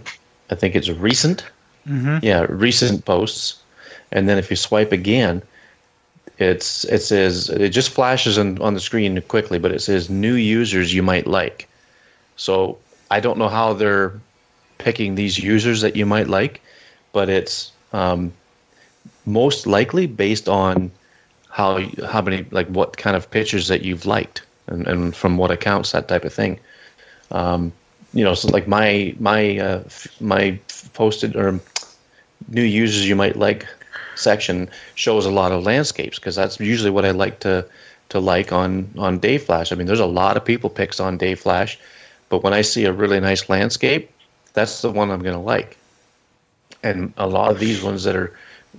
I 0.50 0.54
think 0.54 0.74
it's 0.74 0.88
recent. 0.88 1.44
Mm-hmm. 1.86 2.18
Yeah, 2.22 2.46
recent 2.48 3.04
posts. 3.04 3.60
And 4.12 4.28
then 4.28 4.38
if 4.38 4.50
you 4.50 4.56
swipe 4.56 4.92
again, 4.92 5.42
it's 6.38 6.84
it 6.84 7.00
says 7.00 7.48
it 7.48 7.70
just 7.70 7.90
flashes 7.90 8.38
on, 8.38 8.60
on 8.60 8.74
the 8.74 8.80
screen 8.80 9.20
quickly, 9.22 9.58
but 9.58 9.72
it 9.72 9.80
says 9.80 10.10
new 10.10 10.34
users 10.34 10.94
you 10.94 11.02
might 11.02 11.26
like. 11.26 11.68
So 12.36 12.78
I 13.10 13.20
don't 13.20 13.38
know 13.38 13.48
how 13.48 13.72
they're 13.72 14.12
picking 14.78 15.14
these 15.14 15.38
users 15.38 15.80
that 15.80 15.96
you 15.96 16.04
might 16.04 16.28
like, 16.28 16.60
but 17.12 17.28
it's 17.28 17.72
um, 17.92 18.32
most 19.24 19.66
likely 19.66 20.06
based 20.06 20.48
on 20.48 20.90
how 21.48 21.80
how 22.04 22.20
many 22.20 22.44
like 22.50 22.68
what 22.68 22.96
kind 22.98 23.16
of 23.16 23.30
pictures 23.30 23.68
that 23.68 23.82
you've 23.82 24.04
liked 24.04 24.42
and, 24.66 24.86
and 24.86 25.16
from 25.16 25.38
what 25.38 25.50
accounts 25.50 25.92
that 25.92 26.08
type 26.08 26.24
of 26.24 26.32
thing. 26.32 26.60
Um, 27.30 27.72
you 28.12 28.24
know, 28.24 28.34
so 28.34 28.48
like 28.48 28.68
my 28.68 29.14
my 29.18 29.58
uh, 29.58 29.82
my 30.20 30.58
posted 30.92 31.34
or 31.34 31.58
new 32.48 32.62
users 32.62 33.08
you 33.08 33.16
might 33.16 33.36
like 33.36 33.66
section 34.18 34.68
shows 34.94 35.26
a 35.26 35.30
lot 35.30 35.52
of 35.52 35.64
landscapes 35.64 36.18
because 36.18 36.34
that's 36.34 36.58
usually 36.60 36.90
what 36.90 37.04
I 37.04 37.10
like 37.10 37.40
to 37.40 37.66
to 38.08 38.20
like 38.20 38.52
on 38.52 38.88
on 38.98 39.18
Day 39.18 39.38
Flash. 39.38 39.72
I 39.72 39.74
mean, 39.74 39.86
there's 39.86 40.00
a 40.00 40.06
lot 40.06 40.36
of 40.36 40.44
people 40.44 40.70
picks 40.70 41.00
on 41.00 41.18
Day 41.18 41.34
Flash, 41.34 41.78
but 42.28 42.42
when 42.42 42.52
I 42.52 42.62
see 42.62 42.84
a 42.84 42.92
really 42.92 43.20
nice 43.20 43.48
landscape, 43.48 44.10
that's 44.54 44.82
the 44.82 44.90
one 44.90 45.10
I'm 45.10 45.22
going 45.22 45.34
to 45.36 45.40
like. 45.40 45.76
And 46.82 47.12
a 47.16 47.26
lot 47.26 47.50
of 47.50 47.58
these 47.58 47.82
ones 47.82 48.04
that 48.04 48.14
are 48.14 48.32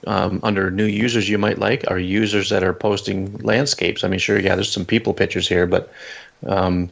um, 0.06 0.40
under 0.44 0.70
new 0.70 0.86
users 0.86 1.28
you 1.28 1.38
might 1.38 1.58
like 1.60 1.84
are 1.90 2.00
users 2.00 2.50
that 2.50 2.64
are 2.64 2.74
posting 2.74 3.38
landscapes. 3.38 4.04
I 4.04 4.08
mean, 4.08 4.20
sure, 4.20 4.40
yeah, 4.40 4.56
there's 4.56 4.72
some 4.72 4.86
people 4.86 5.14
pictures 5.14 5.48
here, 5.48 5.66
but 5.66 5.92
um, 6.46 6.90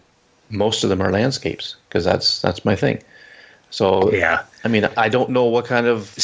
most 0.50 0.84
of 0.84 0.90
them 0.90 1.02
are 1.02 1.12
landscapes 1.12 1.76
because 1.88 2.04
that's 2.04 2.42
that's 2.42 2.66
my 2.66 2.76
thing. 2.76 3.02
So 3.70 4.12
yeah, 4.12 4.44
I 4.64 4.68
mean, 4.68 4.88
I 4.98 5.10
don't 5.10 5.30
know 5.30 5.46
what 5.46 5.66
kind 5.66 5.88
of. 5.88 6.18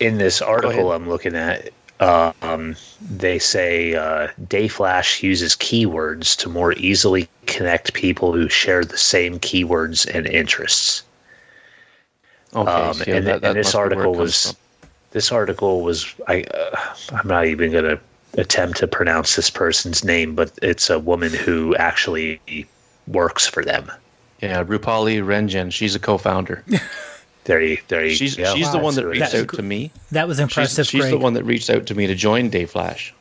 In 0.00 0.18
this 0.18 0.40
article 0.40 0.92
I'm 0.92 1.08
looking 1.08 1.34
at, 1.34 1.70
um, 2.00 2.76
they 3.00 3.38
say 3.38 3.94
uh, 3.94 4.28
Dayflash 4.42 5.22
uses 5.22 5.54
keywords 5.56 6.36
to 6.38 6.48
more 6.48 6.72
easily 6.74 7.28
connect 7.46 7.94
people 7.94 8.32
who 8.32 8.48
share 8.48 8.84
the 8.84 8.98
same 8.98 9.38
keywords 9.40 10.06
and 10.12 10.26
interests. 10.26 11.02
Okay, 12.54 12.70
um, 12.70 12.94
so 12.94 13.04
and, 13.08 13.26
that, 13.26 13.42
that 13.42 13.48
and, 13.48 13.58
this 13.58 13.74
article 13.74 14.14
was 14.14 14.56
this 15.10 15.32
article 15.32 15.82
was 15.82 16.14
I 16.26 16.42
uh, 16.42 16.76
I'm 17.12 17.28
not 17.28 17.46
even 17.46 17.72
going 17.72 17.84
to 17.84 18.00
attempt 18.34 18.78
to 18.78 18.86
pronounce 18.86 19.36
this 19.36 19.50
person's 19.50 20.04
name, 20.04 20.34
but 20.34 20.52
it's 20.62 20.90
a 20.90 20.98
woman 20.98 21.32
who 21.32 21.74
actually 21.76 22.40
works 23.06 23.46
for 23.46 23.64
them. 23.64 23.90
Yeah, 24.40 24.62
Rupali 24.62 25.20
Ranjan. 25.20 25.72
She's 25.72 25.94
a 25.94 25.98
co-founder. 25.98 26.64
there 27.48 27.62
you, 27.62 27.78
there 27.88 28.04
you 28.04 28.14
she's, 28.14 28.36
go. 28.36 28.54
She's 28.54 28.66
wow, 28.66 28.72
the 28.72 28.78
one 28.78 28.94
that 28.96 29.06
reached 29.06 29.34
out 29.34 29.48
to 29.48 29.62
me. 29.62 29.90
That 30.12 30.28
was 30.28 30.38
impressive. 30.38 30.86
She's, 30.86 31.02
she's 31.02 31.10
the 31.10 31.16
one 31.16 31.32
that 31.32 31.44
reached 31.44 31.70
out 31.70 31.86
to 31.86 31.94
me 31.94 32.06
to 32.06 32.14
join 32.14 32.50
Day 32.50 32.66
Flash. 32.66 33.14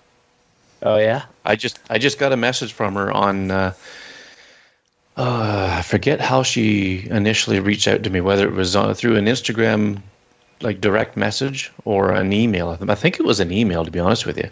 Oh 0.83 0.97
yeah. 0.97 1.23
I 1.45 1.55
just 1.55 1.79
I 1.89 1.97
just 1.97 2.19
got 2.19 2.33
a 2.33 2.37
message 2.37 2.73
from 2.73 2.95
her 2.95 3.09
on. 3.09 3.51
Uh, 3.51 3.73
uh, 5.15 5.75
I 5.79 5.81
forget 5.81 6.19
how 6.19 6.43
she 6.43 7.07
initially 7.09 7.61
reached 7.61 7.87
out 7.87 8.03
to 8.03 8.09
me, 8.09 8.19
whether 8.19 8.45
it 8.45 8.53
was 8.53 8.75
on, 8.75 8.93
through 8.93 9.15
an 9.15 9.27
Instagram 9.27 10.01
like 10.59 10.81
direct 10.81 11.15
message 11.15 11.71
or 11.85 12.11
an 12.11 12.33
email. 12.33 12.77
I 12.87 12.95
think 12.95 13.21
it 13.21 13.25
was 13.25 13.39
an 13.39 13.53
email, 13.53 13.85
to 13.85 13.91
be 13.91 13.99
honest 13.99 14.25
with 14.25 14.37
you. 14.37 14.49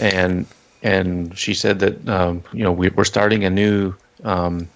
And 0.00 0.46
and 0.82 1.38
she 1.38 1.54
said 1.54 1.78
that 1.78 2.08
um, 2.08 2.42
you 2.52 2.64
know 2.64 2.72
we, 2.72 2.90
are 2.90 3.04
starting 3.04 3.44
a 3.44 3.50
new 3.50 3.94
um, 4.24 4.68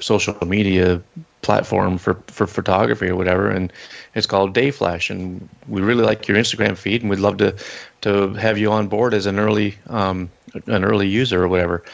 social 0.00 0.34
media 0.46 1.02
platform 1.44 1.98
for, 1.98 2.14
for 2.26 2.46
photography 2.46 3.08
or 3.08 3.16
whatever, 3.16 3.48
and 3.48 3.72
it's 4.14 4.26
called 4.26 4.54
Dayflash, 4.54 5.10
and 5.10 5.48
we 5.68 5.82
really 5.82 6.04
like 6.04 6.26
your 6.26 6.36
Instagram 6.36 6.76
feed, 6.76 7.02
and 7.02 7.10
we'd 7.10 7.20
love 7.20 7.36
to 7.38 7.54
to 8.00 8.34
have 8.34 8.58
you 8.58 8.72
on 8.72 8.88
board 8.88 9.14
as 9.14 9.26
an 9.26 9.38
early 9.38 9.76
um, 9.88 10.30
an 10.66 10.84
early 10.84 11.06
user 11.06 11.44
or 11.44 11.48
whatever. 11.48 11.84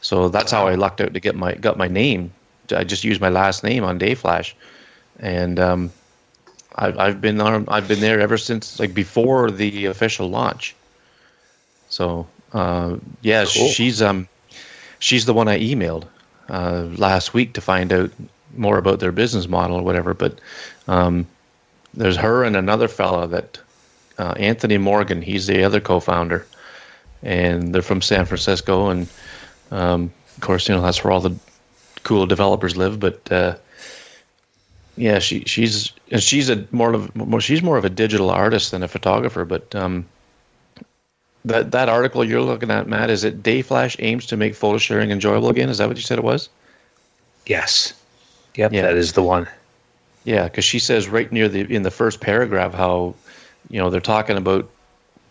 So 0.00 0.28
that's 0.28 0.50
how 0.50 0.66
I 0.66 0.74
lucked 0.76 1.00
out 1.00 1.12
to 1.12 1.20
get 1.20 1.36
my 1.36 1.54
got 1.54 1.76
my 1.76 1.88
name. 1.88 2.32
I 2.74 2.84
just 2.84 3.04
used 3.04 3.20
my 3.20 3.28
last 3.28 3.64
name 3.64 3.84
on 3.84 3.98
Dayflash, 3.98 4.54
and 5.18 5.58
um, 5.58 5.92
I've 6.76 6.98
I've 6.98 7.20
been 7.20 7.40
on 7.40 7.64
I've 7.68 7.88
been 7.88 8.00
there 8.00 8.20
ever 8.20 8.38
since 8.38 8.78
like 8.78 8.94
before 8.94 9.50
the 9.50 9.86
official 9.86 10.28
launch. 10.30 10.74
So 11.88 12.26
uh, 12.52 12.96
yeah, 13.22 13.44
cool. 13.44 13.68
she's 13.68 14.00
um 14.00 14.28
she's 14.98 15.26
the 15.26 15.34
one 15.34 15.48
I 15.48 15.58
emailed 15.58 16.06
uh, 16.48 16.88
last 16.96 17.34
week 17.34 17.54
to 17.54 17.60
find 17.60 17.92
out 17.92 18.10
more 18.56 18.78
about 18.78 19.00
their 19.00 19.12
business 19.12 19.48
model 19.48 19.76
or 19.76 19.82
whatever. 19.82 20.14
But 20.14 20.40
um, 20.88 21.26
there's 21.94 22.16
her 22.16 22.44
and 22.44 22.56
another 22.56 22.88
fellow 22.88 23.26
that 23.26 23.58
uh, 24.18 24.34
Anthony 24.36 24.78
Morgan. 24.78 25.22
He's 25.22 25.46
the 25.46 25.64
other 25.64 25.80
co-founder, 25.80 26.46
and 27.22 27.74
they're 27.74 27.82
from 27.82 28.02
San 28.02 28.24
Francisco. 28.26 28.88
And 28.88 29.08
um, 29.70 30.12
of 30.36 30.42
course, 30.42 30.68
you 30.68 30.74
know 30.74 30.82
that's 30.82 31.02
where 31.02 31.12
all 31.12 31.20
the 31.20 31.36
cool 32.02 32.26
developers 32.26 32.76
live. 32.76 33.00
But 33.00 33.30
uh, 33.32 33.56
yeah, 34.96 35.18
she 35.18 35.44
she's 35.46 35.92
she's 36.18 36.50
a 36.50 36.66
more 36.70 36.92
of 36.92 37.14
more, 37.16 37.40
she's 37.40 37.62
more 37.62 37.78
of 37.78 37.84
a 37.84 37.90
digital 37.90 38.30
artist 38.30 38.70
than 38.70 38.82
a 38.82 38.88
photographer. 38.88 39.44
But 39.44 39.74
um, 39.74 40.06
that 41.44 41.70
that 41.70 41.88
article 41.88 42.24
you're 42.24 42.42
looking 42.42 42.70
at, 42.70 42.88
Matt, 42.88 43.10
is 43.10 43.24
it 43.24 43.42
Dayflash 43.42 43.96
aims 44.00 44.26
to 44.26 44.36
make 44.36 44.54
photo 44.54 44.78
sharing 44.78 45.10
enjoyable 45.10 45.48
again? 45.48 45.68
Is 45.68 45.78
that 45.78 45.88
what 45.88 45.96
you 45.96 46.02
said 46.02 46.18
it 46.18 46.24
was? 46.24 46.48
Yes. 47.46 47.94
Yep, 48.56 48.72
yeah. 48.72 48.82
that 48.82 48.96
is 48.96 49.12
the 49.12 49.22
one. 49.22 49.48
Yeah, 50.24 50.44
because 50.44 50.64
she 50.64 50.78
says 50.78 51.08
right 51.08 51.30
near 51.32 51.48
the 51.48 51.60
in 51.60 51.82
the 51.82 51.90
first 51.90 52.20
paragraph 52.20 52.74
how, 52.74 53.14
you 53.70 53.78
know, 53.78 53.90
they're 53.90 54.00
talking 54.00 54.36
about 54.36 54.68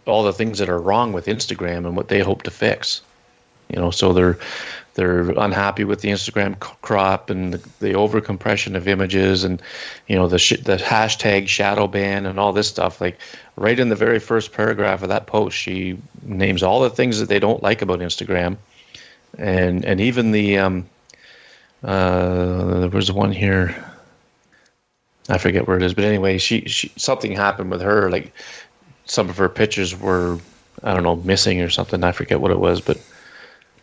all 0.06 0.24
the 0.24 0.34
things 0.34 0.58
that 0.58 0.70
are 0.70 0.80
wrong 0.80 1.14
with 1.14 1.28
Instagram 1.28 1.86
and 1.86 1.96
what 1.96 2.08
they 2.08 2.20
hope 2.20 2.44
to 2.44 2.52
fix. 2.52 3.02
You 3.70 3.80
know, 3.80 3.92
so 3.92 4.14
they're 4.14 4.38
they're 4.96 5.30
unhappy 5.40 5.84
with 5.84 6.02
the 6.02 6.10
Instagram 6.10 6.60
crop 6.60 7.30
and 7.30 7.54
the, 7.54 7.70
the 7.80 7.94
over 7.94 8.20
compression 8.20 8.76
of 8.76 8.88
images 8.88 9.44
and 9.44 9.62
you 10.08 10.16
know 10.16 10.28
the 10.28 10.40
sh- 10.40 10.62
the 10.64 10.78
hashtag 10.78 11.48
shadow 11.48 11.88
ban 11.88 12.26
and 12.26 12.40
all 12.40 12.52
this 12.52 12.68
stuff. 12.68 13.00
Like 13.00 13.20
right 13.56 13.80
in 13.80 13.90
the 13.90 13.96
very 13.96 14.20
first 14.20 14.52
paragraph 14.52 15.04
of 15.04 15.10
that 15.10 15.28
post, 15.28 15.56
she 15.56 15.98
names 16.24 16.64
all 16.64 16.82
the 16.82 16.90
things 16.90 17.20
that 17.20 17.30
they 17.30 17.40
don't 17.40 17.62
like 17.62 17.82
about 17.82 18.00
Instagram, 18.00 18.58
and 19.38 19.86
and 19.86 20.02
even 20.02 20.32
the 20.32 20.58
um, 20.58 20.90
uh, 21.84 22.80
there 22.82 22.90
was 22.90 23.12
one 23.12 23.32
here. 23.32 23.76
I 25.30 25.38
forget 25.38 25.68
where 25.68 25.78
it 25.78 25.84
is, 25.84 25.94
but 25.94 26.04
anyway, 26.04 26.38
she, 26.38 26.62
she 26.62 26.92
something 26.96 27.32
happened 27.32 27.70
with 27.70 27.82
her. 27.82 28.10
Like 28.10 28.34
some 29.06 29.30
of 29.30 29.38
her 29.38 29.50
pictures 29.50 29.98
were, 29.98 30.40
I 30.84 30.94
don't 30.94 31.04
know, 31.04 31.18
missing 31.18 31.62
or 31.62 31.70
something. 31.70 32.04
I 32.04 32.12
forget 32.12 32.42
what 32.42 32.52
it 32.52 32.60
was, 32.60 32.82
but 32.82 33.00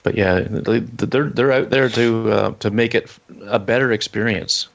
but 0.02 0.16
yeah, 0.16 0.46
they're 0.48 1.30
they're 1.30 1.52
out 1.52 1.70
there 1.70 1.88
to 1.88 2.30
uh, 2.30 2.50
to 2.60 2.70
make 2.70 2.94
it 2.94 3.10
a 3.46 3.58
better 3.58 3.92
experience, 3.92 4.68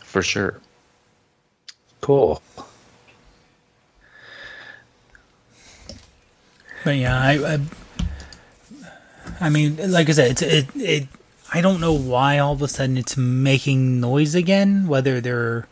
for 0.00 0.22
sure. 0.22 0.60
Cool. 2.00 2.42
But 6.84 6.96
yeah, 6.96 7.20
I, 7.20 7.54
I, 7.54 7.60
I 9.40 9.48
mean, 9.50 9.76
like 9.92 10.08
I 10.08 10.12
said, 10.12 10.30
it's 10.30 10.42
it 10.42 10.66
it. 10.76 11.08
I 11.52 11.60
don't 11.60 11.80
know 11.80 11.94
why 11.94 12.38
all 12.38 12.52
of 12.52 12.62
a 12.62 12.68
sudden 12.68 12.98
it's 12.98 13.16
making 13.16 14.00
noise 14.00 14.34
again. 14.34 14.86
Whether 14.86 15.20
they're 15.20 15.66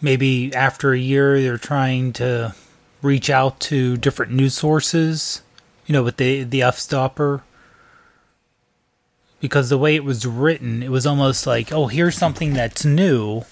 maybe 0.00 0.52
after 0.54 0.92
a 0.92 0.98
year 0.98 1.40
they're 1.40 1.58
trying 1.58 2.12
to 2.14 2.54
reach 3.00 3.30
out 3.30 3.60
to 3.60 3.96
different 3.96 4.32
news 4.32 4.54
sources, 4.54 5.42
you 5.86 5.92
know, 5.92 6.02
with 6.02 6.16
the 6.16 6.42
the 6.42 6.62
f 6.62 6.78
stopper 6.78 7.42
because 9.40 9.68
the 9.68 9.78
way 9.78 9.94
it 9.94 10.04
was 10.04 10.26
written, 10.26 10.82
it 10.82 10.90
was 10.90 11.06
almost 11.06 11.46
like, 11.46 11.72
oh, 11.72 11.86
here's 11.86 12.16
something 12.16 12.54
that's 12.54 12.84
new, 12.84 13.44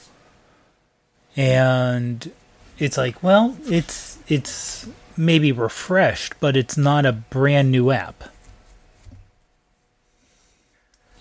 and 1.36 2.32
it's 2.78 2.96
like, 2.96 3.22
well, 3.22 3.56
it's 3.66 4.18
it's 4.28 4.88
maybe 5.16 5.52
refreshed, 5.52 6.34
but 6.40 6.56
it's 6.56 6.76
not 6.76 7.06
a 7.06 7.12
brand 7.12 7.70
new 7.70 7.90
app. 7.90 8.24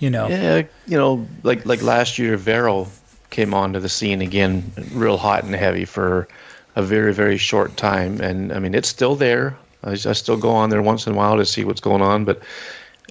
You 0.06 0.12
know. 0.12 0.28
Yeah, 0.28 0.62
you 0.86 0.98
know, 1.00 1.28
like 1.42 1.66
like 1.66 1.82
last 1.82 2.20
year, 2.20 2.38
Vero 2.38 2.88
came 3.32 3.56
onto 3.56 3.80
the 3.80 3.90
scene 3.90 4.22
again, 4.22 4.72
real 4.92 5.18
hot 5.18 5.44
and 5.44 5.56
heavy 5.56 5.84
for 5.84 6.28
a 6.76 6.84
very 6.84 7.12
very 7.12 7.38
short 7.38 7.76
time, 7.76 8.22
and 8.22 8.54
I 8.54 8.60
mean 8.60 8.76
it's 8.76 8.88
still 8.88 9.16
there. 9.16 9.58
I, 9.84 9.94
I 9.94 10.14
still 10.14 10.38
go 10.38 10.52
on 10.52 10.70
there 10.70 10.84
once 10.84 11.08
in 11.08 11.14
a 11.14 11.16
while 11.16 11.38
to 11.38 11.46
see 11.46 11.64
what's 11.64 11.82
going 11.82 12.04
on, 12.04 12.24
but 12.24 12.44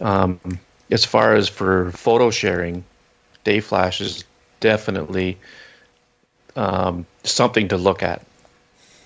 um, 0.03 0.39
as 0.93 1.05
far 1.05 1.35
as 1.35 1.49
for 1.49 1.91
photo 1.91 2.31
sharing, 2.31 2.85
Dayflash 3.45 4.01
is 4.01 4.23
definitely 4.61 5.37
um, 6.55 7.05
something 7.25 7.67
to 7.67 7.77
look 7.77 8.05
at. 8.05 8.25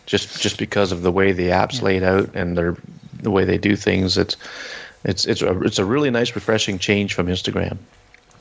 Just 0.05 0.43
just 0.43 0.59
because 0.59 0.93
of 0.93 1.01
the 1.01 1.11
way 1.11 1.33
the 1.33 1.53
app's 1.53 1.81
laid 1.81 2.03
out 2.03 2.29
and 2.35 2.55
their 2.55 2.77
the 3.23 3.31
way 3.31 3.47
they 3.47 3.57
do 3.57 3.77
things, 3.77 4.19
it's 4.19 4.37
it's 5.09 5.25
it's 5.25 5.41
a 5.41 5.59
it's 5.63 5.79
a 5.79 5.85
really 5.85 6.11
nice, 6.11 6.35
refreshing 6.35 6.79
change 6.79 7.15
from 7.15 7.29
Instagram. 7.29 7.79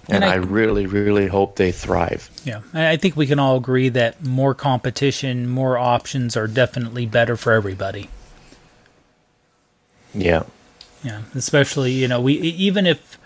And, 0.10 0.23
and 0.23 0.25
I, 0.25 0.34
I, 0.34 0.36
really, 0.36 0.86
really 0.86 1.27
hope 1.27 1.58
they 1.58 1.71
thrive. 1.71 2.30
Yeah, 2.45 2.62
I 2.73 2.95
think 2.95 3.17
we 3.17 3.27
can 3.27 3.39
all 3.39 3.58
agree 3.58 3.89
that 3.89 4.23
more 4.23 4.53
competition, 4.53 5.49
more 5.49 5.77
options 5.77 6.38
are 6.38 6.47
definitely 6.47 7.06
better 7.06 7.36
for 7.36 7.53
everybody. 7.53 8.10
Yeah, 10.13 10.43
yeah, 11.03 11.23
especially 11.34 11.93
you 11.93 12.08
know 12.08 12.19
we 12.19 12.34
even 12.34 12.86
if 12.86 13.17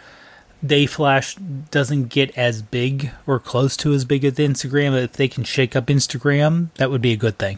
Dayflash 0.63 1.69
doesn't 1.71 2.09
get 2.09 2.37
as 2.37 2.61
big 2.61 3.09
or 3.25 3.39
close 3.39 3.75
to 3.77 3.93
as 3.93 4.05
big 4.05 4.23
as 4.23 4.33
Instagram, 4.33 4.95
if 5.03 5.13
they 5.13 5.27
can 5.27 5.43
shake 5.43 5.75
up 5.75 5.87
Instagram, 5.87 6.69
that 6.75 6.91
would 6.91 7.01
be 7.01 7.11
a 7.11 7.17
good 7.17 7.39
thing. 7.39 7.57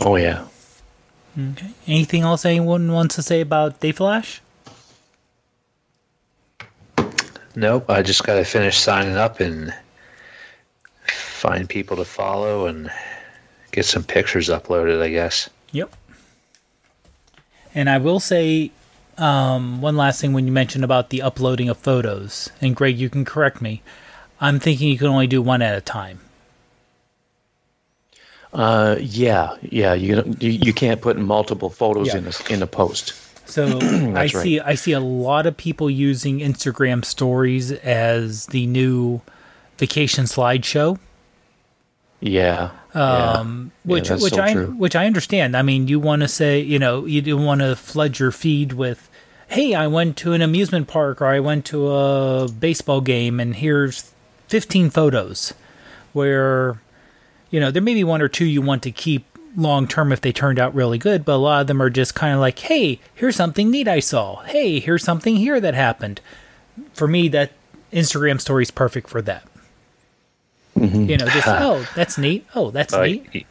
Oh 0.00 0.16
yeah. 0.16 0.46
Okay. 1.38 1.70
Anything 1.86 2.22
else 2.22 2.44
anyone 2.44 2.92
wants 2.92 3.14
to 3.16 3.22
say 3.22 3.40
about 3.40 3.80
Dayflash? 3.80 4.40
Nope. 7.54 7.88
I 7.88 8.02
just 8.02 8.24
got 8.24 8.34
to 8.34 8.44
finish 8.44 8.78
signing 8.78 9.16
up 9.16 9.40
and 9.40 9.74
find 11.06 11.68
people 11.68 11.96
to 11.96 12.04
follow 12.04 12.66
and 12.66 12.90
get 13.72 13.84
some 13.84 14.04
pictures 14.04 14.48
uploaded. 14.48 15.00
I 15.02 15.10
guess. 15.10 15.48
Yep. 15.72 15.94
And 17.74 17.88
I 17.88 17.98
will 17.98 18.20
say 18.20 18.72
um, 19.16 19.80
one 19.80 19.96
last 19.96 20.20
thing 20.20 20.32
when 20.32 20.46
you 20.46 20.52
mentioned 20.52 20.82
about 20.82 21.10
the 21.10 21.22
uploading 21.22 21.68
of 21.68 21.78
photos, 21.78 22.50
and 22.60 22.74
Greg, 22.74 22.98
you 22.98 23.08
can 23.08 23.24
correct 23.24 23.60
me. 23.60 23.82
I'm 24.40 24.58
thinking 24.58 24.88
you 24.88 24.98
can 24.98 25.08
only 25.08 25.26
do 25.26 25.42
one 25.42 25.62
at 25.62 25.76
a 25.76 25.80
time. 25.80 26.20
Uh, 28.52 28.96
yeah, 29.00 29.56
yeah. 29.62 29.94
You 29.94 30.24
you 30.40 30.72
can't 30.72 31.00
put 31.00 31.16
multiple 31.16 31.70
photos 31.70 32.08
yeah. 32.08 32.18
in 32.18 32.26
a 32.26 32.32
in 32.50 32.62
a 32.62 32.66
post. 32.66 33.14
So 33.46 33.78
I 34.16 34.26
see 34.26 34.58
right. 34.58 34.68
I 34.68 34.74
see 34.74 34.92
a 34.92 35.00
lot 35.00 35.46
of 35.46 35.56
people 35.56 35.88
using 35.88 36.40
Instagram 36.40 37.04
stories 37.04 37.72
as 37.72 38.46
the 38.46 38.66
new 38.66 39.20
vacation 39.78 40.24
slideshow. 40.24 40.98
Yeah. 42.20 42.70
Um, 42.92 43.70
yeah. 43.84 43.92
which 43.92 44.10
yeah, 44.10 44.16
which 44.16 44.38
I 44.38 44.52
true. 44.52 44.66
which 44.72 44.96
I 44.96 45.06
understand. 45.06 45.56
I 45.56 45.62
mean, 45.62 45.86
you 45.86 46.00
want 46.00 46.22
to 46.22 46.28
say 46.28 46.60
you 46.60 46.78
know 46.78 47.06
you 47.06 47.22
do 47.22 47.36
want 47.36 47.60
to 47.60 47.76
flood 47.76 48.18
your 48.18 48.32
feed 48.32 48.72
with 48.72 49.08
hey, 49.50 49.74
I 49.74 49.88
went 49.88 50.16
to 50.18 50.32
an 50.32 50.42
amusement 50.42 50.86
park 50.86 51.20
or 51.20 51.26
I 51.26 51.40
went 51.40 51.64
to 51.66 51.90
a 51.90 52.48
baseball 52.48 53.00
game 53.00 53.40
and 53.40 53.56
here's 53.56 54.12
15 54.46 54.90
photos 54.90 55.54
where, 56.12 56.80
you 57.50 57.60
know, 57.60 57.70
there 57.70 57.82
may 57.82 57.94
be 57.94 58.04
one 58.04 58.22
or 58.22 58.28
two 58.28 58.44
you 58.44 58.62
want 58.62 58.82
to 58.84 58.90
keep 58.90 59.24
long 59.56 59.86
term 59.86 60.12
if 60.12 60.20
they 60.20 60.32
turned 60.32 60.58
out 60.58 60.74
really 60.74 60.98
good, 60.98 61.24
but 61.24 61.34
a 61.34 61.36
lot 61.36 61.60
of 61.60 61.66
them 61.66 61.82
are 61.82 61.90
just 61.90 62.14
kind 62.14 62.34
of 62.34 62.40
like, 62.40 62.58
hey, 62.58 63.00
here's 63.14 63.36
something 63.36 63.70
neat 63.70 63.88
I 63.88 64.00
saw. 64.00 64.42
Hey, 64.42 64.80
here's 64.80 65.04
something 65.04 65.36
here 65.36 65.60
that 65.60 65.74
happened. 65.74 66.20
For 66.92 67.08
me, 67.08 67.28
that 67.28 67.52
Instagram 67.92 68.40
story 68.40 68.62
is 68.62 68.70
perfect 68.70 69.08
for 69.08 69.20
that. 69.22 69.44
Mm-hmm. 70.76 71.04
You 71.04 71.16
know, 71.18 71.26
just, 71.26 71.48
oh, 71.48 71.86
that's 71.94 72.16
neat. 72.16 72.46
Oh, 72.54 72.70
that's 72.70 72.94
uh, 72.94 73.02
neat. 73.02 73.26
You, 73.32 73.44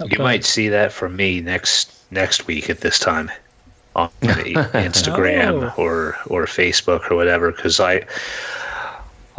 oh, 0.00 0.06
you 0.06 0.18
might 0.18 0.44
see 0.44 0.68
that 0.68 0.92
from 0.92 1.16
me 1.16 1.40
next 1.40 1.94
next 2.10 2.46
week 2.46 2.70
at 2.70 2.80
this 2.80 2.98
time 2.98 3.30
on 3.94 4.08
Instagram 4.22 5.72
oh. 5.76 5.82
or 5.82 6.16
or 6.26 6.46
Facebook 6.46 7.10
or 7.10 7.16
whatever 7.16 7.52
because 7.52 7.80
I 7.80 8.06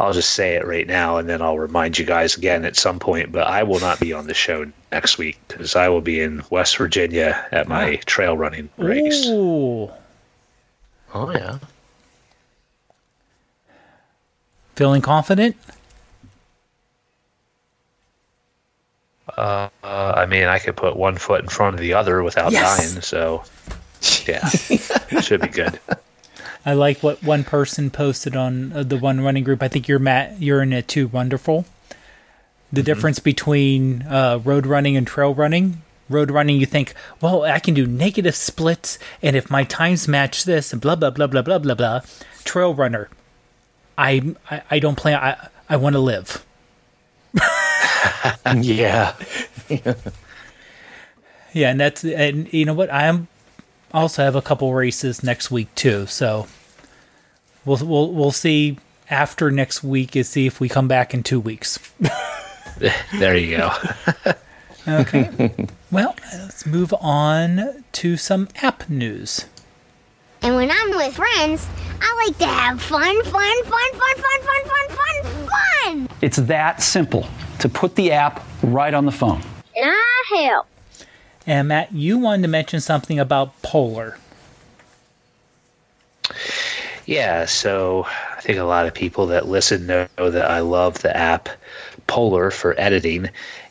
I'll 0.00 0.12
just 0.14 0.30
say 0.30 0.54
it 0.54 0.66
right 0.66 0.86
now, 0.86 1.18
and 1.18 1.28
then 1.28 1.42
I'll 1.42 1.58
remind 1.58 1.98
you 1.98 2.06
guys 2.06 2.34
again 2.36 2.64
at 2.64 2.74
some 2.76 2.98
point. 2.98 3.30
But 3.30 3.46
I 3.46 3.62
will 3.62 3.80
not 3.80 4.00
be 4.00 4.12
on 4.14 4.26
the 4.26 4.34
show 4.34 4.64
next 4.90 5.18
week 5.18 5.38
because 5.48 5.76
I 5.76 5.88
will 5.88 6.00
be 6.00 6.20
in 6.20 6.42
West 6.50 6.76
Virginia 6.78 7.46
at 7.52 7.68
my 7.68 7.96
trail 8.06 8.36
running 8.36 8.70
race. 8.78 9.26
Ooh. 9.28 9.90
Oh 11.14 11.30
yeah. 11.32 11.58
Feeling 14.76 15.02
confident? 15.02 15.54
Uh, 19.36 19.68
I 19.82 20.26
mean, 20.26 20.44
I 20.44 20.58
could 20.58 20.76
put 20.76 20.96
one 20.96 21.16
foot 21.16 21.42
in 21.42 21.48
front 21.48 21.74
of 21.74 21.80
the 21.80 21.94
other 21.94 22.22
without 22.22 22.52
Yes. 22.52 22.78
dying, 22.78 23.00
so 23.02 23.44
yeah, 24.26 24.48
should 25.20 25.40
be 25.42 25.48
good. 25.48 25.78
I 26.64 26.74
like 26.74 27.02
what 27.02 27.22
one 27.22 27.44
person 27.44 27.90
posted 27.90 28.36
on 28.36 28.72
uh, 28.72 28.82
the 28.82 28.96
one 28.96 29.20
running 29.20 29.44
group. 29.44 29.62
I 29.62 29.68
think 29.68 29.88
you're 29.88 29.98
Matt. 29.98 30.40
You're 30.40 30.62
in 30.62 30.72
it 30.72 30.88
too. 30.88 31.08
Wonderful. 31.08 31.64
The 32.72 32.82
difference 32.82 33.18
between 33.18 34.02
uh, 34.02 34.40
road 34.44 34.66
running 34.66 34.96
and 34.96 35.06
trail 35.06 35.34
running. 35.34 35.82
Road 36.08 36.30
running, 36.30 36.58
you 36.58 36.66
think, 36.66 36.94
well, 37.20 37.44
I 37.44 37.60
can 37.60 37.72
do 37.72 37.86
negative 37.86 38.34
splits, 38.34 38.98
and 39.22 39.36
if 39.36 39.48
my 39.48 39.62
times 39.62 40.08
match 40.08 40.44
this, 40.44 40.72
and 40.72 40.82
blah 40.82 40.96
blah 40.96 41.10
blah 41.10 41.28
blah 41.28 41.42
blah 41.42 41.58
blah 41.58 41.74
blah. 41.74 42.00
Trail 42.44 42.74
runner, 42.74 43.08
I 43.96 44.34
I, 44.50 44.62
I 44.72 44.78
don't 44.80 44.96
plan. 44.96 45.18
I 45.20 45.48
I 45.68 45.76
want 45.76 45.94
to 45.94 46.00
live. 46.00 46.44
yeah. 48.56 49.14
Yeah, 51.52 51.70
and 51.70 51.80
that's 51.80 52.04
and 52.04 52.52
you 52.52 52.64
know 52.64 52.74
what? 52.74 52.92
I 52.92 53.06
am 53.06 53.28
also 53.92 54.22
have 54.22 54.36
a 54.36 54.42
couple 54.42 54.72
races 54.72 55.22
next 55.22 55.50
week 55.50 55.74
too. 55.74 56.06
So 56.06 56.46
we'll 57.64 57.78
we'll 57.84 58.12
we'll 58.12 58.32
see 58.32 58.78
after 59.08 59.50
next 59.50 59.82
week 59.82 60.16
is 60.16 60.28
see 60.28 60.46
if 60.46 60.60
we 60.60 60.68
come 60.68 60.88
back 60.88 61.14
in 61.14 61.22
two 61.22 61.40
weeks. 61.40 61.78
There 63.18 63.36
you 63.36 63.58
go. 63.58 63.70
Okay. 64.88 65.52
well, 65.90 66.16
let's 66.32 66.64
move 66.64 66.94
on 67.00 67.84
to 67.92 68.16
some 68.16 68.48
app 68.62 68.88
news. 68.88 69.46
And 70.42 70.56
when 70.56 70.70
I'm 70.70 70.90
with 70.90 71.14
friends, 71.14 71.68
I 72.00 72.26
like 72.26 72.38
to 72.38 72.46
have 72.46 72.80
fun, 72.80 73.22
fun, 73.24 73.64
fun, 73.64 73.64
fun, 73.64 73.92
fun, 73.92 74.40
fun, 74.40 74.64
fun, 74.64 74.96
fun, 74.96 75.48
fun. 75.48 76.08
It's 76.22 76.38
that 76.38 76.82
simple 76.82 77.26
to 77.58 77.68
put 77.68 77.94
the 77.94 78.12
app 78.12 78.42
right 78.62 78.94
on 78.94 79.04
the 79.04 79.12
phone. 79.12 79.42
And 79.76 79.90
I 79.90 80.24
help. 80.34 80.66
And 81.46 81.68
Matt, 81.68 81.92
you 81.92 82.18
wanted 82.18 82.42
to 82.42 82.48
mention 82.48 82.80
something 82.80 83.18
about 83.18 83.60
Polarr. 83.62 84.16
Yeah, 87.06 87.44
so 87.46 88.06
I 88.36 88.40
think 88.40 88.58
a 88.58 88.64
lot 88.64 88.86
of 88.86 88.94
people 88.94 89.26
that 89.26 89.48
listen 89.48 89.86
know 89.86 90.06
that 90.18 90.50
I 90.50 90.60
love 90.60 91.02
the 91.02 91.16
app 91.16 91.48
Polarr 92.06 92.52
for 92.52 92.78
editing. 92.78 93.28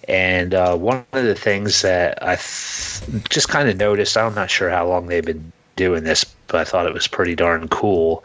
And 0.08 0.54
uh, 0.54 0.76
one 0.76 1.06
of 1.14 1.24
the 1.24 1.36
things 1.36 1.82
that 1.84 2.22
I 2.24 2.36
th- 2.36 3.24
just 3.30 3.48
kind 3.48 3.70
of 3.70 3.78
noticed, 3.78 4.18
I'm 4.18 4.34
not 4.34 4.50
sure 4.50 4.70
how 4.70 4.88
long 4.88 5.08
they've 5.08 5.24
been 5.24 5.52
doing 5.76 6.04
this, 6.04 6.26
but 6.48 6.60
I 6.60 6.64
thought 6.64 6.88
it 6.88 6.94
was 6.94 7.08
pretty 7.08 7.36
darn 7.36 7.68
cool. 7.70 8.24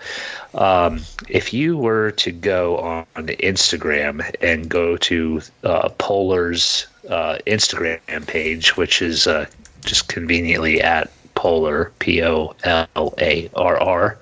Um, 0.54 1.02
if 1.28 1.52
you 1.52 1.76
were 1.76 2.10
to 2.12 2.32
go 2.32 2.78
on 2.78 3.06
Instagram 3.16 4.34
and 4.40 4.68
go 4.68 4.96
to 4.96 5.42
uh, 5.62 5.90
Polarr's 5.90 6.86
uh, 7.08 7.38
Instagram 7.46 8.26
page, 8.26 8.76
which 8.76 9.02
is 9.02 9.26
uh, 9.26 9.46
just 9.84 10.08
conveniently 10.08 10.80
at 10.80 11.10
Polarr, 11.34 11.90
P 11.98 12.22
O 12.22 12.54
L 12.64 13.14
A 13.18 13.50
R 13.54 13.78
R, 13.78 14.18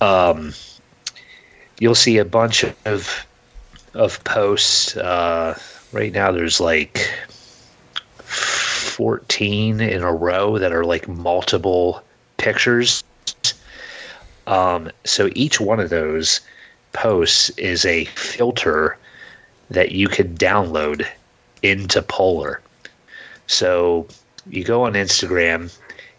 um, 0.00 0.52
you'll 1.78 1.94
see 1.94 2.18
a 2.18 2.24
bunch 2.24 2.64
of 2.84 3.26
of 3.94 4.22
posts. 4.24 4.96
Uh, 4.96 5.58
right 5.92 6.12
now, 6.12 6.32
there's 6.32 6.60
like 6.60 7.10
14 8.22 9.80
in 9.80 10.02
a 10.02 10.12
row 10.12 10.58
that 10.58 10.72
are 10.72 10.84
like 10.84 11.08
multiple 11.08 12.02
pictures. 12.36 13.04
Um, 14.46 14.90
so 15.04 15.30
each 15.34 15.60
one 15.60 15.80
of 15.80 15.90
those 15.90 16.40
posts 16.92 17.50
is 17.50 17.84
a 17.84 18.04
filter 18.06 18.98
that 19.70 19.92
you 19.92 20.08
could 20.08 20.36
download 20.38 21.06
into 21.62 22.02
Polarr. 22.02 22.58
So 23.46 24.06
you 24.48 24.64
go 24.64 24.84
on 24.84 24.94
Instagram, 24.94 25.76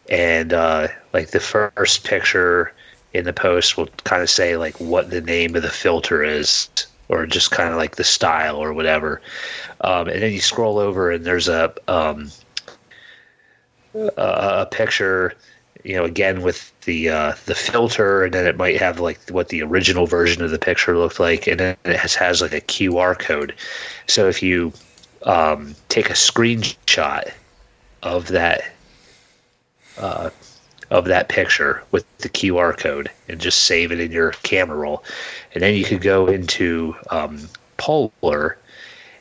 and 0.09 0.53
uh, 0.53 0.87
like 1.13 1.31
the 1.31 1.39
first 1.39 2.03
picture 2.03 2.73
in 3.13 3.25
the 3.25 3.33
post 3.33 3.77
will 3.77 3.87
kind 4.03 4.21
of 4.21 4.29
say 4.29 4.57
like 4.57 4.79
what 4.79 5.09
the 5.09 5.21
name 5.21 5.55
of 5.55 5.61
the 5.61 5.69
filter 5.69 6.23
is, 6.23 6.69
or 7.09 7.25
just 7.25 7.51
kind 7.51 7.69
of 7.69 7.75
like 7.75 7.95
the 7.95 8.03
style 8.03 8.57
or 8.57 8.73
whatever. 8.73 9.21
Um, 9.81 10.07
and 10.07 10.21
then 10.21 10.31
you 10.31 10.41
scroll 10.41 10.79
over, 10.79 11.11
and 11.11 11.25
there's 11.25 11.47
a 11.47 11.73
um, 11.87 12.31
a, 14.17 14.67
picture 14.71 15.35
you 15.83 15.95
know, 15.95 16.05
again 16.05 16.41
with 16.41 16.71
the 16.81 17.09
uh, 17.09 17.33
the 17.45 17.55
filter, 17.55 18.23
and 18.23 18.33
then 18.33 18.47
it 18.47 18.57
might 18.57 18.77
have 18.77 18.99
like 18.99 19.19
what 19.29 19.49
the 19.49 19.61
original 19.61 20.05
version 20.05 20.43
of 20.43 20.51
the 20.51 20.59
picture 20.59 20.97
looked 20.97 21.19
like, 21.19 21.47
and 21.47 21.59
then 21.59 21.77
it 21.85 21.97
has, 21.97 22.15
has 22.15 22.41
like 22.41 22.53
a 22.53 22.61
QR 22.61 23.17
code. 23.17 23.53
So 24.07 24.29
if 24.29 24.41
you 24.41 24.71
um, 25.25 25.75
take 25.89 26.09
a 26.09 26.13
screenshot 26.13 27.31
of 28.01 28.27
that 28.27 28.63
uh, 29.97 30.29
of 30.89 31.05
that 31.05 31.29
picture 31.29 31.83
with 31.91 32.05
the 32.19 32.29
QR 32.29 32.77
code 32.77 33.09
and 33.27 33.39
just 33.39 33.63
save 33.63 33.91
it 33.91 33.99
in 33.99 34.11
your 34.11 34.31
camera 34.43 34.77
roll, 34.77 35.03
and 35.53 35.63
then 35.63 35.73
you 35.75 35.83
could 35.83 36.01
go 36.01 36.27
into 36.27 36.95
um, 37.09 37.49
Polarr. 37.77 38.55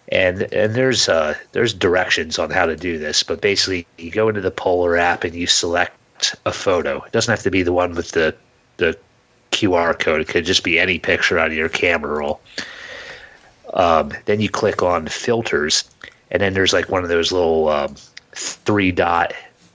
And 0.09 0.43
and 0.53 0.75
there's 0.75 1.09
uh, 1.09 1.35
there's 1.53 1.73
directions 1.73 2.39
on 2.39 2.51
how 2.51 2.67
to 2.67 2.77
do 2.77 2.99
this, 2.99 3.23
but 3.23 3.41
basically 3.41 3.87
you 3.97 4.11
go 4.11 4.29
into 4.29 4.43
the 4.43 4.51
Polarr 4.51 4.99
app 4.99 5.25
and 5.25 5.35
you 5.35 5.47
select 5.47 6.37
a 6.45 6.53
photo. 6.53 7.01
It 7.03 7.13
doesn't 7.13 7.33
have 7.33 7.43
to 7.45 7.51
be 7.51 7.63
the 7.63 7.73
one 7.73 7.95
with 7.95 8.11
the 8.11 8.35
the 8.77 8.99
QR 9.53 9.99
code. 9.99 10.21
It 10.21 10.29
could 10.29 10.45
just 10.45 10.65
be 10.65 10.79
any 10.79 10.99
picture 10.99 11.39
out 11.39 11.49
of 11.49 11.57
your 11.57 11.69
camera 11.69 12.19
roll. 12.19 12.41
Um, 13.75 14.13
then 14.27 14.41
you 14.41 14.49
click 14.49 14.83
on 14.83 15.07
filters, 15.07 15.85
and 16.31 16.43
then 16.43 16.55
there's 16.55 16.73
like 16.73 16.89
one 16.89 17.03
of 17.03 17.09
those 17.09 17.33
little 17.33 17.69
um, 17.69 17.95
three 18.33 18.93
dot 18.93 19.33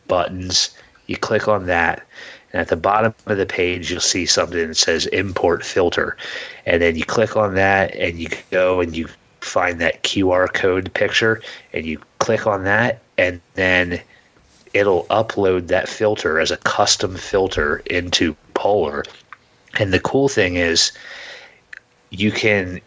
buttons. 0.08 0.76
You 1.08 1.18
click 1.18 1.48
on 1.48 1.66
that, 1.68 2.06
and 2.52 2.62
at 2.62 2.68
the 2.68 2.76
bottom 2.76 3.14
of 3.26 3.38
the 3.38 3.46
page, 3.46 3.92
you'll 3.92 4.02
see 4.02 4.26
something 4.26 4.68
that 4.68 4.78
says 4.78 5.06
import 5.08 5.66
filter. 5.66 6.18
And 6.66 6.82
then 6.82 6.96
you 6.96 7.06
click 7.06 7.36
on 7.36 7.56
that, 7.56 7.96
and 7.96 8.20
you 8.20 8.30
go 8.52 8.82
and 8.82 8.96
you 8.96 9.08
find 9.42 9.80
that 9.80 10.04
QR 10.04 10.52
code 10.54 10.94
picture, 10.94 11.42
and 11.74 11.86
you 11.86 12.00
click 12.20 12.46
on 12.46 12.64
that, 12.66 13.02
and 13.18 13.42
then 13.54 14.02
it'll 14.74 15.06
upload 15.06 15.68
that 15.68 15.88
filter 15.90 16.40
as 16.40 16.52
a 16.52 16.58
custom 16.58 17.16
filter 17.16 17.78
into 17.88 18.36
Polarr. 18.54 19.04
And 19.80 19.94
the 19.94 20.00
cool 20.00 20.28
thing 20.28 20.56
is 20.56 20.92
you 22.10 22.32
can 22.32 22.82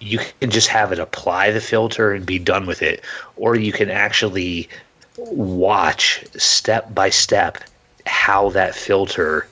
you 0.00 0.18
can 0.40 0.50
just 0.50 0.68
have 0.68 0.92
it 0.92 0.98
apply 0.98 1.50
the 1.50 1.60
filter 1.60 2.12
and 2.12 2.24
be 2.26 2.38
done 2.38 2.66
with 2.66 2.82
it 2.82 3.04
or 3.36 3.54
you 3.54 3.72
can 3.72 3.90
actually 3.90 4.68
watch 5.16 6.24
step 6.36 6.92
by 6.94 7.10
step 7.10 7.58
how 8.06 8.48
that 8.50 8.74
filter 8.74 9.46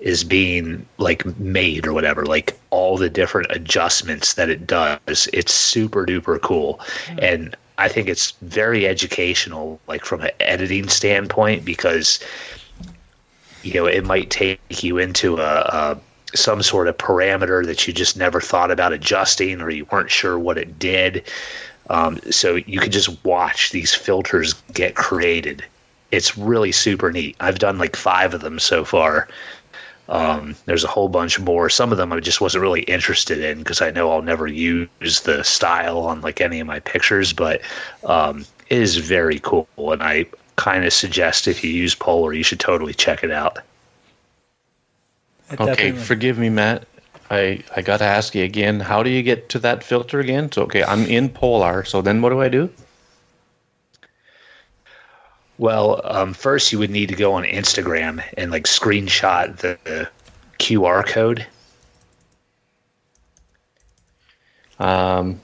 is 0.00 0.24
being 0.24 0.84
like 0.98 1.24
made 1.38 1.86
or 1.86 1.92
whatever 1.92 2.24
like 2.24 2.58
all 2.70 2.96
the 2.96 3.10
different 3.10 3.46
adjustments 3.50 4.34
that 4.34 4.48
it 4.48 4.66
does. 4.66 5.28
It's 5.32 5.52
super 5.52 6.04
duper 6.04 6.40
cool. 6.40 6.80
Mm. 7.06 7.18
And 7.22 7.56
i 7.78 7.88
think 7.88 8.08
it's 8.08 8.32
very 8.42 8.86
educational 8.86 9.80
like 9.88 10.04
from 10.04 10.20
an 10.20 10.30
editing 10.40 10.88
standpoint 10.88 11.64
because 11.64 12.20
you 13.62 13.72
know 13.74 13.86
it 13.86 14.04
might 14.04 14.28
take 14.28 14.82
you 14.82 14.98
into 14.98 15.38
a, 15.38 15.60
a 15.72 16.00
some 16.34 16.62
sort 16.62 16.88
of 16.88 16.96
parameter 16.96 17.64
that 17.66 17.86
you 17.86 17.92
just 17.92 18.16
never 18.16 18.40
thought 18.40 18.70
about 18.70 18.92
adjusting 18.92 19.60
or 19.60 19.70
you 19.70 19.86
weren't 19.90 20.10
sure 20.10 20.38
what 20.38 20.58
it 20.58 20.78
did. 20.78 21.24
Um, 21.90 22.18
so 22.30 22.56
you 22.56 22.80
could 22.80 22.92
just 22.92 23.24
watch 23.24 23.70
these 23.70 23.94
filters 23.94 24.54
get 24.72 24.94
created. 24.94 25.64
It's 26.10 26.38
really 26.38 26.72
super 26.72 27.10
neat. 27.10 27.36
I've 27.40 27.58
done 27.58 27.78
like 27.78 27.96
five 27.96 28.34
of 28.34 28.40
them 28.40 28.58
so 28.58 28.84
far. 28.84 29.28
Um, 30.08 30.56
there's 30.66 30.84
a 30.84 30.88
whole 30.88 31.08
bunch 31.08 31.38
more. 31.40 31.68
Some 31.70 31.92
of 31.92 31.98
them 31.98 32.12
i 32.12 32.20
just 32.20 32.40
wasn't 32.40 32.62
really 32.62 32.82
interested 32.82 33.38
in 33.38 33.58
because 33.58 33.80
i 33.80 33.90
know 33.90 34.10
i'll 34.10 34.22
never 34.22 34.46
use 34.46 34.88
the 35.00 35.42
style 35.42 36.00
on 36.00 36.20
like 36.20 36.40
any 36.40 36.60
of 36.60 36.66
my 36.66 36.80
pictures 36.80 37.32
but 37.32 37.60
um, 38.04 38.44
it 38.68 38.78
is 38.78 38.96
very 38.96 39.38
cool 39.40 39.66
and 39.78 40.02
i 40.02 40.26
kind 40.56 40.84
of 40.84 40.92
suggest 40.92 41.48
if 41.48 41.64
you 41.64 41.70
use 41.70 41.94
Polarr 41.94 42.36
you 42.36 42.42
should 42.42 42.60
totally 42.60 42.92
check 42.92 43.24
it 43.24 43.30
out 43.30 43.58
Okay, 45.50 45.66
Definitely. 45.66 45.92
forgive 46.00 46.38
me, 46.38 46.48
Matt. 46.48 46.86
I 47.30 47.62
I 47.76 47.82
gotta 47.82 48.04
ask 48.04 48.34
you 48.34 48.44
again. 48.44 48.80
How 48.80 49.02
do 49.02 49.10
you 49.10 49.22
get 49.22 49.48
to 49.50 49.58
that 49.60 49.82
filter 49.82 50.20
again? 50.20 50.50
So 50.52 50.62
okay, 50.62 50.84
I'm 50.84 51.04
in 51.06 51.28
Polarr. 51.28 51.86
So 51.86 52.02
then 52.02 52.22
what 52.22 52.30
do 52.30 52.40
I 52.40 52.48
do? 52.48 52.70
Well, 55.58 56.00
um, 56.04 56.32
first 56.34 56.72
you 56.72 56.78
would 56.78 56.90
need 56.90 57.08
to 57.10 57.14
go 57.14 57.34
on 57.34 57.44
Instagram 57.44 58.22
and 58.36 58.50
like 58.50 58.64
screenshot 58.64 59.58
the, 59.58 59.78
the 59.84 60.08
QR 60.58 61.06
code, 61.06 61.46
Um, 64.82 65.40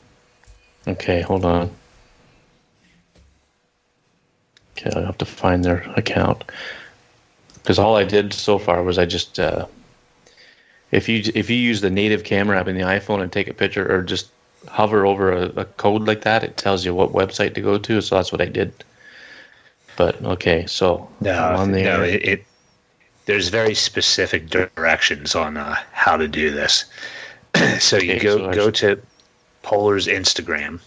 okay, 0.89 1.21
hold 1.21 1.45
on. 1.45 1.71
Okay, 4.77 4.91
I'll 4.97 5.07
have 5.07 5.19
to 5.19 5.25
find 5.25 5.65
their 5.65 5.83
account 5.97 6.43
because 7.55 7.79
all 7.79 7.97
I 7.97 8.03
did 8.03 8.33
so 8.33 8.59
far 8.59 8.83
was 8.83 8.99
I 8.99 9.07
just 9.07 9.39
uh, 9.39 9.67
if 10.91 11.09
you 11.09 11.23
if 11.35 11.51
you 11.51 11.57
use 11.57 11.81
the 11.81 11.91
native 11.91 12.25
camera 12.25 12.59
app 12.59 12.69
in 12.69 12.77
the 12.77 12.83
iPhone 12.85 13.23
and 13.23 13.31
take 13.31 13.49
a 13.49 13.55
picture 13.55 13.91
or 13.93 14.03
just 14.03 14.31
hover 14.69 15.07
over 15.07 15.33
a, 15.33 15.45
a 15.57 15.65
code 15.65 16.03
like 16.03 16.23
that, 16.23 16.45
it 16.45 16.57
tells 16.57 16.85
you 16.85 16.95
what 16.95 17.13
website 17.13 17.55
to 17.55 17.61
go 17.61 17.79
to. 17.79 18.01
So 18.01 18.17
that's 18.17 18.33
what 18.33 18.41
I 18.41 18.47
did. 18.47 18.73
But 19.97 20.23
okay, 20.25 20.65
so 20.67 21.09
No, 21.21 21.57
there. 21.67 21.99
no, 21.99 22.03
it, 22.05 22.25
it 22.25 22.45
there's 23.27 23.49
very 23.49 23.75
specific 23.75 24.49
directions 24.49 25.35
on 25.35 25.57
uh, 25.57 25.77
how 25.93 26.17
to 26.17 26.27
do 26.27 26.51
this. 26.51 26.87
so 27.79 27.99
you 27.99 28.19
go 28.21 28.39
so 28.39 28.53
go 28.53 28.71
to 28.71 29.01
Polarr's 29.63 30.07
Instagram, 30.07 30.81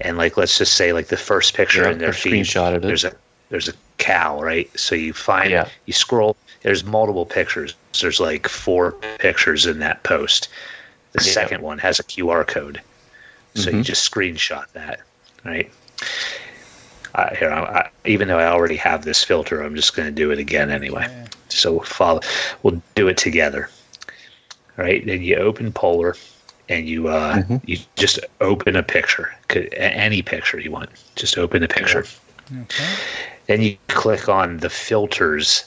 and 0.00 0.16
like 0.16 0.36
let's 0.36 0.58
just 0.58 0.74
say 0.74 0.92
like 0.92 1.08
the 1.08 1.16
first 1.16 1.54
picture 1.54 1.82
Yeah, 1.82 1.90
in 1.90 1.98
their 1.98 2.12
feed, 2.12 2.46
it. 2.54 2.82
there's 2.82 3.04
a 3.04 3.12
there's 3.48 3.68
a 3.68 3.72
cow, 3.96 4.40
right? 4.40 4.70
So 4.78 4.94
you 4.94 5.12
find 5.12 5.50
Yeah. 5.50 5.68
you 5.86 5.92
scroll. 5.92 6.36
There's 6.68 6.84
multiple 6.84 7.24
pictures. 7.24 7.74
There's 7.98 8.20
like 8.20 8.46
four 8.46 8.92
pictures 9.20 9.64
in 9.64 9.78
that 9.78 10.02
post. 10.02 10.48
The 11.12 11.24
Yeah. 11.24 11.32
second 11.32 11.62
one 11.62 11.78
has 11.78 11.98
a 11.98 12.02
QR 12.02 12.44
code, 12.46 12.82
so 13.54 13.70
you 13.70 13.76
Mhm. 13.78 13.84
just 13.84 14.12
screenshot 14.12 14.66
that, 14.74 15.00
right? 15.46 15.72
Uh, 17.14 17.34
here, 17.36 17.50
I, 17.50 17.60
I, 17.62 17.90
even 18.04 18.28
though 18.28 18.38
I 18.38 18.48
already 18.48 18.76
have 18.76 19.02
this 19.02 19.24
filter, 19.24 19.62
I'm 19.62 19.74
just 19.74 19.96
going 19.96 20.08
to 20.08 20.12
do 20.14 20.30
it 20.30 20.38
again 20.38 20.70
anyway. 20.70 21.08
So 21.48 21.80
follow, 21.80 22.20
we'll 22.62 22.82
do 22.94 23.08
it 23.08 23.16
together. 23.16 23.70
All 24.76 24.84
right. 24.84 25.02
Then 25.06 25.22
you 25.22 25.36
open 25.36 25.72
Polarr, 25.72 26.18
and 26.68 26.86
you 26.86 27.08
uh, 27.08 27.36
Mhm. 27.36 27.62
you 27.64 27.78
just 27.96 28.18
open 28.42 28.76
a 28.76 28.82
picture, 28.82 29.34
Could- 29.48 29.72
any 29.72 30.20
picture 30.20 30.60
you 30.60 30.70
want. 30.72 30.90
Just 31.16 31.38
open 31.38 31.62
a 31.62 31.68
picture. 31.68 32.04
Okay. 32.64 32.94
Then 33.46 33.62
you 33.62 33.78
click 33.88 34.28
on 34.28 34.58
the 34.58 34.68
filters 34.68 35.64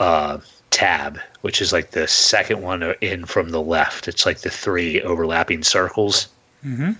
uh, 0.00 0.38
tab, 0.70 1.18
which 1.42 1.62
is 1.62 1.72
like 1.72 1.92
the 1.92 2.06
second 2.08 2.62
one 2.62 2.82
in 3.00 3.24
from 3.26 3.50
the 3.50 3.62
left. 3.62 4.08
It's 4.08 4.26
like 4.26 4.40
the 4.40 4.50
three 4.50 5.00
overlapping 5.02 5.62
circles. 5.62 6.28
Mm-hmm. 6.64 6.92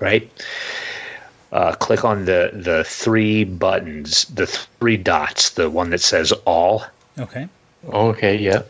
right? 0.00 0.30
Uh, 1.52 1.72
click 1.74 2.04
on 2.04 2.24
the 2.24 2.50
the 2.52 2.82
three 2.84 3.44
buttons, 3.44 4.24
the 4.24 4.46
three 4.46 4.96
dots, 4.96 5.50
the 5.50 5.70
one 5.70 5.90
that 5.90 6.00
says 6.00 6.32
all, 6.46 6.84
Okay. 7.18 7.46
okay, 7.92 8.36
yeah. 8.36 8.62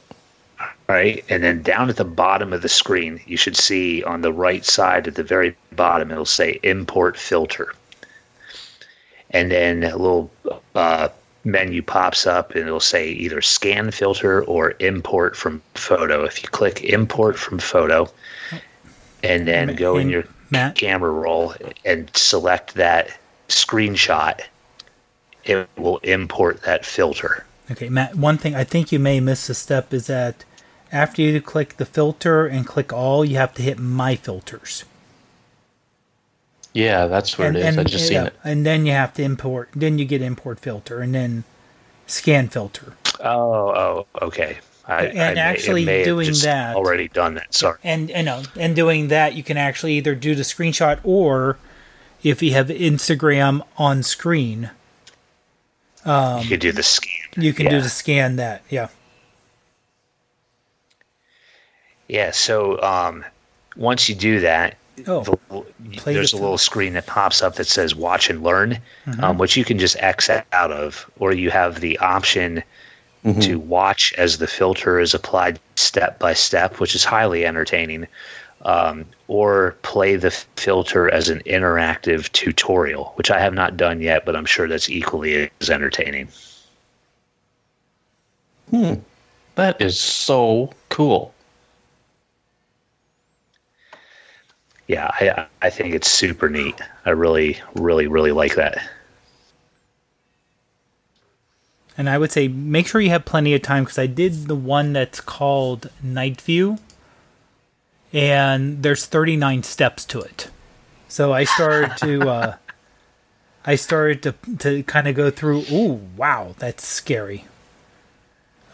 right? 0.88 1.24
And 1.30 1.42
then 1.42 1.62
down 1.62 1.88
at 1.88 1.96
the 1.96 2.04
bottom 2.04 2.52
of 2.52 2.60
the 2.60 2.68
screen, 2.68 3.20
you 3.26 3.36
should 3.38 3.56
see 3.56 4.02
on 4.02 4.20
the 4.20 4.32
right 4.32 4.64
side 4.64 5.08
at 5.08 5.14
the 5.14 5.22
very 5.22 5.56
bottom, 5.72 6.10
it'll 6.10 6.26
say 6.26 6.58
import 6.62 7.16
filter. 7.16 7.72
And 9.30 9.50
then 9.50 9.82
a 9.84 9.96
little 9.96 10.30
uh, 10.74 11.08
menu 11.44 11.82
pops 11.82 12.26
up 12.26 12.52
and 12.54 12.66
it'll 12.66 12.80
say 12.80 13.10
either 13.10 13.40
scan 13.40 13.90
filter 13.90 14.42
or 14.44 14.74
import 14.80 15.36
from 15.36 15.62
photo. 15.74 16.24
If 16.24 16.42
you 16.42 16.48
click 16.48 16.82
import 16.82 17.38
from 17.38 17.58
photo 17.58 18.10
and 19.22 19.46
then 19.46 19.74
go 19.76 19.96
in 19.96 20.08
your 20.08 20.24
Matt? 20.50 20.74
camera 20.76 21.10
roll 21.10 21.54
and 21.84 22.10
select 22.14 22.74
that 22.74 23.16
screenshot, 23.48 24.40
it 25.44 25.68
will 25.76 25.98
import 25.98 26.62
that 26.62 26.84
filter. 26.84 27.44
Okay, 27.70 27.88
Matt. 27.88 28.16
One 28.16 28.38
thing 28.38 28.54
I 28.54 28.64
think 28.64 28.92
you 28.92 28.98
may 28.98 29.20
miss 29.20 29.48
a 29.48 29.54
step 29.54 29.92
is 29.92 30.06
that 30.06 30.44
after 30.92 31.22
you 31.22 31.40
click 31.40 31.76
the 31.76 31.86
filter 31.86 32.46
and 32.46 32.66
click 32.66 32.92
all, 32.92 33.24
you 33.24 33.36
have 33.36 33.54
to 33.54 33.62
hit 33.62 33.78
my 33.78 34.16
filters. 34.16 34.84
Yeah, 36.74 37.06
that's 37.06 37.38
where 37.38 37.50
it 37.50 37.56
is. 37.56 37.78
I 37.78 37.84
just 37.84 38.08
seen 38.08 38.14
yeah, 38.16 38.24
it. 38.26 38.34
and 38.44 38.66
then 38.66 38.84
you 38.84 38.92
have 38.92 39.14
to 39.14 39.22
import. 39.22 39.70
Then 39.74 39.98
you 39.98 40.04
get 40.04 40.20
import 40.20 40.58
filter, 40.60 41.00
and 41.00 41.14
then 41.14 41.44
scan 42.06 42.48
filter. 42.48 42.94
Oh, 43.20 43.70
oh, 43.70 44.06
okay. 44.20 44.58
I, 44.86 45.06
And 45.06 45.18
I 45.20 45.24
may- 45.24 45.32
it 45.32 45.38
actually 45.38 45.84
may 45.86 45.98
have 45.98 46.04
doing 46.04 46.26
just 46.26 46.42
that- 46.42 46.76
already 46.76 47.08
done 47.08 47.34
that. 47.34 47.54
Sorry. 47.54 47.78
And 47.84 48.10
you 48.10 48.22
know, 48.24 48.42
and 48.58 48.74
doing 48.76 49.08
that, 49.08 49.34
you 49.34 49.42
can 49.42 49.56
actually 49.56 49.94
either 49.94 50.14
do 50.14 50.34
the 50.34 50.42
screenshot 50.42 50.98
or 51.04 51.58
if 52.22 52.42
you 52.42 52.52
have 52.52 52.66
Instagram 52.68 53.62
on 53.78 54.02
screen, 54.02 54.70
you 56.04 56.48
can 56.48 56.58
do 56.58 56.72
the 56.72 56.82
scan. 56.82 57.10
you 57.36 57.52
can 57.54 57.70
do 57.70 57.80
the 57.80 57.88
scan 57.88 58.36
that. 58.36 58.62
Yeah. 58.68 58.88
Yeah. 62.08 62.30
So 62.32 62.80
um, 62.82 63.24
once 63.76 64.08
you 64.08 64.14
do 64.14 64.40
that, 64.40 64.76
Oh, 65.06 65.22
the, 65.22 65.64
there's 66.04 66.30
the 66.32 66.38
a 66.38 66.40
little 66.40 66.58
screen 66.58 66.92
that 66.94 67.06
pops 67.06 67.42
up 67.42 67.56
that 67.56 67.66
says 67.66 67.94
"Watch 67.94 68.30
and 68.30 68.42
Learn," 68.42 68.78
Mm-hmm. 69.06 69.24
um, 69.24 69.38
which 69.38 69.56
you 69.56 69.64
can 69.64 69.78
just 69.78 69.96
X 69.98 70.30
out 70.30 70.72
of, 70.72 71.10
or 71.18 71.32
you 71.32 71.50
have 71.50 71.80
the 71.80 71.98
option 71.98 72.62
to 73.40 73.58
watch 73.58 74.12
as 74.18 74.36
the 74.36 74.46
filter 74.46 75.00
is 75.00 75.14
applied 75.14 75.58
step 75.76 76.18
by 76.18 76.34
step, 76.34 76.78
which 76.78 76.94
is 76.94 77.04
highly 77.04 77.46
entertaining. 77.46 78.06
Um, 78.66 79.04
or 79.28 79.76
play 79.82 80.16
the 80.16 80.30
filter 80.30 81.10
as 81.12 81.28
an 81.28 81.40
interactive 81.44 82.32
tutorial, 82.32 83.12
which 83.16 83.30
I 83.30 83.38
have 83.38 83.52
not 83.52 83.76
done 83.76 84.00
yet, 84.00 84.24
but 84.24 84.34
I'm 84.36 84.46
sure 84.46 84.68
that's 84.68 84.88
equally 84.88 85.50
as 85.60 85.68
entertaining. 85.68 86.28
That 89.56 89.80
is 89.80 89.98
so 89.98 90.72
cool. 90.88 91.34
Yeah, 94.86 95.10
I 95.12 95.46
I 95.62 95.70
think 95.70 95.94
it's 95.94 96.10
super 96.10 96.48
neat. 96.48 96.80
I 97.06 97.10
really, 97.10 97.58
really, 97.74 98.06
really 98.06 98.32
like 98.32 98.54
that. 98.56 98.78
And 101.96 102.10
I 102.10 102.18
would 102.18 102.32
say 102.32 102.48
make 102.48 102.86
sure 102.86 103.00
you 103.00 103.10
have 103.10 103.24
plenty 103.24 103.54
of 103.54 103.62
time 103.62 103.84
because 103.84 103.98
I 103.98 104.06
did 104.06 104.46
the 104.46 104.56
one 104.56 104.92
that's 104.92 105.20
called 105.20 105.90
Night 106.02 106.40
View, 106.40 106.78
and 108.12 108.82
there's 108.82 109.06
39 109.06 109.62
steps 109.62 110.04
to 110.06 110.20
it. 110.20 110.48
So 111.08 111.32
I 111.32 111.44
started 111.44 111.96
to, 111.98 112.28
uh, 112.28 112.56
I 113.64 113.76
started 113.76 114.22
to 114.24 114.34
to 114.58 114.82
kind 114.82 115.08
of 115.08 115.14
go 115.14 115.30
through. 115.30 115.64
Ooh, 115.70 116.00
wow, 116.16 116.54
that's 116.58 116.86
scary. 116.86 117.44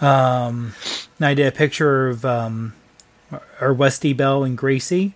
Um, 0.01 0.75
and 1.19 1.27
I 1.27 1.35
did 1.35 1.47
a 1.47 1.53
picture 1.53 2.09
of 2.09 2.25
um, 2.25 2.73
our 3.61 3.75
Westy 3.75 4.15
Bell 4.15 4.45
and 4.45 4.57
Gracie, 4.57 5.15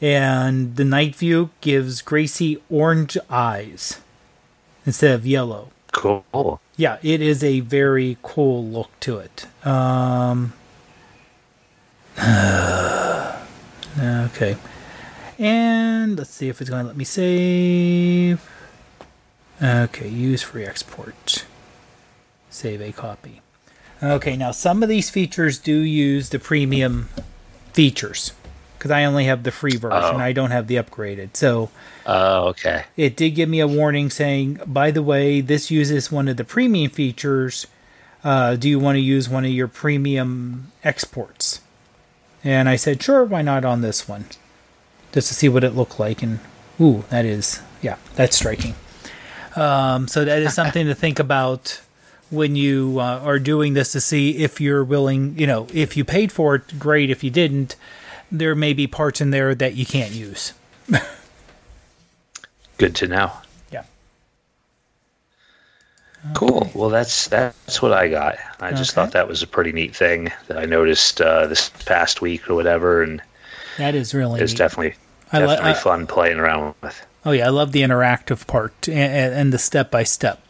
and 0.00 0.76
the 0.76 0.84
night 0.84 1.14
view 1.14 1.50
gives 1.60 2.00
Gracie 2.02 2.62
orange 2.70 3.18
eyes 3.28 4.00
instead 4.86 5.12
of 5.12 5.26
yellow. 5.26 5.70
Cool. 5.92 6.60
Yeah, 6.76 6.98
it 7.02 7.20
is 7.20 7.44
a 7.44 7.60
very 7.60 8.16
cool 8.22 8.64
look 8.64 8.90
to 9.00 9.18
it. 9.18 9.46
Um, 9.66 10.52
okay. 13.98 14.56
And 15.38 16.16
let's 16.16 16.30
see 16.30 16.48
if 16.48 16.60
it's 16.60 16.70
going 16.70 16.84
to 16.84 16.86
let 16.86 16.96
me 16.96 17.04
save. 17.04 18.48
Okay, 19.62 20.08
use 20.08 20.42
free 20.42 20.64
export. 20.64 21.44
Save 22.48 22.80
a 22.80 22.92
copy. 22.92 23.42
Okay, 24.02 24.36
now 24.36 24.50
some 24.50 24.82
of 24.82 24.88
these 24.88 25.10
features 25.10 25.58
do 25.58 25.78
use 25.78 26.30
the 26.30 26.38
premium 26.38 27.10
features 27.72 28.32
because 28.80 28.90
I 28.90 29.04
only 29.04 29.26
have 29.26 29.42
the 29.42 29.50
free 29.50 29.76
version. 29.76 30.14
Oh. 30.14 30.16
I 30.16 30.32
don't 30.32 30.52
have 30.52 30.66
the 30.66 30.76
upgraded. 30.76 31.36
So 31.36 31.68
Oh, 32.06 32.48
okay. 32.48 32.84
it 32.96 33.14
did 33.14 33.32
give 33.32 33.46
me 33.46 33.60
a 33.60 33.68
warning 33.68 34.08
saying, 34.08 34.58
by 34.66 34.90
the 34.90 35.02
way, 35.02 35.42
this 35.42 35.70
uses 35.70 36.10
one 36.10 36.28
of 36.28 36.38
the 36.38 36.44
premium 36.44 36.90
features. 36.90 37.66
Uh, 38.24 38.56
do 38.56 38.70
you 38.70 38.78
want 38.78 38.96
to 38.96 39.00
use 39.00 39.28
one 39.28 39.44
of 39.44 39.50
your 39.50 39.68
premium 39.68 40.72
exports? 40.82 41.60
And 42.42 42.70
I 42.70 42.76
said, 42.76 43.02
sure, 43.02 43.22
why 43.22 43.42
not 43.42 43.66
on 43.66 43.82
this 43.82 44.08
one? 44.08 44.24
Just 45.12 45.28
to 45.28 45.34
see 45.34 45.50
what 45.50 45.62
it 45.62 45.76
looked 45.76 46.00
like. 46.00 46.22
And, 46.22 46.40
ooh, 46.80 47.04
that 47.10 47.26
is, 47.26 47.60
yeah, 47.82 47.96
that's 48.14 48.34
striking. 48.36 48.76
Um, 49.56 50.08
so 50.08 50.24
that 50.24 50.40
is 50.40 50.54
something 50.54 50.86
to 50.86 50.94
think 50.94 51.18
about 51.18 51.82
when 52.30 52.56
you 52.56 52.96
uh, 52.98 53.20
are 53.22 53.38
doing 53.38 53.74
this 53.74 53.92
to 53.92 54.00
see 54.00 54.38
if 54.38 54.58
you're 54.58 54.84
willing, 54.84 55.38
you 55.38 55.46
know, 55.46 55.66
if 55.74 55.98
you 55.98 56.04
paid 56.04 56.32
for 56.32 56.54
it, 56.54 56.78
great. 56.78 57.10
If 57.10 57.22
you 57.22 57.30
didn't, 57.30 57.76
there 58.30 58.54
may 58.54 58.72
be 58.72 58.86
parts 58.86 59.20
in 59.20 59.30
there 59.30 59.54
that 59.54 59.74
you 59.74 59.84
can't 59.86 60.12
use. 60.12 60.52
Good 62.78 62.94
to 62.96 63.06
know. 63.08 63.32
Yeah. 63.72 63.84
Cool. 66.34 66.70
Well, 66.74 66.90
that's 66.90 67.28
that's 67.28 67.80
what 67.80 67.92
I 67.92 68.08
got. 68.08 68.36
I 68.60 68.72
just 68.72 68.92
thought 68.94 69.12
that 69.12 69.28
was 69.28 69.42
a 69.42 69.46
pretty 69.46 69.72
neat 69.72 69.94
thing 69.96 70.30
that 70.48 70.58
I 70.58 70.64
noticed 70.66 71.20
uh, 71.20 71.46
this 71.46 71.70
past 71.86 72.20
week 72.20 72.48
or 72.50 72.54
whatever, 72.54 73.02
and 73.02 73.22
That 73.78 73.94
is 73.94 74.12
really 74.14 74.40
it's 74.40 74.52
neat. 74.52 74.58
definitely 74.58 74.94
I 75.32 75.38
definitely 75.40 75.70
I- 75.70 75.74
fun 75.74 76.06
playing 76.06 76.38
around 76.38 76.74
with. 76.82 77.06
Oh 77.24 77.32
yeah, 77.32 77.46
I 77.46 77.50
love 77.50 77.72
the 77.72 77.82
interactive 77.82 78.46
part 78.46 78.88
and, 78.88 78.96
and, 78.98 79.34
and 79.34 79.52
the 79.52 79.58
step 79.58 79.90
by 79.90 80.04
step 80.04 80.40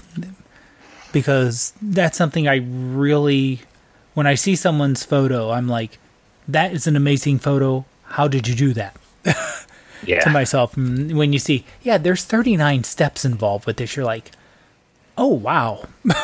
because 1.12 1.72
that's 1.82 2.16
something 2.16 2.46
I 2.46 2.56
really, 2.64 3.62
when 4.14 4.28
I 4.28 4.36
see 4.36 4.54
someone's 4.54 5.04
photo, 5.04 5.50
I'm 5.50 5.66
like, 5.66 5.98
that 6.48 6.72
is 6.72 6.86
an 6.86 6.96
amazing 6.96 7.38
photo. 7.38 7.84
How 8.04 8.28
did 8.28 8.48
you 8.48 8.54
do 8.54 8.72
that? 8.74 8.96
Yeah. 10.02 10.20
to 10.20 10.30
myself 10.30 10.76
mm, 10.76 11.12
when 11.12 11.34
you 11.34 11.38
see, 11.38 11.66
yeah, 11.82 11.98
there's 11.98 12.24
39 12.24 12.84
steps 12.84 13.22
involved 13.22 13.66
with 13.66 13.76
this. 13.76 13.96
You're 13.96 14.06
like, 14.06 14.30
oh 15.18 15.26
wow. 15.34 15.84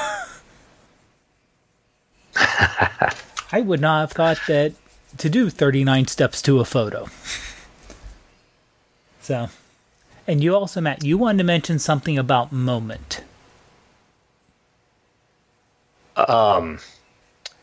I 3.53 3.61
would 3.61 3.81
not 3.81 4.01
have 4.01 4.12
thought 4.12 4.39
that 4.49 4.73
to 5.19 5.29
do 5.29 5.51
39 5.51 6.07
steps 6.07 6.41
to 6.43 6.59
a 6.61 6.64
photo. 6.64 7.09
So, 9.21 9.49
and 10.27 10.43
you 10.43 10.55
also, 10.55 10.81
Matt, 10.81 11.05
you 11.05 11.19
wanted 11.19 11.39
to 11.39 11.45
mention 11.45 11.79
something 11.79 12.17
about 12.17 12.53
moment. 12.53 13.23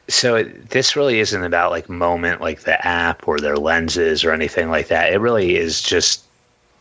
So 0.07 0.35
it, 0.35 0.69
this 0.69 0.95
really 0.95 1.19
isn't 1.19 1.43
about 1.43 1.71
like 1.71 1.89
moment 1.89 2.41
like 2.41 2.61
the 2.61 2.85
app 2.85 3.27
or 3.27 3.39
their 3.39 3.57
lenses 3.57 4.23
or 4.23 4.31
anything 4.31 4.69
like 4.69 4.87
that. 4.87 5.13
It 5.13 5.19
really 5.19 5.55
is 5.55 5.81
just 5.81 6.23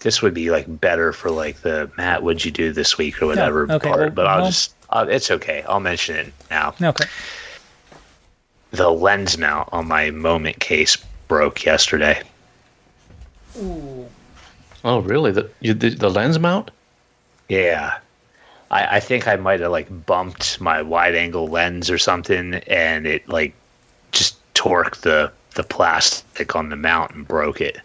this 0.00 0.20
would 0.22 0.34
be 0.34 0.50
like 0.50 0.80
better 0.80 1.12
for 1.12 1.30
like 1.30 1.60
the 1.60 1.90
matt 1.96 2.22
what'd 2.22 2.44
you 2.44 2.50
do 2.50 2.72
this 2.72 2.98
week? 2.98 3.22
or 3.22 3.26
whatever 3.26 3.70
okay, 3.70 3.88
part 3.88 4.00
well, 4.00 4.10
but 4.10 4.26
i'll 4.26 4.42
well- 4.42 4.50
just 4.50 4.74
uh, 4.90 5.06
it's 5.08 5.30
okay. 5.30 5.64
I'll 5.66 5.80
mention 5.80 6.16
it 6.16 6.32
now. 6.50 6.74
Okay. 6.82 7.06
the 8.72 8.90
lens 8.90 9.38
mount 9.38 9.70
on 9.72 9.88
my 9.88 10.10
moment 10.10 10.60
case 10.60 10.98
broke 11.28 11.64
yesterday. 11.64 12.20
Oh, 14.84 15.00
really? 15.00 15.32
The 15.32 15.48
you, 15.60 15.72
the, 15.72 15.90
the 15.90 16.10
lens 16.10 16.38
mount? 16.38 16.70
yeah 17.48 17.98
I, 18.72 18.96
I 18.96 19.00
think 19.00 19.28
i 19.28 19.36
might 19.36 19.60
have 19.60 19.70
like 19.70 20.06
bumped 20.06 20.60
my 20.60 20.82
wide 20.82 21.14
angle 21.14 21.46
lens 21.46 21.90
or 21.90 21.98
something 21.98 22.54
and 22.54 23.06
it 23.06 23.28
like 23.28 23.54
just 24.10 24.36
torqued 24.54 25.02
the 25.02 25.30
the 25.54 25.62
plastic 25.62 26.56
on 26.56 26.70
the 26.70 26.76
mount 26.76 27.14
and 27.14 27.26
broke 27.28 27.60
it 27.60 27.78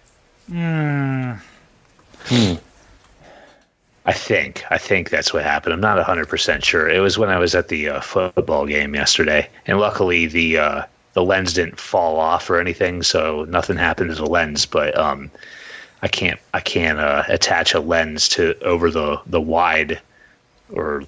I 4.07 4.13
think. 4.13 4.63
I 4.71 4.77
think 4.77 5.09
that's 5.09 5.33
what 5.33 5.43
happened. 5.43 5.73
I'm 5.73 5.81
not 5.81 6.03
100% 6.03 6.63
sure. 6.63 6.87
It 6.87 6.99
was 6.99 7.17
when 7.17 7.29
I 7.29 7.37
was 7.37 7.53
at 7.53 7.67
the 7.67 7.89
uh, 7.89 7.99
football 7.99 8.65
game 8.65 8.95
yesterday. 8.95 9.49
And 9.65 9.79
luckily 9.81 10.27
the 10.27 10.57
uh, 10.57 10.83
the 11.11 11.23
lens 11.23 11.53
didn't 11.53 11.79
fall 11.79 12.17
off 12.19 12.49
or 12.49 12.59
anything, 12.59 13.03
so 13.03 13.45
nothing 13.49 13.75
happened 13.75 14.11
to 14.11 14.15
the 14.15 14.25
lens, 14.25 14.65
but 14.65 14.97
um 14.97 15.29
I 16.01 16.07
can't 16.07 16.39
I 16.53 16.59
can't 16.61 16.99
uh, 16.99 17.23
attach 17.27 17.73
a 17.73 17.79
lens 17.79 18.29
to 18.29 18.57
over 18.63 18.89
the 18.89 19.19
the 19.25 19.41
wide 19.41 19.99
or 20.71 21.03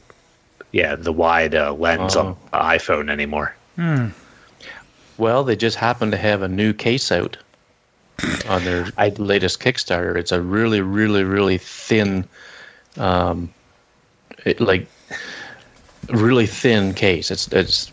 yeah, 0.72 0.95
the 0.95 1.12
wide 1.12 1.55
uh, 1.55 1.74
lens 1.74 2.16
on 2.16 2.38
the 2.51 2.57
iPhone 2.57 3.10
anymore. 3.10 3.55
Well, 5.18 5.43
they 5.43 5.55
just 5.55 5.78
happen 5.78 6.12
to 6.12 6.18
have 6.18 6.41
a 6.41 6.47
new 6.47 6.74
case 6.74 7.12
out 7.12 7.38
on 8.47 8.64
their 8.66 8.88
I- 8.97 9.10
latest 9.10 9.60
Kickstarter. 9.60 10.16
It's 10.16 10.32
a 10.32 10.41
really, 10.41 10.82
really, 10.82 11.24
really 11.24 11.57
thin, 11.57 12.26
um, 12.97 13.51
it, 14.45 14.60
like 14.62 14.88
really 16.10 16.45
thin 16.47 16.93
case. 16.93 17.32
It's 17.32 17.47
it's 17.49 17.91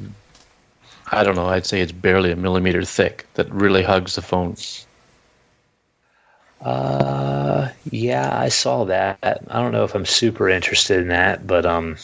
I 1.12 1.22
don't 1.22 1.36
know. 1.36 1.46
I'd 1.46 1.66
say 1.66 1.80
it's 1.80 1.92
barely 1.92 2.32
a 2.32 2.36
millimeter 2.36 2.82
thick. 2.84 3.26
That 3.34 3.50
really 3.50 3.82
hugs 3.82 4.16
the 4.16 4.22
phone. 4.22 4.56
Uh, 6.61 7.68
yeah, 7.90 8.38
I 8.38 8.48
saw 8.48 8.84
that. 8.84 9.18
I 9.22 9.61
don't 9.62 9.72
know 9.72 9.84
if 9.84 9.94
I'm 9.94 10.07
super 10.07 10.48
interested 10.48 11.00
in 11.00 11.09
that, 11.09 11.46
but 11.46 11.66
um, 11.66 11.96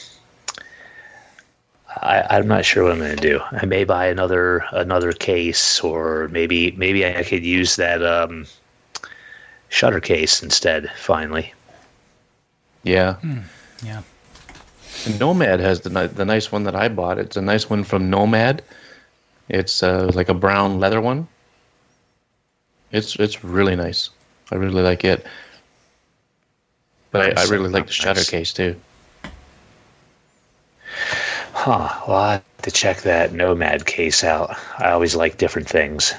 I, 1.96 2.26
I'm 2.30 2.48
not 2.48 2.64
sure 2.64 2.84
what 2.84 2.92
I'm 2.92 2.98
going 2.98 3.16
to 3.16 3.28
do. 3.28 3.40
I 3.50 3.66
may 3.66 3.84
buy 3.84 4.06
another 4.06 4.64
another 4.72 5.12
case, 5.12 5.80
or 5.80 6.28
maybe 6.28 6.72
maybe 6.72 7.04
I 7.06 7.22
could 7.22 7.44
use 7.44 7.76
that 7.76 8.04
um, 8.04 8.46
shutter 9.68 10.00
case 10.00 10.42
instead. 10.42 10.90
Finally, 10.96 11.52
Yeah. 12.82 13.16
Yeah. 13.82 14.02
And 15.06 15.18
Nomad 15.18 15.60
has 15.60 15.80
the 15.80 16.08
the 16.08 16.24
nice 16.24 16.52
one 16.52 16.64
that 16.64 16.76
I 16.76 16.88
bought. 16.88 17.18
It's 17.18 17.36
a 17.36 17.42
nice 17.42 17.68
one 17.68 17.84
from 17.84 18.10
Nomad. 18.10 18.62
It's 19.48 19.82
uh, 19.82 20.10
like 20.14 20.28
a 20.28 20.34
brown 20.34 20.78
leather 20.78 21.00
one. 21.00 21.26
It's 22.92 23.16
it's 23.16 23.42
really 23.42 23.76
nice. 23.76 24.10
I 24.52 24.56
really 24.56 24.82
like 24.82 25.02
it. 25.04 25.24
But 27.10 27.38
I, 27.38 27.42
I 27.42 27.44
really 27.46 27.70
like 27.70 27.86
the 27.86 27.92
shutter 27.92 28.20
Nice. 28.20 28.28
case 28.30 28.52
too. 28.52 28.76
huh? 31.54 31.88
Well, 32.06 32.16
I 32.16 32.32
have 32.32 32.44
to 32.62 32.70
check 32.70 33.00
that 33.02 33.32
Nomad 33.32 33.86
case 33.86 34.22
out. 34.22 34.54
I 34.78 34.90
always 34.90 35.14
like 35.16 35.38
different 35.38 35.68
things. 35.68 36.12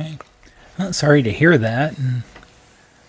Okay. 0.00 0.16
Well, 0.78 0.92
sorry 0.92 1.22
to 1.24 1.32
hear 1.32 1.58
that. 1.58 1.98
And 1.98 2.22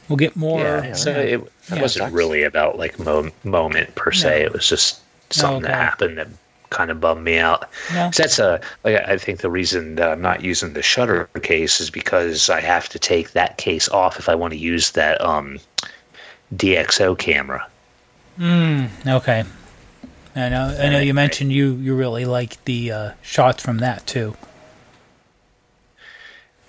we'll 0.09 0.17
get 0.17 0.36
more. 0.36 0.59
yeah, 0.59 0.93
so 0.93 1.11
it, 1.11 1.34
it 1.34 1.51
Yeah, 1.71 1.81
wasn't 1.81 2.03
sucks. 2.05 2.13
really 2.13 2.43
about 2.43 2.77
like 2.79 2.97
mo- 2.99 3.31
moment 3.43 3.93
per 3.95 4.11
se. 4.11 4.39
No. 4.39 4.45
It 4.47 4.53
was 4.53 4.67
just 4.67 5.01
something 5.29 5.63
okay. 5.63 5.71
that 5.71 5.77
happened 5.81 6.17
that 6.17 6.27
kind 6.74 6.91
of 6.91 6.99
bummed 6.99 7.24
me 7.24 7.38
out. 7.38 7.69
No. 7.93 8.05
'Cause 8.05 8.17
that's 8.17 8.39
a 8.39 8.59
like 8.84 8.95
I 9.07 9.17
think 9.17 9.39
the 9.39 9.49
reason 9.49 9.95
that 9.95 10.09
I'm 10.09 10.21
not 10.21 10.43
using 10.43 10.74
the 10.74 10.82
shutter 10.82 11.30
case 11.41 11.80
is 11.80 11.89
because 11.89 12.49
I 12.49 12.59
have 12.59 12.89
to 12.89 12.99
take 12.99 13.32
that 13.32 13.57
case 13.57 13.88
off 13.89 14.19
if 14.19 14.28
I 14.28 14.36
want 14.36 14.51
to 14.53 14.59
use 14.59 14.91
that 14.91 15.21
um 15.21 15.59
DxO 16.55 17.17
camera. 17.17 17.65
Okay. 19.07 19.43
I 20.36 20.49
know. 20.49 20.76
I 20.80 20.89
know 20.89 20.99
you 20.99 21.13
mentioned 21.13 21.51
you 21.51 21.76
you 21.76 21.93
really 21.95 22.26
like 22.26 22.63
the 22.65 22.91
uh, 22.91 23.11
shots 23.21 23.61
from 23.61 23.78
that 23.78 24.05
too. 24.07 24.36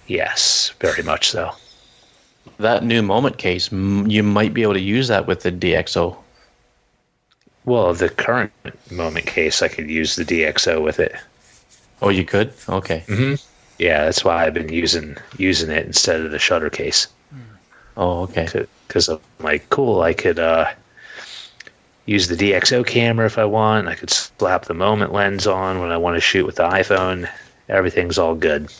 Yes, 0.07 0.73
very 0.81 1.03
much 1.03 1.31
so. 1.31 1.53
That 2.59 2.85
new 2.85 3.01
Moment 3.03 3.39
case, 3.39 3.73
you 3.73 4.23
might 4.23 4.53
be 4.53 4.63
able 4.63 4.75
to 4.75 4.81
use 4.81 5.09
that 5.09 5.27
with 5.27 5.43
the 5.43 5.51
DxO. 5.51 6.17
Well, 7.65 7.95
the 7.95 8.09
current 8.11 8.53
moment 8.91 9.27
case, 9.27 9.63
I 9.63 9.69
could 9.69 9.89
use 9.89 10.17
the 10.17 10.25
DxO 10.25 10.83
with 10.83 11.01
it. 11.01 11.15
Oh, 12.03 12.11
you 12.11 12.25
could? 12.25 12.53
Okay. 12.69 13.05
Yeah, 13.79 14.05
that's 14.05 14.25
why 14.25 14.45
I've 14.47 14.55
been 14.55 14.69
using 14.73 15.17
using 15.39 15.71
it 15.71 15.87
instead 15.87 16.21
of 16.21 16.31
the 16.31 16.39
shutter 16.39 16.71
case. 16.71 17.09
Oh, 17.97 18.23
okay. 18.23 18.67
because 18.87 19.09
I'm 19.09 19.21
like, 19.41 19.69
cool, 19.71 20.03
I 20.03 20.13
could 20.15 20.39
uh, 20.39 20.67
use 22.07 22.29
the 22.29 22.37
DxO 22.37 22.87
camera 22.87 23.27
if 23.27 23.39
I 23.39 23.45
want. 23.45 23.89
I 23.89 23.95
could 23.95 24.11
slap 24.11 24.65
the 24.67 24.75
moment 24.75 25.13
lens 25.13 25.47
on 25.47 25.81
when 25.81 25.91
I 25.91 25.97
want 25.97 26.17
to 26.17 26.21
shoot 26.21 26.45
with 26.45 26.57
the 26.57 26.69
iPhone. 26.69 27.29
Everything's 27.69 28.19
all 28.19 28.35
good. 28.35 28.71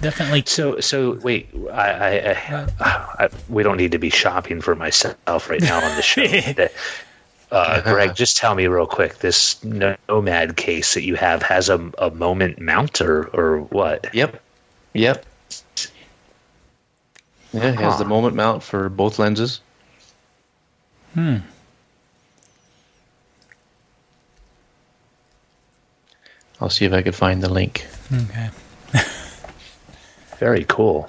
Definitely. 0.00 0.44
So, 0.46 0.80
so 0.80 1.18
wait, 1.22 1.48
I, 1.72 1.90
I, 1.90 2.66
I, 2.80 3.24
I 3.24 3.28
we 3.48 3.62
don't 3.62 3.76
need 3.76 3.92
to 3.92 3.98
be 3.98 4.10
shopping 4.10 4.60
for 4.60 4.74
myself 4.74 5.48
right 5.50 5.60
now 5.60 5.76
on 5.84 5.96
the 5.96 6.02
show. 6.02 6.22
That- 6.54 6.72
uh, 7.50 7.80
Greg, 7.80 8.14
just 8.14 8.36
tell 8.36 8.54
me 8.54 8.66
real 8.66 8.86
quick. 8.86 9.20
This 9.20 9.62
Nomad 9.64 10.56
case 10.58 10.92
that 10.92 11.02
you 11.04 11.14
have 11.14 11.42
has 11.42 11.70
a, 11.70 11.90
a 11.98 12.10
moment 12.10 12.60
mount 12.60 13.00
or 13.00 13.28
or 13.28 13.60
what? 13.60 14.12
Yep. 14.14 14.42
Yep. 14.92 15.24
Yeah, 17.52 17.62
it 17.68 17.76
has 17.76 17.98
the 17.98 18.04
moment 18.04 18.36
mount 18.36 18.62
for 18.62 18.90
both 18.90 19.18
lenses. 19.18 19.62
Hmm. 21.14 21.36
I'll 26.60 26.68
see 26.68 26.84
if 26.84 26.92
I 26.92 27.00
can 27.00 27.12
find 27.12 27.42
the 27.42 27.48
link. 27.48 27.86
Okay. 28.12 28.50
Very 30.38 30.64
cool. 30.68 31.08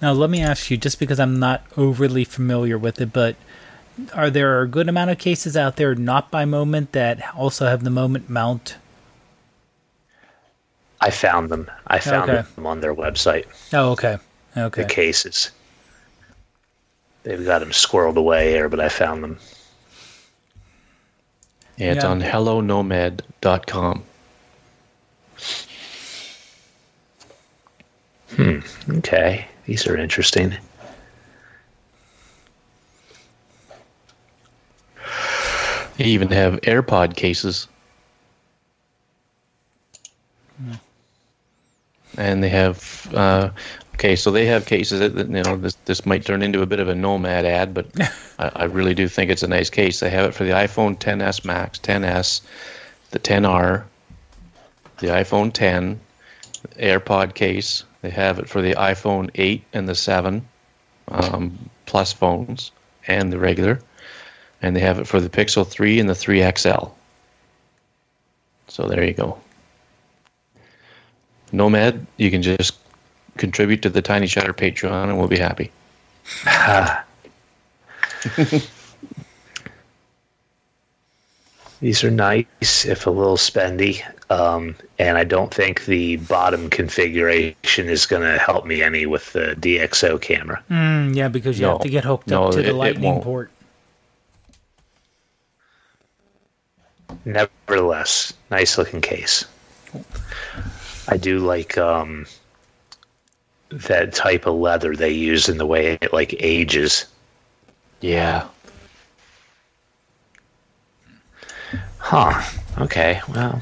Now 0.00 0.12
let 0.12 0.30
me 0.30 0.42
ask 0.42 0.70
you, 0.70 0.76
just 0.76 0.98
because 0.98 1.20
I'm 1.20 1.38
not 1.38 1.62
overly 1.76 2.24
familiar 2.24 2.76
with 2.78 3.00
it, 3.00 3.12
but 3.12 3.36
are 4.14 4.30
there 4.30 4.60
a 4.62 4.66
good 4.68 4.88
amount 4.88 5.10
of 5.10 5.18
cases 5.18 5.56
out 5.56 5.76
there 5.76 5.94
not 5.94 6.30
by 6.30 6.44
Moment 6.44 6.92
that 6.92 7.22
also 7.36 7.66
have 7.66 7.84
the 7.84 7.90
Moment 7.90 8.28
mount? 8.30 8.76
I 11.00 11.10
found 11.10 11.50
them. 11.50 11.70
I 11.86 11.98
found 11.98 12.30
Okay. 12.30 12.48
them 12.54 12.66
on 12.66 12.80
their 12.80 12.94
website. 12.94 13.46
Oh, 13.72 13.90
okay. 13.92 14.18
Okay. 14.56 14.82
the 14.82 14.88
cases. 14.88 15.50
They've 17.22 17.44
got 17.44 17.60
them 17.60 17.70
squirreled 17.70 18.16
away 18.16 18.50
here, 18.52 18.68
but 18.68 18.80
I 18.80 18.88
found 18.88 19.22
them. 19.22 19.38
Yeah, 21.76 21.92
it's 21.92 22.04
Yeah. 22.04 22.10
on 22.10 22.20
hellonomad.com. 22.22 24.04
Okay, 28.88 29.46
these 29.66 29.86
are 29.86 29.96
interesting. 29.96 30.56
They 35.96 36.04
even 36.04 36.28
have 36.28 36.60
AirPod 36.62 37.16
cases. 37.16 37.68
And 42.16 42.42
they 42.42 42.48
have 42.48 43.08
uh, 43.14 43.50
okay, 43.94 44.16
so 44.16 44.30
they 44.30 44.46
have 44.46 44.66
cases 44.66 45.00
that 45.00 45.14
that, 45.14 45.28
you 45.28 45.42
know 45.42 45.56
this 45.56 45.74
this 45.84 46.04
might 46.04 46.24
turn 46.24 46.42
into 46.42 46.62
a 46.62 46.66
bit 46.66 46.80
of 46.80 46.88
a 46.88 46.94
Nomad 46.94 47.44
ad, 47.44 47.72
but 47.72 47.86
I, 48.38 48.50
I 48.56 48.64
really 48.64 48.94
do 48.94 49.08
think 49.08 49.30
it's 49.30 49.42
a 49.42 49.48
nice 49.48 49.70
case. 49.70 50.00
They 50.00 50.10
have 50.10 50.26
it 50.26 50.34
for 50.34 50.44
the 50.44 50.50
iPhone 50.50 50.98
10s 50.98 51.44
Max, 51.44 51.78
10s, 51.78 52.42
the 53.12 53.18
10R, 53.18 53.84
the 54.98 55.06
iPhone 55.06 55.52
10, 55.52 56.00
AirPod 56.78 57.34
case. 57.34 57.84
They 58.02 58.10
have 58.10 58.38
it 58.38 58.48
for 58.48 58.60
the 58.60 58.74
iPhone 58.74 59.30
8 59.36 59.64
and 59.72 59.88
the 59.88 59.94
7 59.94 60.46
um, 61.08 61.70
Plus 61.86 62.12
phones 62.12 62.72
and 63.06 63.32
the 63.32 63.38
regular, 63.38 63.80
and 64.60 64.76
they 64.76 64.80
have 64.80 64.98
it 64.98 65.06
for 65.06 65.20
the 65.20 65.28
Pixel 65.28 65.66
3 65.66 66.00
and 66.00 66.08
the 66.08 66.14
3 66.14 66.44
XL. 66.56 66.86
So 68.68 68.86
there 68.88 69.04
you 69.04 69.14
go. 69.14 69.38
Nomad, 71.52 72.06
you 72.16 72.30
can 72.30 72.42
just 72.42 72.78
contribute 73.36 73.82
to 73.82 73.90
the 73.90 74.02
Tiny 74.02 74.26
Shutter 74.26 74.54
Patreon, 74.54 75.08
and 75.08 75.18
we'll 75.18 75.28
be 75.28 75.38
happy. 75.38 75.70
These 81.80 82.04
are 82.04 82.10
nice, 82.10 82.84
if 82.84 83.06
a 83.06 83.10
little 83.10 83.36
spendy. 83.36 84.02
Um, 84.32 84.74
and 84.98 85.18
I 85.18 85.24
don't 85.24 85.52
think 85.52 85.84
the 85.84 86.16
bottom 86.16 86.70
configuration 86.70 87.88
is 87.90 88.06
going 88.06 88.22
to 88.22 88.38
help 88.38 88.64
me 88.64 88.82
any 88.82 89.04
with 89.04 89.30
the 89.34 89.54
DxO 89.60 90.18
camera. 90.22 90.62
Mm, 90.70 91.14
yeah, 91.14 91.28
because 91.28 91.58
you 91.60 91.66
No. 91.66 91.72
have 91.72 91.82
to 91.82 91.90
get 91.90 92.04
hooked 92.04 92.28
No, 92.28 92.44
up 92.46 92.54
to 92.54 92.60
it- 92.60 92.62
the 92.62 92.72
lightning 92.72 93.20
port. 93.20 93.50
Nevertheless, 97.26 98.32
nice 98.50 98.78
looking 98.78 99.00
case. 99.00 99.44
I 101.08 101.16
do 101.16 101.38
like 101.40 101.76
um, 101.76 102.26
that 103.70 104.14
type 104.14 104.46
of 104.46 104.54
leather 104.54 104.96
they 104.96 105.10
use 105.10 105.48
in 105.48 105.58
the 105.58 105.66
way 105.66 105.98
it 106.00 106.12
like 106.12 106.34
ages. 106.42 107.04
Yeah. 108.00 108.46
Huh. 111.98 112.42
Okay. 112.78 113.20
Well, 113.28 113.60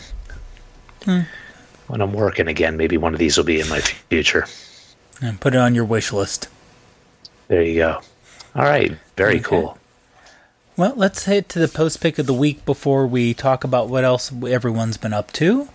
when 1.04 2.00
I'm 2.00 2.12
working 2.12 2.48
again, 2.48 2.76
maybe 2.76 2.96
one 2.96 3.12
of 3.14 3.18
these 3.18 3.36
will 3.36 3.44
be 3.44 3.60
in 3.60 3.68
my 3.68 3.80
future. 3.80 4.46
And 5.22 5.40
put 5.40 5.54
it 5.54 5.58
on 5.58 5.74
your 5.74 5.84
wish 5.84 6.12
list. 6.12 6.48
There 7.48 7.62
you 7.62 7.74
go. 7.76 8.00
All 8.54 8.62
right. 8.62 8.96
Very 9.16 9.34
Okay. 9.36 9.42
cool. 9.44 9.78
Well, 10.76 10.94
let's 10.96 11.24
head 11.24 11.48
to 11.50 11.58
the 11.58 11.68
post 11.68 12.00
pick 12.00 12.18
of 12.18 12.26
the 12.26 12.32
week 12.34 12.64
before 12.64 13.06
we 13.06 13.34
talk 13.34 13.64
about 13.64 13.88
what 13.88 14.02
else 14.04 14.32
everyone's 14.46 14.96
been 14.96 15.12
up 15.12 15.30
to. 15.34 15.68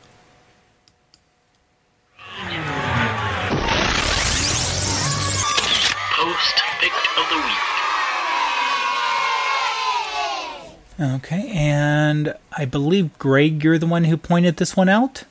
Okay, 11.00 11.50
and 11.50 12.34
I 12.58 12.64
believe 12.66 13.18
Greg, 13.20 13.64
you're 13.64 13.78
the 13.78 13.86
one 13.86 14.06
who 14.06 14.16
pointed 14.16 14.58
this 14.58 14.78
one 14.78 14.88
out. 14.88 15.26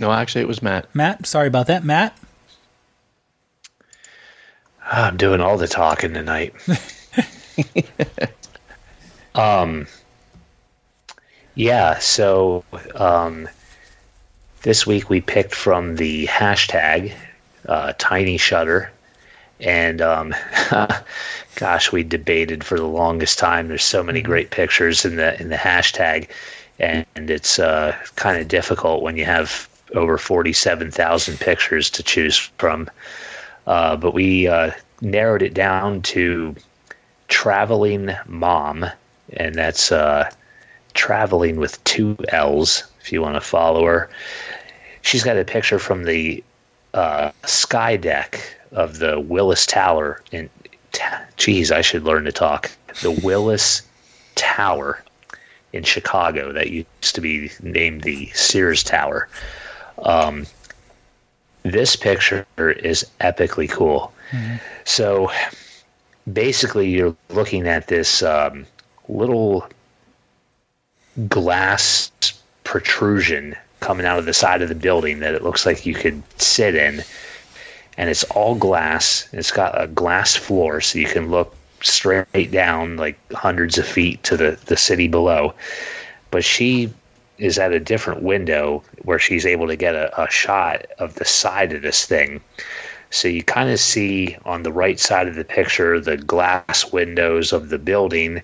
No, 0.00 0.12
actually, 0.12 0.42
it 0.42 0.48
was 0.48 0.62
Matt. 0.62 0.92
Matt, 0.94 1.26
sorry 1.26 1.46
about 1.46 1.68
that, 1.68 1.84
Matt. 1.84 2.18
I'm 4.84 5.16
doing 5.16 5.40
all 5.40 5.56
the 5.56 5.68
talking 5.68 6.12
tonight. 6.12 6.54
um, 9.34 9.86
yeah. 11.54 11.98
So 11.98 12.64
um, 12.94 13.48
this 14.62 14.86
week 14.86 15.08
we 15.08 15.20
picked 15.20 15.54
from 15.54 15.96
the 15.96 16.26
hashtag 16.26 17.14
uh, 17.68 17.94
Tiny 17.98 18.38
Shutter, 18.38 18.92
and 19.60 20.00
um, 20.00 20.34
gosh, 21.56 21.92
we 21.92 22.02
debated 22.02 22.64
for 22.64 22.78
the 22.78 22.86
longest 22.86 23.38
time. 23.38 23.68
There's 23.68 23.82
so 23.82 24.02
many 24.02 24.20
great 24.22 24.50
pictures 24.50 25.04
in 25.04 25.16
the 25.16 25.40
in 25.40 25.48
the 25.48 25.56
hashtag, 25.56 26.28
and, 26.78 27.06
it's 27.16 27.58
uh, 27.58 27.96
kind 28.16 28.40
of 28.40 28.48
difficult 28.48 29.02
when 29.02 29.16
you 29.16 29.24
have 29.24 29.68
over 29.94 30.18
forty-seven 30.18 30.90
thousand 30.90 31.40
pictures 31.40 31.88
to 31.90 32.02
choose 32.02 32.36
from. 32.36 32.90
Uh, 33.66 33.96
but 33.96 34.14
we 34.14 34.46
uh, 34.46 34.70
narrowed 35.00 35.42
it 35.42 35.54
down 35.54 36.02
to 36.02 36.54
traveling 37.28 38.10
mom, 38.26 38.86
and 39.32 39.54
that's 39.54 39.90
uh, 39.90 40.30
traveling 40.94 41.56
with 41.56 41.82
two 41.84 42.16
L's. 42.28 42.84
If 43.00 43.12
you 43.12 43.22
want 43.22 43.36
to 43.36 43.40
follow 43.40 43.84
her, 43.86 44.10
she's 45.02 45.24
got 45.24 45.36
a 45.38 45.44
picture 45.44 45.78
from 45.78 46.04
the 46.04 46.44
uh, 46.92 47.30
sky 47.44 47.96
deck 47.96 48.55
of 48.72 48.98
the 48.98 49.20
Willis 49.20 49.66
Tower 49.66 50.22
in. 50.32 50.48
Geez, 51.36 51.70
I 51.70 51.82
should 51.82 52.04
learn 52.04 52.24
to 52.24 52.32
talk. 52.32 52.70
The 53.02 53.10
Willis 53.10 53.82
Tower 54.34 55.02
in 55.74 55.82
Chicago 55.82 56.52
that 56.52 56.70
used 56.70 57.14
to 57.14 57.20
be 57.20 57.50
named 57.62 58.02
the 58.02 58.26
Sears 58.28 58.82
Tower. 58.82 59.28
Um, 59.98 60.46
this 61.64 61.96
picture 61.96 62.46
is 62.58 63.04
epically 63.20 63.70
cool. 63.70 64.12
So 64.84 65.30
basically, 66.32 66.88
you're 66.88 67.16
looking 67.30 67.66
at 67.68 67.88
this 67.88 68.22
um, 68.22 68.66
little 69.08 69.68
glass 71.28 72.10
protrusion 72.64 73.54
coming 73.80 74.06
out 74.06 74.18
of 74.18 74.24
the 74.24 74.34
side 74.34 74.62
of 74.62 74.68
the 74.68 74.74
building 74.74 75.20
that 75.20 75.34
it 75.34 75.42
looks 75.42 75.66
like 75.66 75.86
you 75.86 75.94
could 75.94 76.22
sit 76.40 76.74
in. 76.74 77.02
And 77.96 78.10
it's 78.10 78.24
all 78.24 78.54
glass. 78.54 79.28
It's 79.32 79.50
got 79.50 79.80
a 79.80 79.86
glass 79.86 80.36
floor, 80.36 80.80
so 80.80 80.98
you 80.98 81.06
can 81.06 81.30
look 81.30 81.54
straight 81.82 82.50
down 82.50 82.96
like 82.96 83.18
hundreds 83.32 83.78
of 83.78 83.86
feet 83.86 84.22
to 84.24 84.36
the, 84.36 84.58
the 84.66 84.76
city 84.76 85.08
below. 85.08 85.54
But 86.30 86.44
she 86.44 86.92
is 87.38 87.58
at 87.58 87.72
a 87.72 87.80
different 87.80 88.22
window 88.22 88.82
where 89.02 89.18
she's 89.18 89.46
able 89.46 89.66
to 89.66 89.76
get 89.76 89.94
a, 89.94 90.22
a 90.22 90.30
shot 90.30 90.86
of 90.98 91.14
the 91.14 91.24
side 91.24 91.72
of 91.72 91.82
this 91.82 92.04
thing. 92.06 92.40
So 93.10 93.28
you 93.28 93.42
kind 93.42 93.70
of 93.70 93.78
see 93.78 94.36
on 94.44 94.62
the 94.62 94.72
right 94.72 94.98
side 94.98 95.28
of 95.28 95.34
the 95.36 95.44
picture 95.44 96.00
the 96.00 96.16
glass 96.16 96.92
windows 96.92 97.52
of 97.52 97.68
the 97.68 97.78
building, 97.78 98.42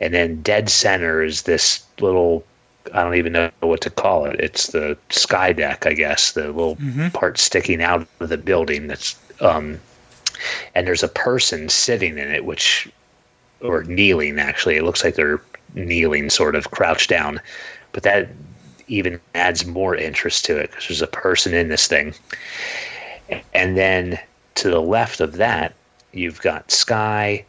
and 0.00 0.12
then 0.12 0.42
dead 0.42 0.68
center 0.68 1.22
is 1.22 1.42
this 1.42 1.84
little 2.00 2.44
I 2.92 3.02
don't 3.02 3.14
even 3.14 3.32
know 3.32 3.50
what 3.60 3.80
to 3.82 3.90
call 3.90 4.26
it. 4.26 4.40
It's 4.40 4.68
the 4.68 4.96
sky 5.10 5.52
deck, 5.52 5.86
I 5.86 5.94
guess, 5.94 6.32
the 6.32 6.46
little 6.46 6.76
part 7.12 7.38
sticking 7.38 7.82
out 7.82 8.06
of 8.20 8.28
the 8.28 8.38
building 8.38 8.86
that's 8.88 9.16
um 9.40 9.80
and 10.74 10.86
there's 10.86 11.02
a 11.02 11.08
person 11.08 11.68
sitting 11.68 12.18
in 12.18 12.30
it 12.30 12.44
which 12.44 12.88
or 13.60 13.84
kneeling 13.84 14.38
actually. 14.38 14.76
It 14.76 14.84
looks 14.84 15.02
like 15.02 15.14
they're 15.14 15.40
kneeling 15.74 16.30
sort 16.30 16.54
of 16.54 16.70
crouched 16.70 17.10
down. 17.10 17.40
But 17.92 18.02
that 18.02 18.28
even 18.86 19.20
adds 19.34 19.64
more 19.66 19.94
interest 19.96 20.44
to 20.44 20.56
it 20.56 20.70
because 20.70 20.88
there's 20.88 21.02
a 21.02 21.06
person 21.06 21.54
in 21.54 21.68
this 21.68 21.86
thing. 21.86 22.14
And 23.54 23.76
then 23.76 24.18
to 24.56 24.70
the 24.70 24.80
left 24.80 25.20
of 25.20 25.36
that, 25.36 25.74
you've 26.12 26.40
got 26.42 26.70
sky, 26.70 27.44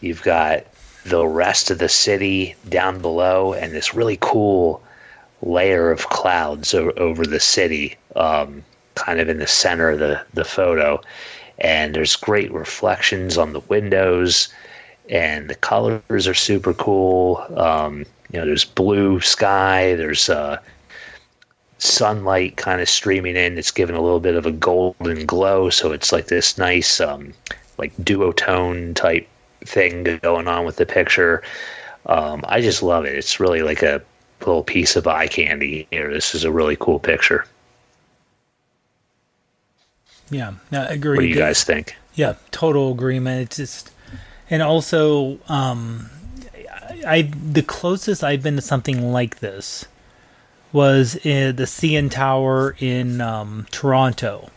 you've 0.00 0.22
got 0.22 0.64
the 1.08 1.26
rest 1.26 1.70
of 1.70 1.78
the 1.78 1.88
city 1.88 2.54
down 2.68 3.00
below, 3.00 3.52
and 3.52 3.72
this 3.72 3.94
really 3.94 4.18
cool 4.20 4.82
layer 5.42 5.90
of 5.92 6.08
clouds 6.08 6.74
o- 6.74 6.90
over 6.96 7.24
the 7.24 7.38
city, 7.38 7.96
um, 8.16 8.64
kind 8.96 9.20
of 9.20 9.28
in 9.28 9.38
the 9.38 9.46
center 9.46 9.90
of 9.90 10.00
the, 10.00 10.20
the 10.34 10.44
photo. 10.44 11.00
And 11.58 11.94
there's 11.94 12.16
great 12.16 12.52
reflections 12.52 13.38
on 13.38 13.52
the 13.52 13.60
windows, 13.60 14.48
and 15.08 15.48
the 15.48 15.54
colors 15.54 16.26
are 16.26 16.34
super 16.34 16.74
cool. 16.74 17.44
Um, 17.56 18.04
you 18.32 18.40
know, 18.40 18.44
there's 18.44 18.64
blue 18.64 19.20
sky, 19.20 19.94
there's 19.94 20.28
uh, 20.28 20.58
sunlight 21.78 22.56
kind 22.56 22.80
of 22.80 22.88
streaming 22.88 23.36
in. 23.36 23.58
It's 23.58 23.70
giving 23.70 23.96
a 23.96 24.02
little 24.02 24.20
bit 24.20 24.34
of 24.34 24.44
a 24.44 24.50
golden 24.50 25.24
glow, 25.24 25.70
so 25.70 25.92
it's 25.92 26.10
like 26.10 26.26
this 26.26 26.58
nice, 26.58 27.00
um, 27.00 27.32
like 27.78 27.96
duotone 27.98 28.96
type 28.96 29.28
thing 29.66 30.18
going 30.22 30.48
on 30.48 30.64
with 30.64 30.76
the 30.76 30.86
picture. 30.86 31.42
Um, 32.06 32.44
I 32.48 32.60
just 32.60 32.82
love 32.82 33.04
it. 33.04 33.14
It's 33.14 33.40
really 33.40 33.62
like 33.62 33.82
a 33.82 34.02
little 34.40 34.62
piece 34.62 34.96
of 34.96 35.06
eye 35.06 35.26
candy 35.26 35.86
here. 35.90 36.12
This 36.12 36.34
is 36.34 36.44
a 36.44 36.52
really 36.52 36.76
cool 36.76 36.98
picture. 36.98 37.44
Yeah, 40.30 40.54
no, 40.70 40.82
I 40.82 40.86
agree. 40.86 41.16
What 41.16 41.22
do 41.22 41.28
you 41.28 41.34
guys 41.34 41.64
think? 41.64 41.96
Yeah, 42.14 42.34
total 42.50 42.92
agreement. 42.92 43.42
It's 43.42 43.56
just, 43.56 43.92
and 44.50 44.62
also, 44.62 45.38
um, 45.48 46.10
I, 46.54 47.02
I 47.06 47.22
the 47.22 47.62
closest 47.62 48.24
I've 48.24 48.42
been 48.42 48.56
to 48.56 48.62
something 48.62 49.12
like 49.12 49.38
this 49.38 49.86
was 50.72 51.16
in 51.24 51.56
the 51.56 51.64
CN 51.64 52.10
Tower 52.10 52.76
in 52.78 53.20
um, 53.20 53.66
Toronto. 53.70 54.50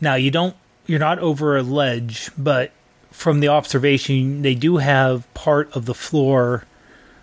Now 0.00 0.14
you 0.14 0.30
don't, 0.30 0.56
you're 0.86 0.98
not 0.98 1.18
over 1.18 1.56
a 1.56 1.62
ledge, 1.62 2.30
but 2.38 2.72
from 3.16 3.40
the 3.40 3.48
observation, 3.48 4.42
they 4.42 4.54
do 4.54 4.76
have 4.76 5.32
part 5.34 5.74
of 5.74 5.86
the 5.86 5.94
floor 5.94 6.64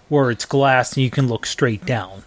where 0.09 0.31
it's 0.31 0.45
glass 0.45 0.93
and 0.93 1.03
you 1.03 1.09
can 1.09 1.27
look 1.27 1.45
straight 1.45 1.85
down. 1.85 2.23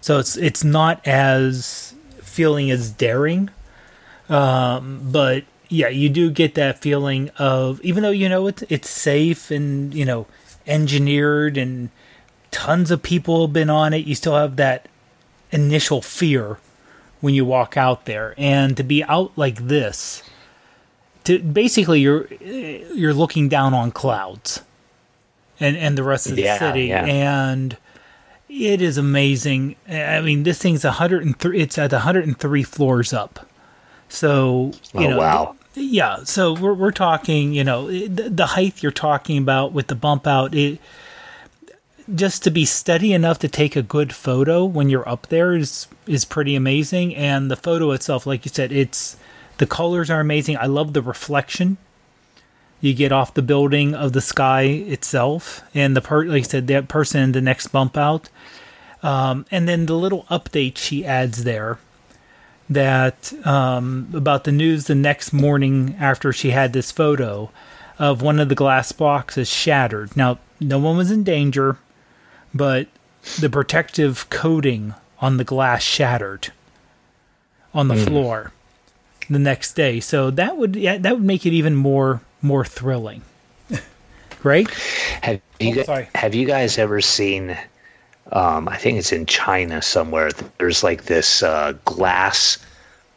So 0.00 0.18
it's 0.18 0.36
it's 0.36 0.62
not 0.62 1.06
as 1.06 1.94
feeling 2.22 2.70
as 2.70 2.90
daring 2.90 3.50
um, 4.28 5.00
but 5.10 5.44
yeah, 5.68 5.88
you 5.88 6.08
do 6.08 6.30
get 6.30 6.54
that 6.54 6.78
feeling 6.78 7.30
of 7.38 7.80
even 7.82 8.02
though 8.02 8.10
you 8.10 8.28
know 8.28 8.46
it's 8.46 8.62
it's 8.68 8.90
safe 8.90 9.50
and 9.50 9.94
you 9.94 10.04
know 10.04 10.26
engineered 10.66 11.56
and 11.56 11.90
tons 12.50 12.90
of 12.90 13.02
people 13.02 13.46
have 13.46 13.52
been 13.52 13.70
on 13.70 13.92
it, 13.92 14.06
you 14.06 14.14
still 14.14 14.36
have 14.36 14.56
that 14.56 14.88
initial 15.50 16.02
fear 16.02 16.58
when 17.20 17.34
you 17.34 17.44
walk 17.44 17.76
out 17.76 18.04
there, 18.04 18.34
and 18.38 18.76
to 18.76 18.84
be 18.84 19.02
out 19.04 19.32
like 19.36 19.66
this, 19.66 20.22
to 21.28 21.38
basically 21.38 22.00
you're 22.00 22.26
you're 22.42 23.14
looking 23.14 23.48
down 23.48 23.72
on 23.74 23.90
clouds, 23.92 24.62
and 25.60 25.76
and 25.76 25.96
the 25.96 26.02
rest 26.02 26.26
of 26.28 26.36
the 26.36 26.42
Yeah, 26.42 26.58
city, 26.58 26.86
yeah. 26.86 27.04
and 27.04 27.76
it 28.48 28.82
is 28.82 28.96
amazing. 28.98 29.76
I 29.88 30.20
mean, 30.20 30.42
this 30.42 30.58
thing's 30.60 30.84
103. 30.84 31.60
It's 31.60 31.78
at 31.78 31.92
103 31.92 32.62
floors 32.64 33.12
up. 33.12 33.46
So 34.08 34.72
you 34.94 35.06
Oh, 35.06 35.10
know, 35.10 35.18
wow. 35.18 35.56
yeah. 35.74 36.24
So 36.24 36.54
we're 36.54 36.74
we're 36.74 36.92
talking. 36.92 37.52
You 37.52 37.64
know, 37.64 37.88
the, 37.88 38.28
the 38.30 38.46
height 38.46 38.82
you're 38.82 38.92
talking 38.92 39.38
about 39.38 39.72
with 39.72 39.88
the 39.88 39.94
bump 39.94 40.26
out. 40.26 40.54
It 40.54 40.80
just 42.14 42.42
to 42.42 42.50
be 42.50 42.64
steady 42.64 43.12
enough 43.12 43.38
to 43.38 43.48
take 43.48 43.76
a 43.76 43.82
good 43.82 44.14
photo 44.14 44.64
when 44.64 44.88
you're 44.88 45.06
up 45.08 45.26
there 45.26 45.54
is 45.54 45.88
is 46.06 46.24
pretty 46.24 46.54
amazing. 46.54 47.14
And 47.14 47.50
the 47.50 47.56
photo 47.56 47.90
itself, 47.90 48.26
like 48.26 48.46
you 48.46 48.50
said, 48.52 48.72
it's 48.72 49.16
the 49.58 49.66
colors 49.66 50.10
are 50.10 50.20
amazing. 50.20 50.56
I 50.56 50.66
love 50.66 50.92
the 50.92 51.02
reflection 51.02 51.76
you 52.80 52.94
get 52.94 53.12
off 53.12 53.34
the 53.34 53.42
building 53.42 53.94
of 53.94 54.12
the 54.12 54.20
sky 54.20 54.62
itself 54.62 55.62
and 55.74 55.96
the 55.96 56.00
per 56.00 56.24
like 56.24 56.44
I 56.44 56.46
said 56.46 56.66
that 56.68 56.88
person 56.88 57.20
in 57.22 57.32
the 57.32 57.40
next 57.40 57.68
bump 57.68 57.96
out. 57.96 58.28
Um, 59.02 59.46
and 59.50 59.68
then 59.68 59.86
the 59.86 59.96
little 59.96 60.24
update 60.24 60.76
she 60.76 61.04
adds 61.04 61.44
there 61.44 61.78
that 62.68 63.32
um, 63.46 64.08
about 64.12 64.44
the 64.44 64.52
news 64.52 64.84
the 64.84 64.94
next 64.94 65.32
morning 65.32 65.96
after 65.98 66.32
she 66.32 66.50
had 66.50 66.72
this 66.72 66.92
photo 66.92 67.50
of 67.98 68.22
one 68.22 68.38
of 68.38 68.48
the 68.48 68.54
glass 68.54 68.92
boxes 68.92 69.48
shattered. 69.48 70.16
Now 70.16 70.38
no 70.60 70.78
one 70.78 70.96
was 70.96 71.10
in 71.10 71.24
danger 71.24 71.78
but 72.54 72.88
the 73.40 73.50
protective 73.50 74.30
coating 74.30 74.94
on 75.20 75.36
the 75.36 75.44
glass 75.44 75.82
shattered 75.82 76.52
on 77.74 77.88
the 77.88 77.96
floor 77.96 78.52
the 79.30 79.38
next 79.38 79.74
day. 79.74 80.00
So 80.00 80.30
that 80.32 80.56
would 80.56 80.76
yeah, 80.76 80.98
that 80.98 81.14
would 81.14 81.24
make 81.24 81.44
it 81.46 81.52
even 81.52 81.74
more 81.76 82.20
more 82.42 82.64
thrilling. 82.64 83.22
Right? 84.44 84.70
Have 85.22 85.40
you 85.58 85.70
Oh, 85.70 85.74
gu- 85.74 85.84
sorry. 85.84 86.08
have 86.14 86.32
you 86.34 86.46
guys 86.46 86.78
ever 86.78 87.00
seen? 87.00 87.56
Um, 88.30 88.68
I 88.68 88.76
think 88.76 88.98
it's 88.98 89.10
in 89.10 89.26
China 89.26 89.82
somewhere. 89.82 90.30
There's 90.58 90.84
like 90.84 91.06
this 91.06 91.42
uh, 91.42 91.72
glass, 91.84 92.56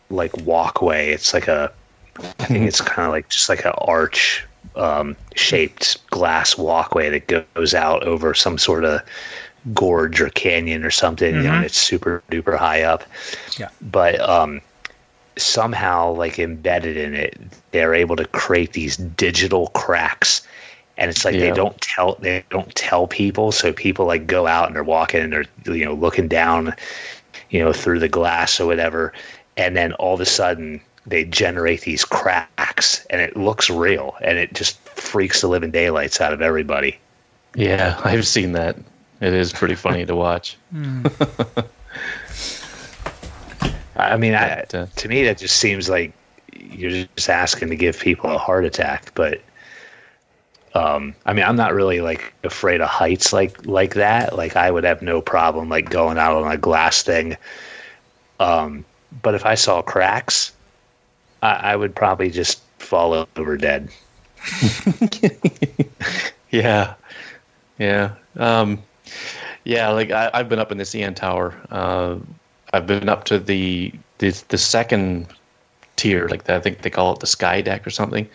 like 0.09 0.35
walkway. 0.45 1.11
It's 1.11 1.31
like 1.33 1.47
a, 1.47 1.71
I 2.39 2.45
think 2.45 2.65
it's 2.67 2.81
kind 2.81 3.05
of 3.05 3.11
like 3.11 3.29
just 3.29 3.49
like 3.49 3.65
an 3.65 3.73
arch 3.77 4.43
um, 4.75 5.15
shaped 5.35 6.05
glass 6.09 6.57
walkway 6.57 7.09
that 7.11 7.45
goes 7.55 7.75
out 7.75 8.01
over 8.03 8.33
some 8.33 8.57
sort 8.57 8.83
of 8.83 9.01
gorge 9.75 10.19
or 10.21 10.29
canyon 10.29 10.83
or 10.83 10.91
something. 10.91 11.35
You 11.35 11.43
know, 11.43 11.51
and 11.53 11.65
it's 11.65 11.77
super 11.77 12.23
duper 12.31 12.57
high 12.57 12.81
up. 12.81 13.03
Yeah. 13.59 13.69
But 13.81 14.19
um, 14.21 14.59
somehow 15.37 16.11
like 16.13 16.39
embedded 16.39 16.97
in 16.97 17.13
it 17.13 17.39
they're 17.71 17.93
able 17.93 18.15
to 18.15 18.25
create 18.25 18.73
these 18.73 18.97
digital 18.97 19.67
cracks. 19.67 20.45
And 20.97 21.09
it's 21.09 21.25
like 21.25 21.35
they 21.35 21.51
don't 21.51 21.79
tell 21.81 22.15
they 22.19 22.43
don't 22.49 22.73
tell 22.75 23.07
people. 23.07 23.51
So 23.51 23.73
people 23.73 24.05
like 24.05 24.27
go 24.27 24.45
out 24.45 24.67
and 24.67 24.75
they're 24.75 24.83
walking 24.83 25.21
and 25.21 25.33
they're 25.33 25.45
you 25.65 25.85
know 25.85 25.93
looking 25.93 26.27
down 26.27 26.75
you 27.49 27.59
know 27.59 27.73
through 27.73 27.99
the 27.99 28.09
glass 28.09 28.59
or 28.59 28.67
whatever. 28.67 29.13
And 29.57 29.75
then 29.75 29.93
all 29.93 30.13
of 30.13 30.21
a 30.21 30.25
sudden 30.25 30.81
they 31.07 31.23
generate 31.25 31.81
these 31.81 32.05
cracks 32.05 33.05
and 33.09 33.21
it 33.21 33.35
looks 33.35 33.69
real. 33.69 34.15
And 34.21 34.37
it 34.37 34.53
just 34.53 34.77
freaks 34.89 35.41
the 35.41 35.47
living 35.47 35.71
daylights 35.71 36.21
out 36.21 36.33
of 36.33 36.41
everybody. 36.41 36.99
Yeah, 37.55 37.99
I've 38.03 38.27
seen 38.27 38.51
that. 38.53 38.77
It 39.21 39.33
is 39.33 39.51
pretty 39.51 39.75
funny 39.75 40.05
to 40.05 40.15
watch. 40.15 40.57
Hmm. 40.71 41.05
i 44.01 44.17
mean 44.17 44.35
I, 44.35 44.55
But, 44.55 44.75
uh, 44.75 44.85
to 44.95 45.07
me 45.07 45.23
that 45.23 45.37
just 45.37 45.57
seems 45.57 45.89
like 45.89 46.13
you're 46.53 47.07
just 47.15 47.29
asking 47.29 47.69
to 47.69 47.75
give 47.75 47.99
people 47.99 48.29
a 48.29 48.37
heart 48.37 48.65
attack 48.65 49.11
but 49.15 49.41
um 50.73 51.13
i 51.25 51.33
mean 51.33 51.43
i'm 51.45 51.55
not 51.55 51.73
really 51.73 52.01
like 52.01 52.33
afraid 52.43 52.81
of 52.81 52.87
heights 52.87 53.33
like 53.33 53.65
like 53.65 53.93
that 53.95 54.35
like 54.35 54.55
i 54.55 54.71
would 54.71 54.83
have 54.83 55.01
no 55.01 55.21
problem 55.21 55.69
like 55.69 55.89
going 55.89 56.17
out 56.17 56.41
on 56.41 56.51
a 56.51 56.57
glass 56.57 57.01
thing 57.03 57.35
um 58.39 58.85
but 59.21 59.35
if 59.35 59.45
i 59.45 59.55
saw 59.55 59.81
cracks 59.81 60.51
i, 61.41 61.51
I 61.51 61.75
would 61.75 61.95
probably 61.95 62.29
just 62.29 62.61
fall 62.79 63.27
over 63.35 63.57
dead 63.57 63.89
Yeah, 66.51 66.95
yeah, 67.79 68.15
um, 68.35 68.81
yeah. 69.63 69.89
Like 69.89 70.11
I, 70.11 70.29
I've 70.33 70.49
been 70.49 70.59
up 70.59 70.71
in 70.71 70.77
the 70.77 70.83
CN 70.83 71.15
Tower. 71.15 71.55
Uh, 71.71 72.17
I've 72.73 72.87
been 72.87 73.09
up 73.09 73.23
to 73.25 73.39
the 73.39 73.91
the, 74.19 74.29
the 74.49 74.57
second 74.57 75.27
tier, 75.95 76.27
like 76.27 76.43
that. 76.45 76.57
I 76.57 76.59
think 76.59 76.81
they 76.81 76.89
call 76.89 77.13
it 77.13 77.19
the 77.19 77.27
sky 77.27 77.61
deck 77.61 77.85
or 77.85 77.89
something. 77.89 78.27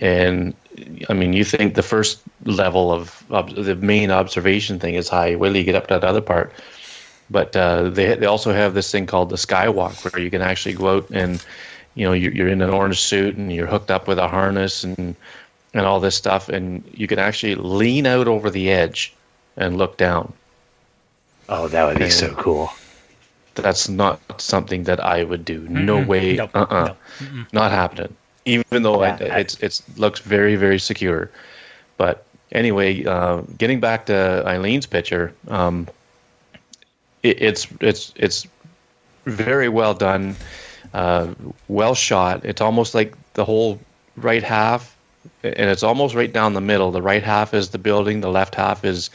And 0.00 0.54
I 1.08 1.12
mean, 1.14 1.32
you 1.32 1.44
think 1.44 1.74
the 1.74 1.82
first 1.82 2.20
level 2.44 2.92
of, 2.92 3.24
of 3.30 3.54
the 3.54 3.74
main 3.76 4.10
observation 4.10 4.78
thing 4.78 4.94
is 4.94 5.08
high. 5.08 5.34
Wait 5.36 5.48
till 5.48 5.56
you 5.56 5.64
get 5.64 5.74
up 5.74 5.88
to 5.88 5.94
that 5.94 6.04
other 6.04 6.20
part. 6.20 6.52
But 7.28 7.54
uh, 7.54 7.90
they 7.90 8.14
they 8.14 8.26
also 8.26 8.52
have 8.52 8.74
this 8.74 8.90
thing 8.90 9.06
called 9.06 9.30
the 9.30 9.36
skywalk, 9.36 10.12
where 10.12 10.22
you 10.22 10.30
can 10.30 10.42
actually 10.42 10.74
go 10.74 10.96
out 10.96 11.10
and 11.10 11.44
you 11.94 12.04
know 12.06 12.12
you're, 12.12 12.32
you're 12.32 12.48
in 12.48 12.62
an 12.62 12.70
orange 12.70 13.00
suit 13.00 13.36
and 13.36 13.52
you're 13.52 13.66
hooked 13.68 13.90
up 13.90 14.08
with 14.08 14.18
a 14.18 14.26
harness 14.28 14.82
and 14.82 15.14
and 15.74 15.86
all 15.86 16.00
this 16.00 16.16
stuff, 16.16 16.48
and 16.48 16.82
you 16.92 17.06
can 17.06 17.20
actually 17.20 17.54
lean 17.54 18.06
out 18.06 18.26
over 18.26 18.50
the 18.50 18.70
edge 18.70 19.14
and 19.56 19.76
look 19.78 19.96
down. 19.96 20.32
oh 21.48 21.68
that 21.68 21.84
would 21.84 21.98
be 21.98 22.04
Yeah. 22.04 22.10
so 22.10 22.34
cool 22.34 22.72
That's 23.54 23.88
not 23.88 24.20
something 24.40 24.84
that 24.84 25.00
I 25.00 25.24
would 25.24 25.44
do. 25.44 25.66
No 25.68 26.00
way. 26.00 26.38
Uh-uh. 26.38 26.94
Not 27.52 27.70
happening. 27.70 28.14
Even 28.46 28.82
though 28.82 29.02
Yeah, 29.02 29.16
I, 29.20 29.24
I- 29.24 29.38
it's 29.40 29.56
it's 29.60 29.82
looks 29.98 30.20
very 30.20 30.56
very 30.56 30.78
secure. 30.78 31.30
But 31.96 32.24
anyway, 32.52 33.04
uh, 33.04 33.42
getting 33.58 33.80
back 33.80 34.06
to 34.06 34.42
Eileen's 34.46 34.86
picture, 34.86 35.32
um, 35.48 35.86
it, 37.22 37.40
it's 37.42 37.66
it's 37.80 38.12
it's 38.16 38.46
very 39.26 39.68
well 39.68 39.94
done, 39.94 40.36
uh, 40.94 41.28
well 41.68 41.94
shot. 41.94 42.44
It's 42.44 42.60
almost 42.60 42.94
like 42.94 43.14
the 43.34 43.44
whole 43.44 43.78
right 44.16 44.42
half, 44.42 44.96
and 45.42 45.70
it's 45.70 45.82
almost 45.82 46.14
right 46.14 46.32
down 46.32 46.54
the 46.54 46.60
middle. 46.60 46.90
The 46.90 47.02
right 47.02 47.22
half 47.22 47.52
is 47.54 47.70
the 47.70 47.78
building. 47.78 48.20
The 48.20 48.30
left 48.30 48.54
half 48.54 48.84
is 48.84 49.10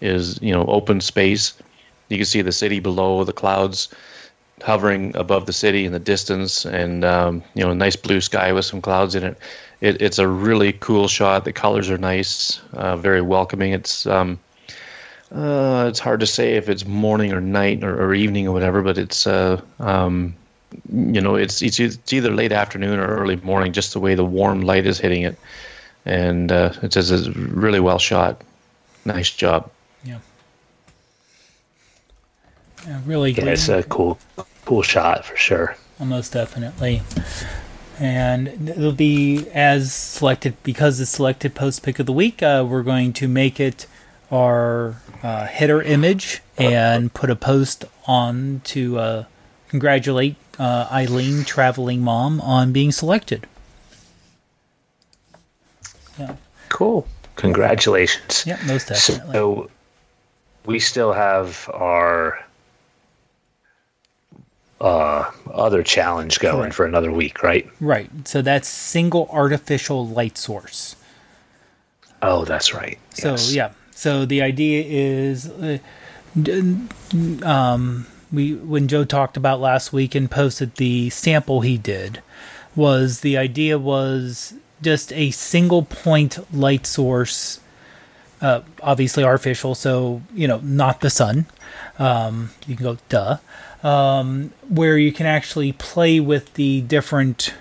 is 0.00 0.38
you 0.42 0.52
know 0.52 0.64
open 0.66 1.00
space. 1.00 1.54
You 2.08 2.16
can 2.16 2.26
see 2.26 2.42
the 2.42 2.52
city 2.52 2.80
below, 2.80 3.24
the 3.24 3.32
clouds 3.32 3.88
hovering 4.62 5.14
above 5.16 5.46
the 5.46 5.52
city 5.52 5.84
in 5.84 5.92
the 5.92 5.98
distance, 5.98 6.64
and 6.64 7.04
um, 7.04 7.42
you 7.54 7.64
know, 7.64 7.70
a 7.70 7.74
nice 7.74 7.96
blue 7.96 8.20
sky 8.20 8.52
with 8.52 8.64
some 8.64 8.80
clouds 8.80 9.14
in 9.14 9.24
it. 9.24 9.38
it 9.80 10.00
it's 10.00 10.18
a 10.18 10.28
really 10.28 10.72
cool 10.74 11.08
shot. 11.08 11.44
The 11.44 11.52
colors 11.52 11.90
are 11.90 11.98
nice, 11.98 12.60
uh, 12.74 12.96
very 12.96 13.20
welcoming. 13.20 13.72
It's 13.72 14.06
um, 14.06 14.38
uh, 15.32 15.86
it's 15.88 15.98
hard 15.98 16.20
to 16.20 16.26
say 16.26 16.54
if 16.54 16.68
it's 16.68 16.86
morning 16.86 17.32
or 17.32 17.40
night 17.40 17.82
or, 17.82 18.00
or 18.00 18.14
evening 18.14 18.46
or 18.46 18.52
whatever, 18.52 18.82
but 18.82 18.96
it's 18.96 19.26
uh, 19.26 19.60
um, 19.80 20.34
you 20.92 21.20
know, 21.20 21.34
it's, 21.34 21.62
it's 21.62 21.80
it's 21.80 22.12
either 22.12 22.30
late 22.30 22.52
afternoon 22.52 22.98
or 22.98 23.06
early 23.06 23.36
morning, 23.36 23.72
just 23.72 23.92
the 23.92 24.00
way 24.00 24.14
the 24.14 24.24
warm 24.24 24.62
light 24.62 24.86
is 24.86 24.98
hitting 24.98 25.22
it, 25.22 25.36
and 26.04 26.52
uh, 26.52 26.72
it's 26.82 26.94
just 26.94 27.10
it's 27.10 27.28
really 27.36 27.80
well 27.80 27.98
shot. 27.98 28.42
Nice 29.04 29.30
job. 29.30 29.70
Yeah. 30.04 30.18
Yeah, 32.86 33.00
really 33.06 33.32
yeah 33.32 33.46
it's 33.46 33.68
a 33.68 33.82
cool 33.84 34.18
cool 34.64 34.82
shot 34.82 35.24
for 35.24 35.36
sure 35.36 35.76
Almost 36.00 36.32
definitely. 36.32 37.02
And 38.00 38.68
it'll 38.68 38.92
be 38.92 39.48
as 39.50 39.92
selected 39.92 40.56
because 40.64 40.98
it's 41.00 41.12
selected 41.12 41.54
post 41.54 41.82
pick 41.84 42.00
of 42.00 42.06
the 42.06 42.12
week. 42.12 42.42
Uh, 42.42 42.66
we're 42.68 42.82
going 42.82 43.12
to 43.14 43.28
make 43.28 43.60
it 43.60 43.86
our 44.32 44.96
uh, 45.22 45.46
header 45.46 45.80
image 45.80 46.42
and 46.58 47.14
put 47.14 47.30
a 47.30 47.36
post 47.36 47.84
on 48.06 48.60
to 48.64 48.98
uh, 48.98 49.24
congratulate 49.68 50.34
uh, 50.58 50.88
Eileen, 50.90 51.44
traveling 51.44 52.00
mom, 52.00 52.40
on 52.40 52.72
being 52.72 52.90
selected. 52.90 53.46
Yeah, 56.18 56.36
cool 56.68 57.06
congratulations 57.36 58.44
yeah, 58.46 58.56
most 58.64 58.88
definitely. 58.88 59.32
So 59.32 59.68
we 60.66 60.78
still 60.78 61.12
have 61.12 61.68
our 61.72 62.44
uh, 64.84 65.30
other 65.50 65.82
challenge 65.82 66.38
going 66.40 66.56
Correct. 66.56 66.74
for 66.74 66.84
another 66.84 67.10
week, 67.10 67.42
right? 67.42 67.66
right. 67.80 68.10
So 68.28 68.42
that's 68.42 68.68
single 68.68 69.28
artificial 69.32 70.06
light 70.06 70.36
source. 70.36 70.94
Oh, 72.20 72.44
that's 72.44 72.74
right. 72.74 72.98
So 73.14 73.30
Yes. 73.30 73.54
yeah, 73.54 73.70
so 73.92 74.26
the 74.26 74.42
idea 74.42 74.84
is, 74.86 75.48
uh, 75.48 75.78
um, 77.42 78.06
we 78.30 78.54
when 78.54 78.86
Joe 78.86 79.04
talked 79.04 79.36
about 79.38 79.58
last 79.60 79.92
week 79.92 80.14
and 80.14 80.30
posted 80.30 80.74
the 80.76 81.08
sample 81.08 81.62
he 81.62 81.78
did, 81.78 82.20
was 82.76 83.20
the 83.20 83.38
idea 83.38 83.78
was 83.78 84.52
just 84.82 85.12
a 85.14 85.30
single 85.30 85.82
point 85.82 86.38
light 86.54 86.86
source 86.86 87.60
uh, 88.44 88.60
obviously 88.82 89.24
artificial, 89.24 89.74
so 89.74 90.20
you 90.34 90.46
know 90.46 90.58
not 90.62 91.00
the 91.00 91.08
sun. 91.08 91.46
Um, 91.98 92.50
you 92.66 92.76
can 92.76 92.84
go 92.84 92.98
duh, 93.08 93.38
um, 93.84 94.50
where 94.68 94.96
you 94.96 95.12
can 95.12 95.26
actually 95.26 95.72
play 95.72 96.18
with 96.18 96.54
the 96.54 96.80
different 96.80 97.54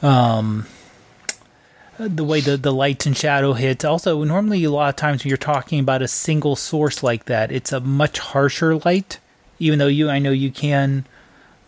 um, 0.00 0.66
the 1.98 2.24
way 2.24 2.40
the, 2.40 2.56
the 2.56 2.72
lights 2.72 3.04
and 3.04 3.16
shadow 3.16 3.52
hits. 3.52 3.84
Also, 3.84 4.22
normally 4.24 4.64
a 4.64 4.70
lot 4.70 4.88
of 4.88 4.96
times 4.96 5.22
when 5.22 5.28
you're 5.28 5.36
talking 5.36 5.80
about 5.80 6.00
a 6.00 6.08
single 6.08 6.56
source 6.56 7.02
like 7.02 7.26
that, 7.26 7.52
it's 7.52 7.72
a 7.72 7.80
much 7.80 8.18
harsher 8.18 8.76
light. 8.76 9.18
Even 9.58 9.78
though 9.78 9.88
you, 9.88 10.08
I 10.08 10.18
know 10.18 10.30
you 10.30 10.50
can 10.50 11.04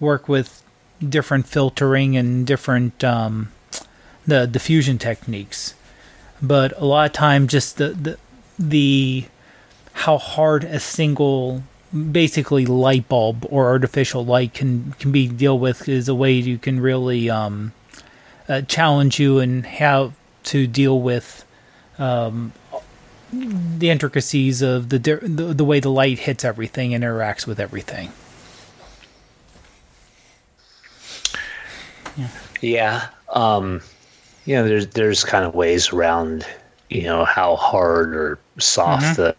work 0.01 0.29
with 0.29 0.63
different 1.07 1.47
filtering 1.47 2.17
and 2.17 2.47
different 2.47 3.05
um, 3.05 3.53
the 4.27 4.47
diffusion 4.47 4.97
techniques, 4.97 5.75
but 6.41 6.73
a 6.81 6.85
lot 6.85 7.07
of 7.07 7.13
time 7.13 7.49
just 7.49 7.77
the 7.77 7.89
the 7.89 8.19
the 8.59 9.25
how 9.93 10.17
hard 10.17 10.65
a 10.65 10.81
single 10.81 11.63
basically 11.93 12.65
light 12.67 13.09
bulb 13.09 13.47
or 13.51 13.67
artificial 13.67 14.25
light 14.25 14.55
can 14.55 14.95
can 14.99 15.13
be 15.13 15.29
deal 15.29 15.59
with 15.59 15.89
is 15.89 16.09
a 16.09 16.15
way 16.15 16.33
you 16.33 16.59
can 16.59 16.81
really 16.81 17.29
um, 17.29 17.73
uh, 18.49 18.63
challenge 18.63 19.21
you 19.21 19.39
and 19.39 19.67
how 19.67 20.13
to 20.45 20.67
deal 20.67 21.01
with 21.01 21.45
um, 21.99 22.53
the 23.33 23.91
intricacies 23.91 24.63
of 24.63 24.89
the, 24.89 24.99
the 24.99 25.55
the 25.55 25.65
way 25.65 25.81
the 25.81 25.91
light 25.91 26.21
hits 26.21 26.45
everything 26.45 26.95
and 26.95 27.05
interacts 27.05 27.47
with 27.47 27.61
everything. 27.61 28.13
Yeah. 32.61 33.09
Um, 33.31 33.81
you 34.45 34.57
know, 34.57 34.67
there's 34.67 34.87
there's 34.89 35.25
kind 35.25 35.45
of 35.45 35.55
ways 35.55 35.93
around, 35.93 36.47
you 36.91 37.03
know, 37.03 37.25
how 37.25 37.57
hard 37.57 38.15
or 38.15 38.39
soft 38.59 39.17
the 39.17 39.37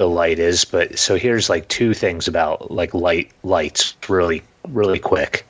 the 0.00 0.08
light 0.08 0.38
is. 0.38 0.64
But 0.64 0.98
so 0.98 1.16
here's 1.16 1.50
like 1.50 1.68
two 1.68 1.92
things 1.92 2.26
about 2.26 2.70
like 2.70 2.94
light 2.94 3.30
lights 3.42 3.94
really 4.08 4.42
really 4.66 4.98
quick. 4.98 5.44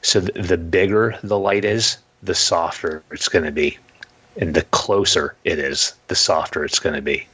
So 0.00 0.20
the, 0.20 0.40
the 0.40 0.56
bigger 0.56 1.18
the 1.24 1.38
light 1.38 1.64
is, 1.64 1.98
the 2.22 2.34
softer 2.34 3.02
it's 3.10 3.28
going 3.28 3.44
to 3.44 3.50
be, 3.50 3.76
and 4.36 4.54
the 4.54 4.62
closer 4.62 5.34
it 5.42 5.58
is, 5.58 5.92
the 6.06 6.14
softer 6.14 6.64
it's 6.64 6.78
going 6.78 6.94
to 6.94 7.02
be. 7.02 7.26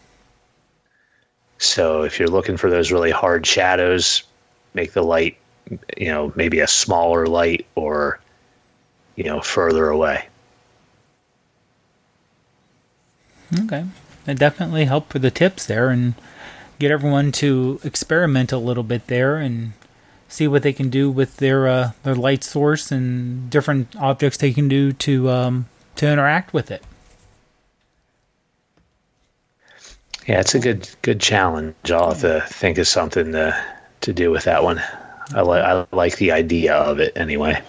So 1.58 2.04
if 2.04 2.18
you're 2.18 2.30
looking 2.30 2.56
for 2.56 2.70
those 2.70 2.90
really 2.90 3.10
hard 3.10 3.46
shadows, 3.46 4.22
make 4.72 4.94
the 4.94 5.04
light, 5.04 5.36
you 5.98 6.08
know, 6.08 6.32
maybe 6.36 6.60
a 6.60 6.66
smaller 6.66 7.26
light 7.26 7.66
or 7.74 8.18
you 9.16 9.24
know, 9.24 9.42
further 9.42 9.90
away. 9.90 10.24
Okay. 13.64 13.84
It 14.26 14.38
definitely 14.38 14.86
helped 14.86 15.12
for 15.12 15.18
the 15.18 15.30
tips 15.30 15.66
there 15.66 15.90
and 15.90 16.14
get 16.82 16.90
everyone 16.90 17.30
to 17.30 17.80
experiment 17.84 18.50
a 18.50 18.58
little 18.58 18.82
bit 18.82 19.06
there 19.06 19.36
and 19.36 19.72
see 20.28 20.48
what 20.48 20.64
they 20.64 20.72
can 20.72 20.90
do 20.90 21.10
with 21.10 21.36
their 21.36 21.68
uh, 21.68 21.92
their 22.02 22.16
light 22.16 22.42
source 22.42 22.90
and 22.90 23.48
different 23.48 23.94
objects 23.96 24.38
they 24.38 24.52
can 24.52 24.68
do 24.68 24.92
to 24.92 25.30
um, 25.30 25.68
to 25.96 26.10
interact 26.10 26.52
with 26.52 26.70
it. 26.70 26.82
Yeah, 30.26 30.40
it's 30.40 30.54
a 30.56 30.58
good 30.58 30.90
good 31.02 31.20
challenge. 31.20 31.74
I'll 31.90 32.10
have 32.10 32.20
to 32.22 32.40
think 32.48 32.78
of 32.78 32.88
something 32.88 33.30
to 33.32 33.56
to 34.00 34.12
do 34.12 34.32
with 34.32 34.44
that 34.44 34.64
one. 34.64 34.82
I 35.34 35.42
like 35.42 35.62
I 35.62 35.86
like 35.92 36.16
the 36.16 36.32
idea 36.32 36.74
of 36.74 36.98
it 36.98 37.12
anyway. 37.16 37.62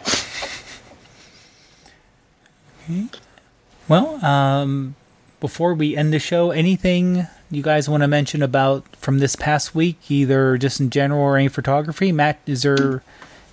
Well, 3.88 4.24
um, 4.26 4.96
before 5.40 5.74
we 5.74 5.96
end 5.96 6.12
the 6.12 6.20
show, 6.20 6.52
anything 6.52 7.28
you 7.56 7.64
guys 7.64 7.90
want 7.90 8.02
to 8.02 8.08
mention 8.08 8.42
about 8.42 8.96
from 8.96 9.20
this 9.20 9.36
past 9.36 9.74
week, 9.76 10.10
either 10.10 10.58
just 10.58 10.80
in 10.80 10.90
general 10.90 11.22
or 11.22 11.38
any 11.38 11.48
photography? 11.48 12.12
Matt, 12.12 12.40
is 12.46 12.64
there 12.64 13.04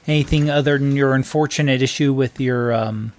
anything 0.07 0.51
other 0.51 0.79
than 0.79 0.97
your 0.97 1.15
unfortunate 1.15 1.83
issue 1.83 2.13
with 2.13 2.41
your 2.41 2.73
um, 2.73 3.13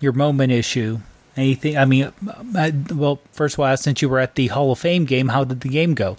your 0.00 0.12
moment 0.12 0.52
issue? 0.52 1.00
Anything? 1.36 1.76
I 1.78 1.84
mean, 1.84 2.12
I, 2.54 2.72
well, 2.94 3.20
first 3.32 3.54
of 3.54 3.60
all, 3.60 3.76
since 3.76 4.02
you 4.02 4.08
were 4.08 4.18
at 4.18 4.34
the 4.34 4.48
Hall 4.48 4.72
of 4.72 4.78
Fame 4.78 5.04
game, 5.04 5.28
how 5.28 5.44
did 5.44 5.60
the 5.60 5.68
game 5.68 5.94
go? 5.94 6.16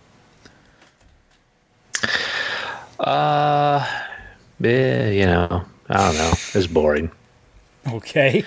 Uh, 2.99 3.85
eh, 4.63 5.11
you 5.11 5.25
know, 5.25 5.65
I 5.89 5.97
don't 5.97 6.15
know. 6.15 6.31
It's 6.53 6.67
boring. 6.67 7.11
Okay. 7.87 8.43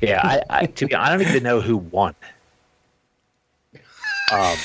Yeah, 0.00 0.20
I, 0.22 0.42
I 0.50 0.66
to 0.66 0.86
be 0.86 0.94
I 0.94 1.08
don't 1.08 1.22
even 1.22 1.42
know 1.42 1.60
who 1.60 1.78
won. 1.78 2.14
Um. 4.32 4.56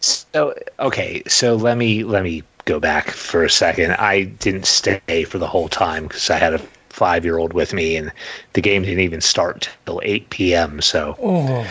So 0.00 0.54
okay, 0.78 1.22
so 1.26 1.56
let 1.56 1.76
me 1.76 2.04
let 2.04 2.22
me 2.22 2.42
go 2.64 2.80
back 2.80 3.10
for 3.10 3.44
a 3.44 3.50
second. 3.50 3.92
I 3.92 4.24
didn't 4.24 4.66
stay 4.66 5.24
for 5.24 5.38
the 5.38 5.46
whole 5.46 5.68
time 5.68 6.04
because 6.04 6.30
I 6.30 6.38
had 6.38 6.54
a 6.54 6.58
five 6.88 7.24
year 7.24 7.38
old 7.38 7.52
with 7.52 7.74
me, 7.74 7.96
and 7.96 8.10
the 8.54 8.60
game 8.60 8.82
didn't 8.82 9.00
even 9.00 9.20
start 9.20 9.68
till 9.84 10.00
eight 10.04 10.30
p.m. 10.30 10.80
So 10.80 11.16
Oh, 11.20 11.66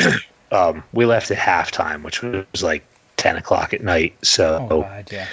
um, 0.52 0.82
we 0.92 1.04
left 1.06 1.30
at 1.30 1.38
halftime, 1.38 2.02
which 2.02 2.22
was 2.22 2.62
like 2.62 2.84
ten 3.16 3.36
o'clock 3.36 3.72
at 3.72 3.82
night. 3.82 4.16
So 4.22 4.66
oh 4.70 4.82
God, 4.82 5.12
yeah. 5.12 5.26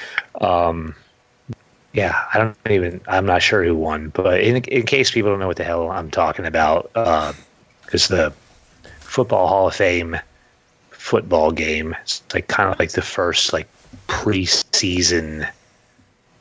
yeah, 1.93 2.25
I 2.33 2.37
don't 2.37 2.57
even. 2.69 3.01
I'm 3.07 3.25
not 3.25 3.41
sure 3.41 3.63
who 3.63 3.75
won, 3.75 4.09
but 4.09 4.41
in 4.41 4.57
in 4.65 4.85
case 4.85 5.11
people 5.11 5.31
don't 5.31 5.39
know 5.39 5.47
what 5.47 5.57
the 5.57 5.63
hell 5.63 5.89
I'm 5.89 6.11
talking 6.11 6.45
about, 6.45 6.91
because 6.93 8.07
the 8.07 8.33
football 8.99 9.47
Hall 9.47 9.67
of 9.67 9.75
Fame 9.75 10.17
football 11.05 11.51
game, 11.51 11.95
it's 12.01 12.23
like 12.33 12.47
kind 12.47 12.67
of 12.71 12.79
like 12.79 12.93
the 12.93 13.01
first 13.01 13.53
like 13.53 13.67
preseason 14.07 15.47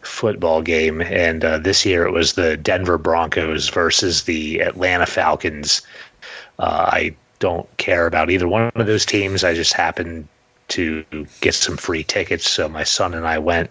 football 0.01 0.63
game, 0.63 1.03
and 1.03 1.45
uh, 1.45 1.59
this 1.59 1.85
year 1.85 2.07
it 2.07 2.13
was 2.13 2.33
the 2.33 2.57
Denver 2.57 2.97
Broncos 2.97 3.69
versus 3.69 4.23
the 4.23 4.61
Atlanta 4.61 5.05
Falcons. 5.05 5.83
Uh, 6.59 6.89
I 6.89 7.15
don't 7.41 7.69
care 7.77 8.07
about 8.07 8.31
either 8.31 8.49
one 8.49 8.73
of 8.75 8.87
those 8.87 9.05
teams. 9.05 9.45
I 9.45 9.53
just 9.53 9.75
happened 9.75 10.27
to 10.69 11.05
get 11.43 11.55
some 11.55 11.77
free 11.77 12.03
tickets, 12.03 12.49
so 12.49 12.67
my 12.67 12.85
son 12.85 13.13
and 13.13 13.27
I 13.27 13.39
went 13.39 13.69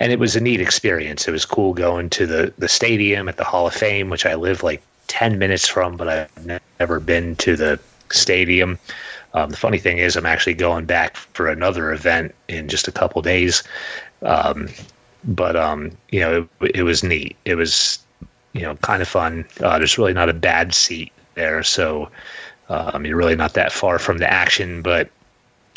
and 0.00 0.10
it 0.10 0.18
was 0.18 0.34
a 0.34 0.40
neat 0.40 0.60
experience. 0.60 1.28
It 1.28 1.30
was 1.30 1.44
cool 1.44 1.72
going 1.72 2.10
to 2.10 2.26
the 2.26 2.52
the 2.58 2.68
stadium 2.68 3.28
at 3.28 3.36
the 3.36 3.44
Hall 3.44 3.68
of 3.68 3.74
Fame, 3.74 4.10
which 4.10 4.26
I 4.26 4.34
live 4.34 4.64
like 4.64 4.82
ten 5.06 5.38
minutes 5.38 5.68
from, 5.68 5.96
but 5.96 6.08
I've 6.08 6.46
ne- 6.46 6.58
never 6.80 6.98
been 6.98 7.36
to 7.36 7.54
the 7.54 7.78
stadium. 8.10 8.78
Um, 9.34 9.50
the 9.50 9.56
funny 9.56 9.78
thing 9.78 9.98
is, 9.98 10.16
I'm 10.16 10.26
actually 10.26 10.54
going 10.54 10.86
back 10.86 11.16
for 11.16 11.48
another 11.48 11.92
event 11.92 12.34
in 12.48 12.68
just 12.68 12.88
a 12.88 12.92
couple 12.92 13.22
days. 13.22 13.62
Um, 14.22 14.68
but 15.24 15.56
um, 15.56 15.92
you 16.10 16.20
know, 16.20 16.48
it, 16.60 16.76
it 16.76 16.82
was 16.82 17.02
neat. 17.02 17.36
It 17.44 17.54
was 17.54 17.98
you 18.52 18.62
know 18.62 18.76
kind 18.76 19.02
of 19.02 19.08
fun. 19.08 19.44
Uh, 19.60 19.78
there's 19.78 19.98
really 19.98 20.12
not 20.12 20.28
a 20.28 20.34
bad 20.34 20.74
seat 20.74 21.12
there, 21.34 21.62
so 21.62 22.10
um, 22.68 23.04
you're 23.04 23.16
really 23.16 23.36
not 23.36 23.54
that 23.54 23.72
far 23.72 23.98
from 23.98 24.18
the 24.18 24.30
action. 24.30 24.82
But 24.82 25.08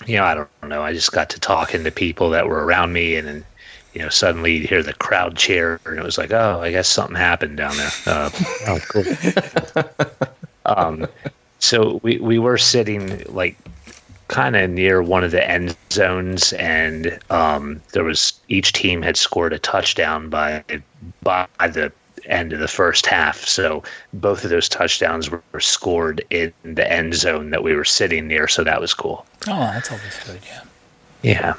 you 0.05 0.17
know, 0.17 0.23
I 0.23 0.33
don't 0.33 0.49
know. 0.69 0.81
I 0.81 0.93
just 0.93 1.11
got 1.11 1.29
to 1.31 1.39
talking 1.39 1.83
to 1.83 1.91
people 1.91 2.29
that 2.31 2.47
were 2.47 2.65
around 2.65 2.93
me, 2.93 3.15
and 3.15 3.27
then 3.27 3.45
you 3.93 4.01
know, 4.01 4.09
suddenly 4.09 4.57
you 4.57 4.67
hear 4.67 4.81
the 4.81 4.93
crowd 4.93 5.37
cheer, 5.37 5.79
and 5.85 5.99
it 5.99 6.03
was 6.03 6.17
like, 6.17 6.31
oh, 6.31 6.59
I 6.61 6.71
guess 6.71 6.87
something 6.87 7.15
happened 7.15 7.57
down 7.57 7.77
there. 7.77 7.91
Uh, 8.05 8.29
oh, 8.67 8.79
cool. 8.89 9.03
um, 10.65 11.07
so 11.63 12.01
we 12.03 12.17
we 12.17 12.37
were 12.39 12.57
sitting 12.57 13.23
like 13.29 13.57
kind 14.27 14.57
of 14.57 14.69
near 14.69 15.01
one 15.01 15.23
of 15.23 15.31
the 15.31 15.49
end 15.49 15.77
zones, 15.93 16.51
and 16.53 17.17
um, 17.29 17.81
there 17.93 18.03
was 18.03 18.33
each 18.49 18.73
team 18.73 19.01
had 19.01 19.15
scored 19.15 19.53
a 19.53 19.59
touchdown 19.59 20.29
by 20.29 20.61
by 21.21 21.47
the 21.61 21.89
end 22.25 22.51
of 22.51 22.59
the 22.59 22.67
first 22.67 23.05
half. 23.05 23.45
So 23.45 23.81
both 24.13 24.43
of 24.43 24.49
those 24.49 24.67
touchdowns 24.67 25.29
were, 25.29 25.41
scored 25.59 26.21
in 26.29 26.51
the 26.63 26.89
end 26.91 27.13
zone 27.15 27.51
that 27.51 27.63
we 27.63 27.75
were 27.75 27.85
sitting 27.85 28.27
near. 28.27 28.49
So 28.49 28.65
that 28.65 28.81
was 28.81 28.93
cool. 28.93 29.25
Oh, 29.47 29.59
that's 29.73 29.89
always 29.89 30.19
good. 30.25 30.41
Yeah. 30.45 30.63
Yeah. 31.21 31.53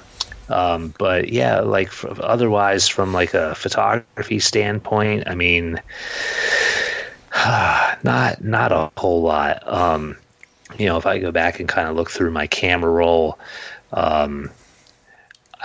Um, 0.50 0.92
but 0.98 1.30
yeah, 1.30 1.61
like 1.61 1.88
f 1.88 2.05
otherwise, 2.20 2.88
from 2.88 3.14
like 3.14 3.32
a 3.32 3.55
photography 3.55 4.38
standpoint, 4.38 5.24
I 5.26 5.34
mean, 5.34 5.80
not 8.05 8.43
not 8.43 8.72
a 8.72 8.91
whole 8.97 9.22
lot. 9.22 9.66
Um, 9.66 10.16
you 10.78 10.87
know, 10.87 10.97
if 10.97 11.07
I 11.07 11.18
go 11.18 11.30
back 11.30 11.61
and 11.61 11.68
kind 11.68 11.89
of 11.89 11.97
look 11.97 12.11
through 12.11 12.30
my 12.30 12.47
camera 12.47 12.91
roll, 12.91 13.39
um, 13.93 14.51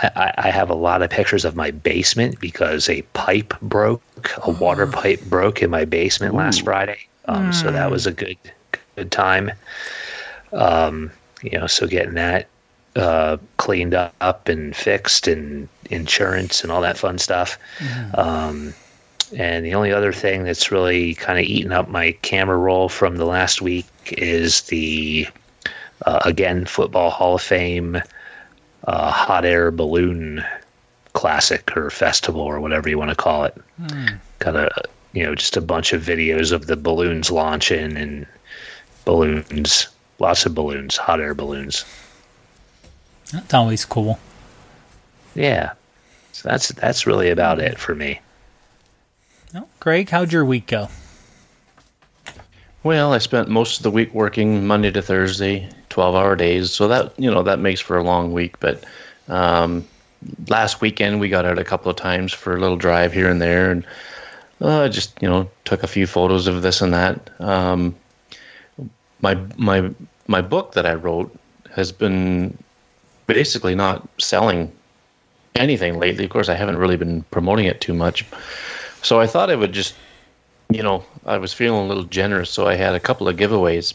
I, 0.02 0.32
I 0.36 0.50
have 0.50 0.70
a 0.70 0.74
lot 0.74 1.02
of 1.02 1.10
pictures 1.10 1.44
of 1.44 1.56
my 1.56 1.70
basement 1.70 2.40
because 2.40 2.88
a 2.88 3.02
pipe 3.12 3.54
broke, 3.60 4.02
a 4.42 4.50
water 4.50 4.86
pipe 4.86 5.20
broke 5.22 5.62
in 5.62 5.70
my 5.70 5.84
basement 5.84 6.34
last 6.34 6.62
Friday. 6.64 6.98
Um, 7.26 7.52
So 7.52 7.70
that 7.70 7.90
was 7.90 8.06
a 8.06 8.12
good 8.12 8.38
good 8.96 9.10
time. 9.12 9.52
Um, 10.52 11.10
you 11.42 11.58
know, 11.58 11.66
so 11.66 11.86
getting 11.86 12.14
that 12.14 12.48
uh, 12.96 13.36
cleaned 13.56 13.94
up 13.94 14.48
and 14.48 14.74
fixed 14.74 15.28
and 15.28 15.68
insurance 15.90 16.62
and 16.62 16.72
all 16.72 16.80
that 16.82 16.98
fun 16.98 17.18
stuff. 17.18 17.58
Um, 18.14 18.74
and 19.36 19.64
the 19.64 19.74
only 19.74 19.92
other 19.92 20.12
thing 20.12 20.44
that's 20.44 20.70
really 20.70 21.14
kind 21.14 21.38
of 21.38 21.44
eaten 21.44 21.72
up 21.72 21.88
my 21.88 22.12
camera 22.22 22.56
roll 22.56 22.88
from 22.88 23.16
the 23.16 23.24
last 23.24 23.62
week 23.62 23.86
is 24.18 24.62
the 24.62 25.26
uh, 26.06 26.20
again 26.24 26.64
Football 26.64 27.10
Hall 27.10 27.36
of 27.36 27.42
Fame 27.42 28.00
uh, 28.84 29.10
hot 29.10 29.44
air 29.44 29.70
balloon 29.70 30.44
classic 31.12 31.76
or 31.76 31.90
festival 31.90 32.40
or 32.40 32.60
whatever 32.60 32.88
you 32.88 32.98
want 32.98 33.10
to 33.10 33.16
call 33.16 33.44
it. 33.44 33.56
Kind 34.38 34.56
of 34.56 34.70
you 35.12 35.22
know 35.22 35.34
just 35.34 35.56
a 35.56 35.60
bunch 35.60 35.92
of 35.92 36.02
videos 36.02 36.52
of 36.52 36.66
the 36.66 36.76
balloons 36.76 37.30
launching 37.30 37.96
and 37.96 38.26
balloons, 39.04 39.88
lots 40.18 40.46
of 40.46 40.54
balloons, 40.54 40.96
hot 40.96 41.20
air 41.20 41.34
balloons. 41.34 41.84
That's 43.32 43.54
always 43.54 43.84
cool. 43.84 44.18
Yeah, 45.34 45.72
so 46.32 46.48
that's 46.48 46.68
that's 46.70 47.06
really 47.06 47.30
about 47.30 47.60
it 47.60 47.78
for 47.78 47.94
me. 47.94 48.20
Oh, 49.54 49.66
Greg, 49.80 50.10
how'd 50.10 50.32
your 50.32 50.44
week 50.44 50.68
go? 50.68 50.88
Well, 52.82 53.12
I 53.12 53.18
spent 53.18 53.48
most 53.48 53.78
of 53.78 53.82
the 53.82 53.90
week 53.90 54.14
working 54.14 54.66
Monday 54.66 54.90
to 54.92 55.02
Thursday, 55.02 55.68
twelve-hour 55.88 56.36
days. 56.36 56.70
So 56.70 56.86
that 56.88 57.18
you 57.18 57.30
know 57.30 57.42
that 57.42 57.58
makes 57.58 57.80
for 57.80 57.98
a 57.98 58.02
long 58.04 58.32
week. 58.32 58.58
But 58.60 58.84
um, 59.28 59.86
last 60.48 60.80
weekend 60.80 61.20
we 61.20 61.28
got 61.28 61.44
out 61.44 61.58
a 61.58 61.64
couple 61.64 61.90
of 61.90 61.96
times 61.96 62.32
for 62.32 62.56
a 62.56 62.60
little 62.60 62.76
drive 62.76 63.12
here 63.12 63.28
and 63.28 63.42
there, 63.42 63.72
and 63.72 63.84
uh, 64.60 64.88
just 64.88 65.20
you 65.20 65.28
know 65.28 65.50
took 65.64 65.82
a 65.82 65.88
few 65.88 66.06
photos 66.06 66.46
of 66.46 66.62
this 66.62 66.80
and 66.80 66.94
that. 66.94 67.30
Um, 67.40 67.94
my 69.20 69.34
my 69.56 69.90
my 70.28 70.40
book 70.40 70.72
that 70.72 70.86
I 70.86 70.94
wrote 70.94 71.34
has 71.74 71.90
been 71.90 72.56
basically 73.26 73.74
not 73.74 74.08
selling 74.18 74.72
anything 75.56 75.98
lately. 75.98 76.24
Of 76.24 76.30
course, 76.30 76.48
I 76.48 76.54
haven't 76.54 76.78
really 76.78 76.96
been 76.96 77.24
promoting 77.24 77.66
it 77.66 77.80
too 77.80 77.94
much. 77.94 78.24
So 79.02 79.20
I 79.20 79.26
thought 79.26 79.50
I 79.50 79.56
would 79.56 79.72
just, 79.72 79.94
you 80.70 80.82
know, 80.82 81.04
I 81.24 81.38
was 81.38 81.52
feeling 81.52 81.84
a 81.84 81.86
little 81.86 82.04
generous, 82.04 82.50
so 82.50 82.66
I 82.66 82.74
had 82.74 82.94
a 82.94 83.00
couple 83.00 83.28
of 83.28 83.36
giveaways. 83.36 83.94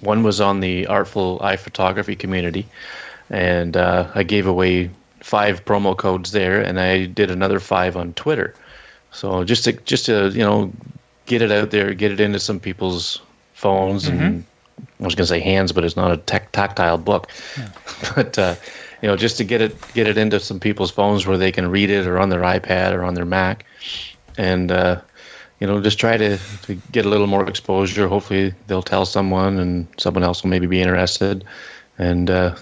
One 0.00 0.22
was 0.22 0.40
on 0.40 0.60
the 0.60 0.86
Artful 0.86 1.40
Eye 1.42 1.56
Photography 1.56 2.16
community, 2.16 2.66
and 3.30 3.76
uh, 3.76 4.10
I 4.14 4.22
gave 4.22 4.46
away 4.46 4.90
five 5.20 5.64
promo 5.64 5.96
codes 5.96 6.32
there, 6.32 6.60
and 6.60 6.80
I 6.80 7.06
did 7.06 7.30
another 7.30 7.60
five 7.60 7.96
on 7.96 8.12
Twitter. 8.14 8.54
So 9.12 9.44
just 9.44 9.64
to 9.64 9.72
just 9.72 10.06
to 10.06 10.28
you 10.30 10.42
know 10.42 10.72
get 11.26 11.42
it 11.42 11.52
out 11.52 11.70
there, 11.70 11.94
get 11.94 12.10
it 12.12 12.20
into 12.20 12.40
some 12.40 12.58
people's 12.58 13.20
phones, 13.54 14.08
and 14.08 14.44
I 15.00 15.04
was 15.04 15.14
going 15.14 15.24
to 15.24 15.26
say 15.26 15.40
hands, 15.40 15.72
but 15.72 15.84
it's 15.84 15.96
not 15.96 16.12
a 16.12 16.16
tec- 16.16 16.52
tactile 16.52 16.98
book. 16.98 17.28
But 18.14 18.38
uh, 18.38 18.54
you 19.02 19.08
know, 19.08 19.16
just 19.16 19.36
to 19.38 19.44
get 19.44 19.60
it 19.60 19.76
get 19.94 20.06
it 20.06 20.18
into 20.18 20.40
some 20.40 20.60
people's 20.60 20.90
phones 20.90 21.26
where 21.26 21.38
they 21.38 21.52
can 21.52 21.70
read 21.70 21.90
it, 21.90 22.06
or 22.06 22.18
on 22.18 22.28
their 22.30 22.42
iPad, 22.42 22.92
or 22.94 23.04
on 23.04 23.14
their 23.14 23.24
Mac, 23.24 23.64
and 24.38 24.72
uh, 24.72 25.00
you 25.60 25.66
know, 25.66 25.80
just 25.82 25.98
try 25.98 26.16
to, 26.16 26.38
to 26.62 26.74
get 26.92 27.04
a 27.04 27.08
little 27.08 27.26
more 27.26 27.46
exposure. 27.48 28.08
Hopefully, 28.08 28.54
they'll 28.68 28.82
tell 28.82 29.04
someone, 29.04 29.58
and 29.58 29.86
someone 29.98 30.22
else 30.22 30.42
will 30.42 30.50
maybe 30.50 30.66
be 30.66 30.80
interested, 30.80 31.44
and 31.98 32.30
uh, 32.30 32.54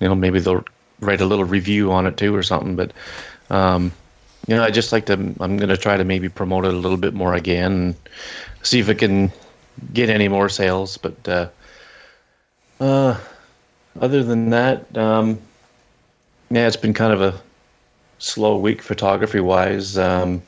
you 0.00 0.08
know, 0.08 0.14
maybe 0.14 0.40
they'll 0.40 0.64
write 1.00 1.20
a 1.20 1.26
little 1.26 1.44
review 1.44 1.92
on 1.92 2.06
it 2.06 2.16
too, 2.16 2.34
or 2.34 2.42
something. 2.42 2.74
But 2.74 2.92
um, 3.50 3.92
you 4.46 4.56
know, 4.56 4.64
I 4.64 4.70
just 4.70 4.92
like 4.92 5.06
to. 5.06 5.12
I'm 5.12 5.56
going 5.58 5.68
to 5.68 5.76
try 5.76 5.96
to 5.96 6.04
maybe 6.04 6.28
promote 6.28 6.64
it 6.64 6.72
a 6.72 6.78
little 6.78 6.96
bit 6.96 7.12
more 7.14 7.34
again, 7.34 7.72
and 7.72 7.94
see 8.62 8.80
if 8.80 8.88
it 8.88 8.96
can 8.96 9.30
get 9.92 10.08
any 10.08 10.28
more 10.28 10.48
sales. 10.48 10.96
But 10.96 11.28
uh, 11.28 11.48
uh, 12.80 13.18
other 14.00 14.24
than 14.24 14.50
that, 14.50 14.96
um, 14.96 15.38
yeah, 16.50 16.66
it's 16.66 16.76
been 16.76 16.94
kind 16.94 17.12
of 17.12 17.20
a 17.20 17.38
slow 18.18 18.56
week 18.56 18.80
photography 18.80 19.40
wise. 19.40 19.98
Um, 19.98 20.42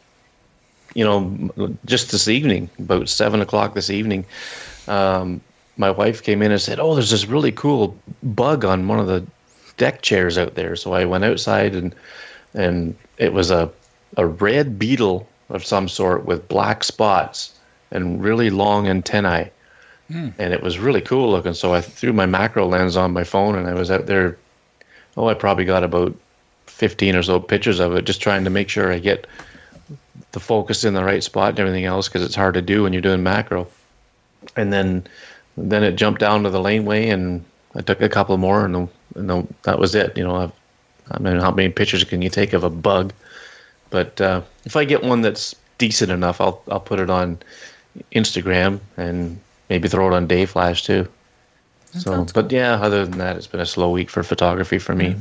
you 0.95 1.05
know, 1.05 1.74
just 1.84 2.11
this 2.11 2.28
evening, 2.28 2.68
about 2.78 3.09
seven 3.09 3.41
o'clock 3.41 3.74
this 3.74 3.91
evening, 3.91 4.24
um, 4.88 5.41
my 5.76 5.91
wife 5.91 6.22
came 6.22 6.43
in 6.43 6.53
and 6.53 6.61
said, 6.61 6.80
"Oh, 6.80 6.95
there's 6.95 7.11
this 7.11 7.26
really 7.26 7.53
cool 7.53 7.97
bug 8.22 8.64
on 8.64 8.88
one 8.88 8.99
of 8.99 9.07
the 9.07 9.24
deck 9.76 10.03
chairs 10.03 10.36
out 10.36 10.55
there." 10.55 10.76
So 10.76 10.93
I 10.93 11.05
went 11.05 11.24
outside 11.24 11.74
and 11.74 11.95
and 12.55 12.97
it 13.18 13.32
was 13.32 13.51
a 13.51 13.70
a 14.16 14.26
red 14.26 14.78
beetle 14.78 15.28
of 15.49 15.64
some 15.64 15.88
sort 15.88 16.24
with 16.24 16.49
black 16.49 16.84
spots 16.84 17.53
and 17.91 18.22
really 18.22 18.51
long 18.51 18.88
antennae 18.88 19.51
and 20.11 20.53
it 20.53 20.62
was 20.62 20.78
really 20.78 21.01
cool 21.01 21.30
looking. 21.30 21.55
So 21.55 21.74
I 21.74 21.80
threw 21.80 22.12
my 22.12 22.26
macro 22.26 22.66
lens 22.66 22.97
on 22.97 23.12
my 23.12 23.24
phone, 23.24 23.55
and 23.57 23.68
I 23.68 23.74
was 23.74 23.91
out 23.91 24.07
there. 24.07 24.36
Oh, 25.16 25.28
I 25.28 25.34
probably 25.34 25.64
got 25.64 25.84
about 25.84 26.14
fifteen 26.66 27.14
or 27.14 27.22
so 27.22 27.38
pictures 27.41 27.80
of 27.80 27.95
it, 27.95 28.05
just 28.05 28.20
trying 28.20 28.45
to 28.45 28.51
make 28.51 28.68
sure 28.68 28.93
I 28.93 28.99
get 28.99 29.26
the 30.33 30.41
focus 30.41 30.85
in 30.85 30.95
the 30.95 31.05
right 31.05 31.22
spot 31.22 31.51
and 31.51 31.61
everything 31.61 31.85
else, 31.85 32.09
because 32.09 32.22
it's 32.22 32.35
hard 32.35 32.55
to 32.55 32.62
do 32.62 32.83
when 32.83 32.93
you're 32.93 33.03
doing 33.03 33.22
macro. 33.22 33.66
And 34.57 34.72
then, 34.72 35.07
then 35.57 35.83
it 35.83 35.93
jumped 35.93 36.20
down 36.20 36.45
to 36.45 36.51
the 36.51 36.61
laneway, 36.61 37.09
and 37.09 37.45
I 37.74 37.83
took 37.83 38.01
a 38.01 38.09
couple 38.09 38.37
more, 38.37 38.64
and, 38.64 38.89
and 39.14 39.55
that 39.62 39.78
was 39.78 39.95
it. 39.95 40.16
You 40.16 40.24
know, 40.24 40.37
I've, 40.37 40.53
I 41.11 41.18
mean, 41.18 41.41
how 41.41 41.51
many 41.51 41.68
pictures 41.68 42.05
can 42.05 42.22
you 42.22 42.31
take 42.31 42.53
of 42.53 42.64
a 42.64 42.70
bug? 42.70 43.12
But 43.91 44.20
uh, 44.20 44.43
if 44.64 44.76
I 44.76 44.85
get 44.85 45.03
one 45.03 45.20
that's 45.20 45.55
decent 45.78 46.12
enough, 46.12 46.41
I'll 46.41 46.62
I'll 46.70 46.81
put 46.81 47.01
it 47.01 47.11
on 47.11 47.39
Instagram 48.12 48.78
and 48.97 49.41
maybe 49.68 49.89
throw 49.89 50.07
it 50.07 50.14
on 50.14 50.28
Dayflash 50.28 50.85
too. 50.85 51.09
So, 51.99 52.24
but 52.33 52.53
yeah, 52.53 52.74
other 52.74 53.05
than 53.05 53.18
that, 53.18 53.37
it's 53.37 53.49
been 53.49 53.61
a 53.61 53.66
slow 53.66 53.91
week 53.91 54.11
for 54.11 54.22
photography 54.22 54.78
for 54.78 54.95
me. 54.95 55.16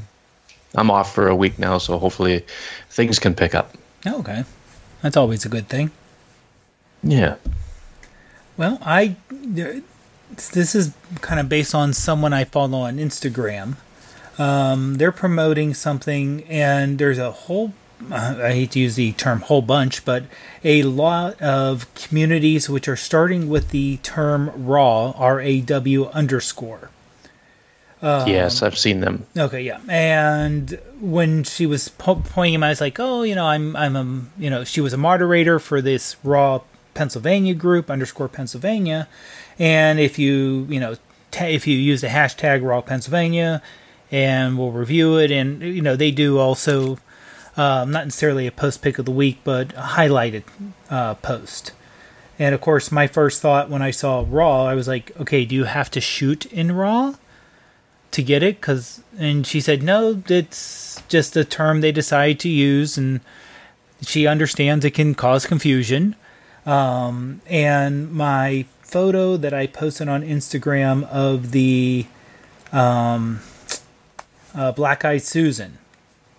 I'm 0.75 0.91
off 0.91 1.15
for 1.15 1.27
a 1.27 1.35
week 1.35 1.57
now, 1.57 1.79
so 1.79 1.97
hopefully 1.97 2.45
things 2.91 3.17
can 3.17 3.33
pick 3.33 3.55
up. 3.55 3.75
Okay. 4.05 4.43
That's 5.01 5.17
always 5.17 5.45
a 5.45 5.49
good 5.49 5.67
thing. 5.67 5.91
Yeah. 7.01 7.35
Well, 8.57 8.77
I 8.81 9.15
this 9.31 10.75
is 10.75 10.93
kind 11.21 11.39
of 11.39 11.49
based 11.49 11.73
on 11.73 11.93
someone 11.93 12.33
I 12.33 12.43
follow 12.43 12.79
on 12.79 12.97
Instagram. 12.97 13.77
Um, 14.37 14.95
they're 14.95 15.11
promoting 15.11 15.73
something, 15.73 16.43
and 16.45 16.97
there's 16.99 17.17
a 17.17 17.31
whole. 17.31 17.73
Uh, 18.11 18.39
I 18.41 18.51
hate 18.53 18.71
to 18.71 18.79
use 18.79 18.95
the 18.95 19.11
term 19.13 19.41
"whole 19.41 19.61
bunch," 19.61 20.05
but 20.05 20.23
a 20.63 20.83
lot 20.83 21.41
of 21.41 21.93
communities 21.93 22.69
which 22.69 22.87
are 22.87 22.95
starting 22.95 23.49
with 23.49 23.69
the 23.69 23.97
term 23.97 24.51
"raw" 24.65 25.11
R 25.11 25.41
A 25.41 25.61
W 25.61 26.07
underscore. 26.07 26.89
Yes, 28.01 28.61
I've 28.61 28.77
seen 28.77 29.01
them. 29.01 29.25
Okay, 29.37 29.61
yeah. 29.61 29.79
And 29.89 30.79
when 31.01 31.43
she 31.43 31.65
was 31.65 31.89
po- 31.89 32.23
pointing 32.23 32.55
him, 32.55 32.63
I 32.63 32.69
was 32.69 32.81
like, 32.81 32.99
oh, 32.99 33.23
you 33.23 33.35
know, 33.35 33.45
I'm, 33.45 33.75
I'm, 33.75 33.95
a, 33.95 34.41
you 34.41 34.49
know, 34.49 34.63
she 34.63 34.81
was 34.81 34.93
a 34.93 34.97
moderator 34.97 35.59
for 35.59 35.81
this 35.81 36.15
Raw 36.23 36.61
Pennsylvania 36.93 37.53
group 37.53 37.89
underscore 37.89 38.27
Pennsylvania, 38.29 39.07
and 39.57 39.99
if 39.99 40.17
you, 40.17 40.65
you 40.69 40.79
know, 40.79 40.95
ta 41.31 41.45
if 41.45 41.67
you 41.67 41.77
use 41.77 42.01
the 42.01 42.07
hashtag 42.07 42.63
Raw 42.63 42.81
Pennsylvania, 42.81 43.61
and 44.11 44.57
we'll 44.57 44.71
review 44.71 45.17
it, 45.17 45.31
and 45.31 45.61
you 45.61 45.81
know, 45.81 45.95
they 45.95 46.11
do 46.11 46.39
also, 46.39 46.97
um, 47.57 47.91
not 47.91 48.05
necessarily 48.05 48.47
a 48.47 48.51
post 48.51 48.81
pick 48.81 48.97
of 48.97 49.05
the 49.05 49.11
week, 49.11 49.39
but 49.43 49.71
a 49.73 49.81
highlighted 49.97 50.43
uh, 50.89 51.15
post. 51.15 51.73
And 52.37 52.55
of 52.55 52.61
course, 52.61 52.91
my 52.91 53.07
first 53.07 53.41
thought 53.41 53.69
when 53.69 53.81
I 53.81 53.91
saw 53.91 54.25
Raw, 54.27 54.65
I 54.65 54.73
was 54.73 54.87
like, 54.87 55.11
okay, 55.19 55.43
do 55.43 55.53
you 55.53 55.65
have 55.65 55.91
to 55.91 56.01
shoot 56.01 56.45
in 56.45 56.71
Raw? 56.71 57.15
To 58.11 58.23
get 58.23 58.41
it 58.43 58.59
because 58.59 59.01
and 59.17 59.45
she 59.45 59.61
said 59.61 59.83
no 59.83 60.21
it's 60.27 61.01
just 61.07 61.35
a 61.35 61.45
term 61.45 61.81
they 61.81 61.91
decide 61.91 62.39
to 62.39 62.49
use 62.49 62.97
and 62.97 63.21
she 64.01 64.25
understands 64.25 64.83
it 64.85 64.91
can 64.91 65.13
cause 65.13 65.45
confusion 65.45 66.15
um, 66.65 67.41
and 67.47 68.11
my 68.11 68.65
photo 68.81 69.37
that 69.37 69.53
i 69.53 69.67
posted 69.67 70.07
on 70.07 70.23
instagram 70.23 71.07
of 71.09 71.51
the 71.51 72.05
um, 72.71 73.39
uh, 74.55 74.71
black 74.71 75.05
eyed 75.05 75.21
susan 75.21 75.77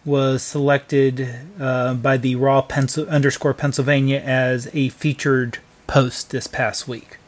was 0.04 0.42
selected 0.42 1.28
uh, 1.60 1.94
by 1.94 2.16
the 2.16 2.34
raw 2.34 2.60
pencil 2.60 3.08
underscore 3.08 3.54
pennsylvania 3.54 4.20
as 4.20 4.68
a 4.72 4.88
featured 4.88 5.58
post 5.86 6.30
this 6.30 6.46
past 6.46 6.88
week 6.88 7.18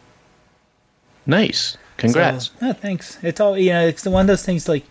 Nice. 1.27 1.77
Congrats. 2.03 2.51
so, 2.61 2.73
thanks. 2.73 3.19
It's 3.23 3.41
all 3.41 3.57
you 3.57 3.71
know. 3.71 3.87
It's 3.87 4.05
one 4.05 4.23
of 4.23 4.27
those 4.27 4.45
things 4.45 4.69
like 4.69 4.85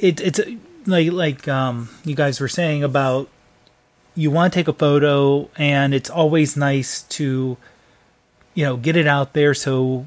it, 0.00 0.20
it's 0.20 0.40
like 0.86 1.12
like 1.12 1.48
um 1.48 1.88
you 2.04 2.14
guys 2.14 2.40
were 2.40 2.48
saying 2.48 2.82
about 2.82 3.28
you 4.14 4.30
want 4.30 4.52
to 4.52 4.58
take 4.58 4.68
a 4.68 4.72
photo 4.72 5.48
and 5.56 5.94
it's 5.94 6.10
always 6.10 6.56
nice 6.56 7.02
to 7.02 7.56
you 8.54 8.64
know 8.64 8.76
get 8.76 8.96
it 8.96 9.06
out 9.06 9.32
there 9.32 9.54
so 9.54 10.06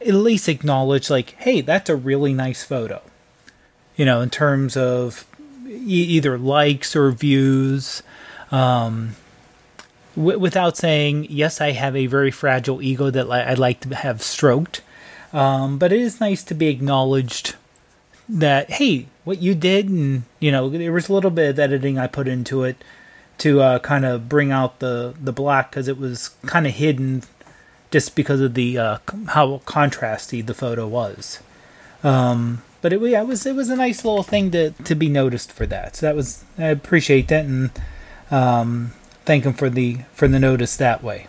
at 0.00 0.14
least 0.14 0.48
acknowledge 0.48 1.08
like 1.08 1.30
hey 1.38 1.60
that's 1.60 1.88
a 1.88 1.96
really 1.96 2.34
nice 2.34 2.64
photo 2.64 3.00
you 3.96 4.04
know 4.04 4.20
in 4.20 4.28
terms 4.28 4.76
of 4.76 5.26
e- 5.66 5.70
either 6.16 6.36
likes 6.36 6.94
or 6.94 7.10
views 7.12 8.02
um 8.50 9.16
without 10.14 10.76
saying 10.76 11.26
yes 11.30 11.60
i 11.60 11.72
have 11.72 11.94
a 11.96 12.06
very 12.06 12.30
fragile 12.30 12.82
ego 12.82 13.10
that 13.10 13.30
i'd 13.30 13.58
like 13.58 13.80
to 13.80 13.94
have 13.94 14.20
stroked 14.22 14.82
um, 15.36 15.76
but 15.76 15.92
it 15.92 16.00
is 16.00 16.18
nice 16.18 16.42
to 16.44 16.54
be 16.54 16.68
acknowledged 16.68 17.56
that 18.26 18.70
hey, 18.70 19.06
what 19.24 19.42
you 19.42 19.54
did, 19.54 19.88
and 19.90 20.22
you 20.40 20.50
know 20.50 20.70
there 20.70 20.92
was 20.92 21.10
a 21.10 21.12
little 21.12 21.30
bit 21.30 21.50
of 21.50 21.58
editing 21.58 21.98
I 21.98 22.06
put 22.06 22.26
into 22.26 22.64
it 22.64 22.82
to 23.38 23.60
uh, 23.60 23.78
kind 23.80 24.06
of 24.06 24.30
bring 24.30 24.50
out 24.50 24.78
the 24.78 25.14
the 25.20 25.32
black 25.32 25.70
because 25.70 25.88
it 25.88 25.98
was 25.98 26.30
kind 26.46 26.66
of 26.66 26.72
hidden 26.72 27.22
just 27.90 28.16
because 28.16 28.40
of 28.40 28.54
the 28.54 28.78
uh, 28.78 28.98
how 29.28 29.58
contrasty 29.66 30.44
the 30.44 30.54
photo 30.54 30.88
was. 30.88 31.40
Um, 32.02 32.62
but 32.80 32.94
it, 32.94 33.02
yeah, 33.02 33.20
it 33.20 33.26
was 33.26 33.44
it 33.44 33.54
was 33.54 33.68
a 33.68 33.76
nice 33.76 34.06
little 34.06 34.22
thing 34.22 34.50
to 34.52 34.70
to 34.70 34.94
be 34.94 35.10
noticed 35.10 35.52
for 35.52 35.66
that. 35.66 35.96
So 35.96 36.06
that 36.06 36.16
was 36.16 36.44
I 36.56 36.68
appreciate 36.68 37.28
that 37.28 37.44
and 37.44 37.70
um, 38.30 38.92
thank 39.26 39.44
him 39.44 39.52
for 39.52 39.68
the 39.68 39.98
for 40.14 40.28
the 40.28 40.38
notice 40.40 40.78
that 40.78 41.02
way. 41.02 41.26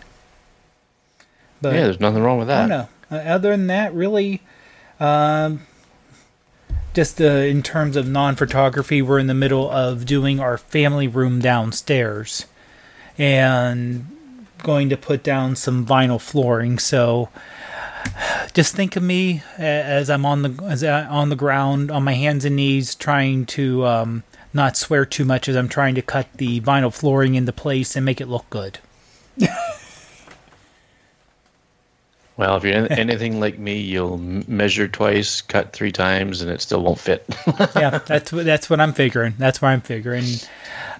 But 1.60 1.74
yeah, 1.74 1.82
there's 1.82 2.00
nothing 2.00 2.22
wrong 2.22 2.38
with 2.38 2.48
that. 2.48 2.64
Oh 2.64 2.68
no. 2.68 2.88
Uh, 3.10 3.16
other 3.16 3.50
than 3.50 3.66
that, 3.68 3.94
really, 3.94 4.42
um, 5.00 5.66
just 6.94 7.20
uh, 7.20 7.24
in 7.24 7.62
terms 7.62 7.96
of 7.96 8.08
non-photography, 8.08 9.02
we're 9.02 9.18
in 9.18 9.26
the 9.28 9.34
middle 9.34 9.70
of 9.70 10.04
doing 10.04 10.40
our 10.40 10.58
family 10.58 11.08
room 11.08 11.40
downstairs, 11.40 12.46
and 13.16 14.16
going 14.62 14.88
to 14.88 14.96
put 14.96 15.22
down 15.22 15.56
some 15.56 15.86
vinyl 15.86 16.20
flooring. 16.20 16.78
So, 16.78 17.28
just 18.52 18.74
think 18.74 18.96
of 18.96 19.02
me 19.02 19.42
as 19.56 20.10
I'm 20.10 20.26
on 20.26 20.42
the 20.42 20.64
as 20.64 20.82
I, 20.84 21.04
on 21.04 21.28
the 21.28 21.36
ground 21.36 21.90
on 21.90 22.02
my 22.04 22.14
hands 22.14 22.44
and 22.44 22.56
knees, 22.56 22.94
trying 22.94 23.46
to 23.46 23.86
um, 23.86 24.22
not 24.52 24.76
swear 24.76 25.04
too 25.04 25.24
much 25.24 25.48
as 25.48 25.56
I'm 25.56 25.68
trying 25.68 25.94
to 25.94 26.02
cut 26.02 26.26
the 26.34 26.60
vinyl 26.60 26.92
flooring 26.92 27.34
into 27.34 27.52
place 27.52 27.96
and 27.96 28.04
make 28.04 28.20
it 28.20 28.28
look 28.28 28.48
good. 28.50 28.78
Well, 32.38 32.56
if 32.56 32.62
you're 32.62 32.86
anything 32.92 33.40
like 33.40 33.58
me, 33.58 33.80
you'll 33.80 34.18
measure 34.18 34.86
twice, 34.86 35.40
cut 35.40 35.72
three 35.72 35.90
times, 35.90 36.40
and 36.40 36.48
it 36.48 36.60
still 36.60 36.84
won't 36.84 37.00
fit. 37.00 37.26
yeah, 37.74 37.98
that's 37.98 38.30
that's 38.30 38.70
what 38.70 38.80
I'm 38.80 38.92
figuring. 38.92 39.34
That's 39.38 39.60
what 39.60 39.70
I'm 39.70 39.80
figuring. 39.80 40.24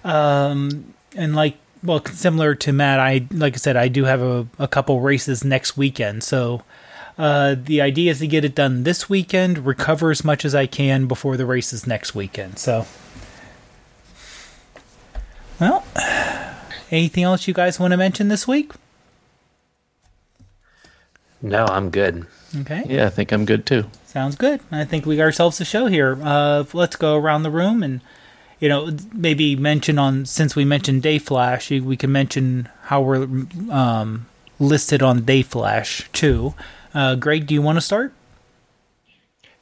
Um, 0.03 0.95
and 1.15 1.37
like, 1.37 1.57
well, 1.85 2.05
similar 2.07 2.57
to 2.57 2.73
Matt, 2.73 2.99
I 2.99 3.29
like 3.31 3.55
I 3.55 3.59
said, 3.59 3.77
I 3.77 3.87
do 3.87 4.05
have 4.05 4.21
a, 4.21 4.49
a 4.59 4.67
couple 4.67 5.01
races 5.01 5.45
next 5.45 5.77
weekend. 5.77 6.25
So, 6.25 6.65
uh, 7.17 7.55
the 7.57 7.81
idea 7.83 8.11
is 8.11 8.19
to 8.19 8.27
get 8.27 8.45
it 8.45 8.57
done 8.57 8.83
this 8.83 9.09
weekend, 9.09 9.65
recover 9.65 10.11
as 10.11 10.25
much 10.25 10.45
as 10.45 10.57
I 10.57 10.67
can 10.67 11.07
before 11.07 11.37
the 11.37 11.47
races 11.47 11.87
next 11.87 12.17
weekend. 12.17 12.59
So, 12.59 12.85
well, 15.61 15.85
anything 16.91 17.23
else 17.23 17.47
you 17.47 17.55
guys 17.55 17.79
want 17.79 17.93
to 17.93 17.97
mention 17.97 18.27
this 18.27 18.49
week? 18.49 18.73
No, 21.43 21.65
I'm 21.65 21.91
good. 21.91 22.27
Okay. 22.61 22.83
yeah, 22.87 23.07
I 23.07 23.11
think 23.11 23.33
I'm 23.33 23.45
good 23.45 23.67
too. 23.67 23.85
Sounds 24.07 24.37
good. 24.37 24.61
I 24.73 24.85
think 24.85 25.07
we 25.07 25.17
got 25.17 25.25
ourselves 25.25 25.61
a 25.61 25.65
show 25.65 25.87
here. 25.87 26.19
Uh, 26.23 26.65
let's 26.73 26.97
go 26.97 27.17
around 27.17 27.43
the 27.43 27.51
room 27.51 27.83
and, 27.83 28.01
you 28.59 28.69
know, 28.69 28.91
maybe 29.13 29.55
mention 29.55 29.99
on 29.99 30.25
since 30.25 30.57
we 30.57 30.65
mentioned 30.65 31.03
Dayflash, 31.03 31.81
we 31.83 31.97
can 31.97 32.11
mention 32.11 32.69
how 32.85 33.03
we're 33.03 33.29
um, 33.71 34.27
listed 34.59 35.03
on 35.03 35.23
Dayflash 35.23 36.11
too. 36.13 36.55
Uh, 36.95 37.15
Greg, 37.15 37.47
do 37.47 37.55
you 37.55 37.63
want 37.63 37.77
to 37.77 37.83
start? 37.83 38.13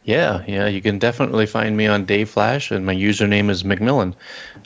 Yeah, 0.05 0.45
yeah, 0.47 0.69
you 0.69 0.81
can 0.81 1.01
definitely 1.01 1.47
find 1.47 1.77
me 1.77 1.89
on 1.89 2.07
Dayflash, 2.07 2.71
and 2.71 2.87
my 2.87 2.95
username 2.95 3.51
is 3.51 3.65
McMillan, 3.65 4.15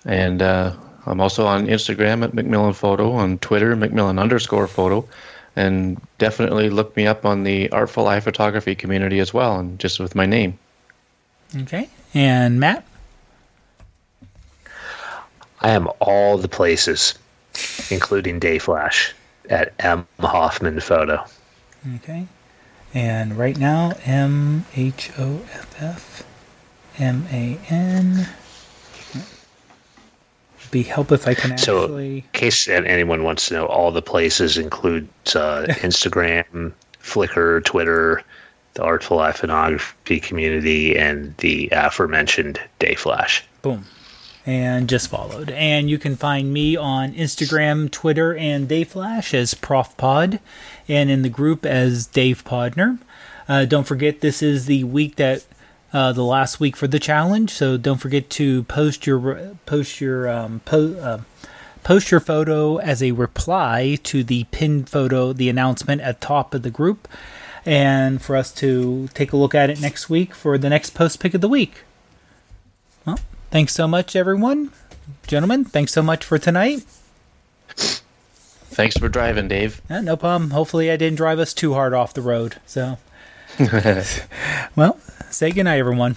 and 0.05 0.43
uh, 0.43 0.77
I'm 1.07 1.19
also 1.19 1.47
on 1.47 1.67
Instagram 1.67 2.23
at 2.23 2.35
Macmillan 2.35 2.75
Photo, 2.75 3.13
on 3.13 3.39
Twitter 3.39 3.75
Macmillan 3.75 4.19
underscore 4.19 4.67
Photo, 4.67 5.09
and 5.57 6.01
definitely 6.19 6.71
look 6.71 6.97
me 6.97 7.07
up 7.07 7.25
on 7.25 7.45
the 7.45 7.69
Artful 7.71 8.07
Eye 8.07 8.21
Photography 8.21 8.75
community 8.75 9.19
as 9.19 9.35
well, 9.35 9.59
and 9.59 9.79
just 9.79 10.01
with 10.01 10.15
my 10.15 10.27
name. 10.27 10.59
Okay. 11.57 11.89
And 12.15 12.61
Matt? 12.61 12.85
I 15.61 15.71
am 15.71 15.89
all 16.01 16.39
the 16.39 16.49
places, 16.49 17.15
including 17.91 18.41
Dayflash 18.41 19.13
at 19.51 19.75
M 19.81 20.07
Hoffman 20.21 20.81
Photo. 20.81 21.25
Okay. 21.97 22.27
And 22.95 23.37
right 23.37 23.59
now, 23.59 23.93
M 24.05 24.65
H 24.75 25.11
O 25.19 25.43
F 25.53 25.83
F 25.83 26.23
M 26.99 27.27
A 27.31 27.59
N. 27.69 28.29
Be 30.71 30.83
help 30.83 31.11
if 31.11 31.27
I 31.27 31.35
can 31.35 31.59
So, 31.59 31.97
in 31.97 32.23
case 32.33 32.69
anyone 32.69 33.25
wants 33.25 33.49
to 33.49 33.55
know, 33.55 33.67
all 33.67 33.91
the 33.91 34.03
places 34.03 34.57
include 34.57 35.09
uh, 35.29 35.67
Instagram, 35.69 36.73
Flickr, 37.03 37.65
Twitter, 37.65 38.23
the 38.75 38.83
Artful 38.83 39.19
Eye 39.19 39.33
Photography 39.33 40.21
community, 40.21 40.97
and 40.97 41.37
the 41.39 41.69
aforementioned 41.73 42.61
Dayflash. 42.79 43.43
Boom. 43.63 43.87
And 44.47 44.89
just 44.89 45.09
followed. 45.09 45.51
And 45.51 45.91
you 45.91 45.99
can 45.99 46.17
find 46.17 46.53
me 46.53 46.77
on 46.77 47.13
Instagram, 47.13 47.91
Twitter, 47.91 48.35
and 48.35 48.69
Dayflash 48.69 49.35
as 49.35 49.55
Prof 49.55 49.97
Pod, 49.97 50.41
and 50.89 51.11
in 51.11 51.23
the 51.23 51.29
group 51.29 51.67
as 51.67 52.07
Dave 52.07 52.45
Podner. 52.45 52.99
Uh, 53.49 53.65
don't 53.65 53.87
forget, 53.87 54.21
this 54.21 54.43
is 54.43 54.67
the 54.67 54.85
week 54.85 55.17
that 55.17 55.45
uh, 55.93 56.13
the 56.13 56.25
last 56.25 56.61
week 56.61 56.77
for 56.77 56.87
the 56.87 56.99
challenge. 56.99 57.51
So 57.51 57.77
don't 57.77 57.99
forget 57.99 58.31
to 58.31 58.65
post 58.65 59.07
your 59.07 59.57
post 59.67 60.01
your 60.01 60.29
um, 60.29 60.61
po- 60.65 60.97
uh, 61.01 61.21
post 61.83 62.11
your 62.11 62.21
photo 62.21 62.77
as 62.79 63.03
a 63.03 63.13
reply 63.13 63.99
to 64.05 64.23
the 64.23 64.45
pinned 64.51 64.89
photo, 64.89 65.33
the 65.33 65.49
announcement 65.49 66.01
at 66.03 66.21
top 66.21 66.55
of 66.55 66.63
the 66.63 66.71
group, 66.71 67.09
and 67.65 68.21
for 68.21 68.37
us 68.37 68.53
to 68.55 69.09
take 69.15 69.33
a 69.33 69.37
look 69.37 69.55
at 69.55 69.71
it 69.71 69.81
next 69.81 70.09
week 70.11 70.35
for 70.35 70.59
the 70.59 70.69
next 70.69 70.91
post 70.91 71.21
pick 71.21 71.35
of 71.35 71.41
the 71.41 71.49
week. 71.49 71.83
Well, 73.05 73.19
thanks 73.51 73.75
so 73.75 73.89
much, 73.89 74.15
everyone. 74.15 74.73
Gentlemen, 75.27 75.65
thanks 75.65 75.93
so 75.93 76.03
much 76.03 76.25
for 76.25 76.39
tonight. 76.39 76.85
Thanks 78.73 78.97
for 78.97 79.09
driving, 79.09 79.49
Dave. 79.49 79.83
Uh, 79.91 80.01
no 80.01 80.17
problem. 80.17 80.51
Hopefully, 80.51 80.91
I 80.91 80.97
didn't 80.97 81.17
drive 81.17 81.39
us 81.39 81.53
too 81.53 81.75
hard 81.75 81.93
off 81.93 82.15
the 82.15 82.23
road. 82.23 82.57
So, 82.67 82.99
well, 84.77 84.99
say 85.31 85.51
goodnight, 85.51 85.79
everyone. 85.79 86.17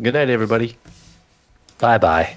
Good 0.00 0.14
night, 0.14 0.30
everybody. 0.30 0.76
Bye 1.78 1.98
bye. 1.98 2.36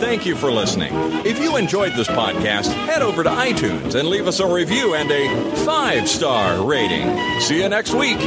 Thank 0.00 0.26
you 0.26 0.34
for 0.34 0.50
listening. 0.50 0.90
If 1.24 1.38
you 1.38 1.56
enjoyed 1.56 1.92
this 1.92 2.08
podcast, 2.08 2.72
head 2.86 3.02
over 3.02 3.22
to 3.22 3.30
iTunes 3.30 3.94
and 3.94 4.08
leave 4.08 4.26
us 4.26 4.40
a 4.40 4.46
review 4.46 4.94
and 4.94 5.10
a 5.10 5.54
five 5.64 6.08
star 6.08 6.64
rating. 6.64 7.40
See 7.40 7.62
you 7.62 7.68
next 7.68 7.94
week. 7.94 8.18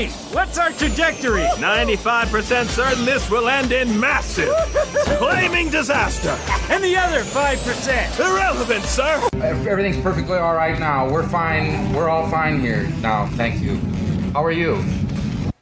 Kowalski, 0.00 0.34
what's 0.34 0.58
our 0.58 0.70
trajectory? 0.72 1.42
95% 1.42 2.66
certain 2.66 3.04
this 3.04 3.30
will 3.30 3.48
end 3.48 3.72
in 3.72 3.98
massive, 3.98 4.54
flaming 5.18 5.70
disaster. 5.70 6.36
And 6.72 6.82
the 6.82 6.96
other 6.96 7.20
5%? 7.20 8.20
Irrelevant, 8.20 8.84
sir. 8.84 9.28
Everything's 9.42 10.00
perfectly 10.02 10.38
all 10.38 10.54
right 10.54 10.78
now. 10.78 11.10
We're 11.10 11.28
fine. 11.28 11.92
We're 11.92 12.08
all 12.08 12.28
fine 12.30 12.60
here 12.60 12.88
now. 13.00 13.26
Thank 13.26 13.60
you. 13.62 13.76
How 14.32 14.44
are 14.44 14.52
you? 14.52 14.82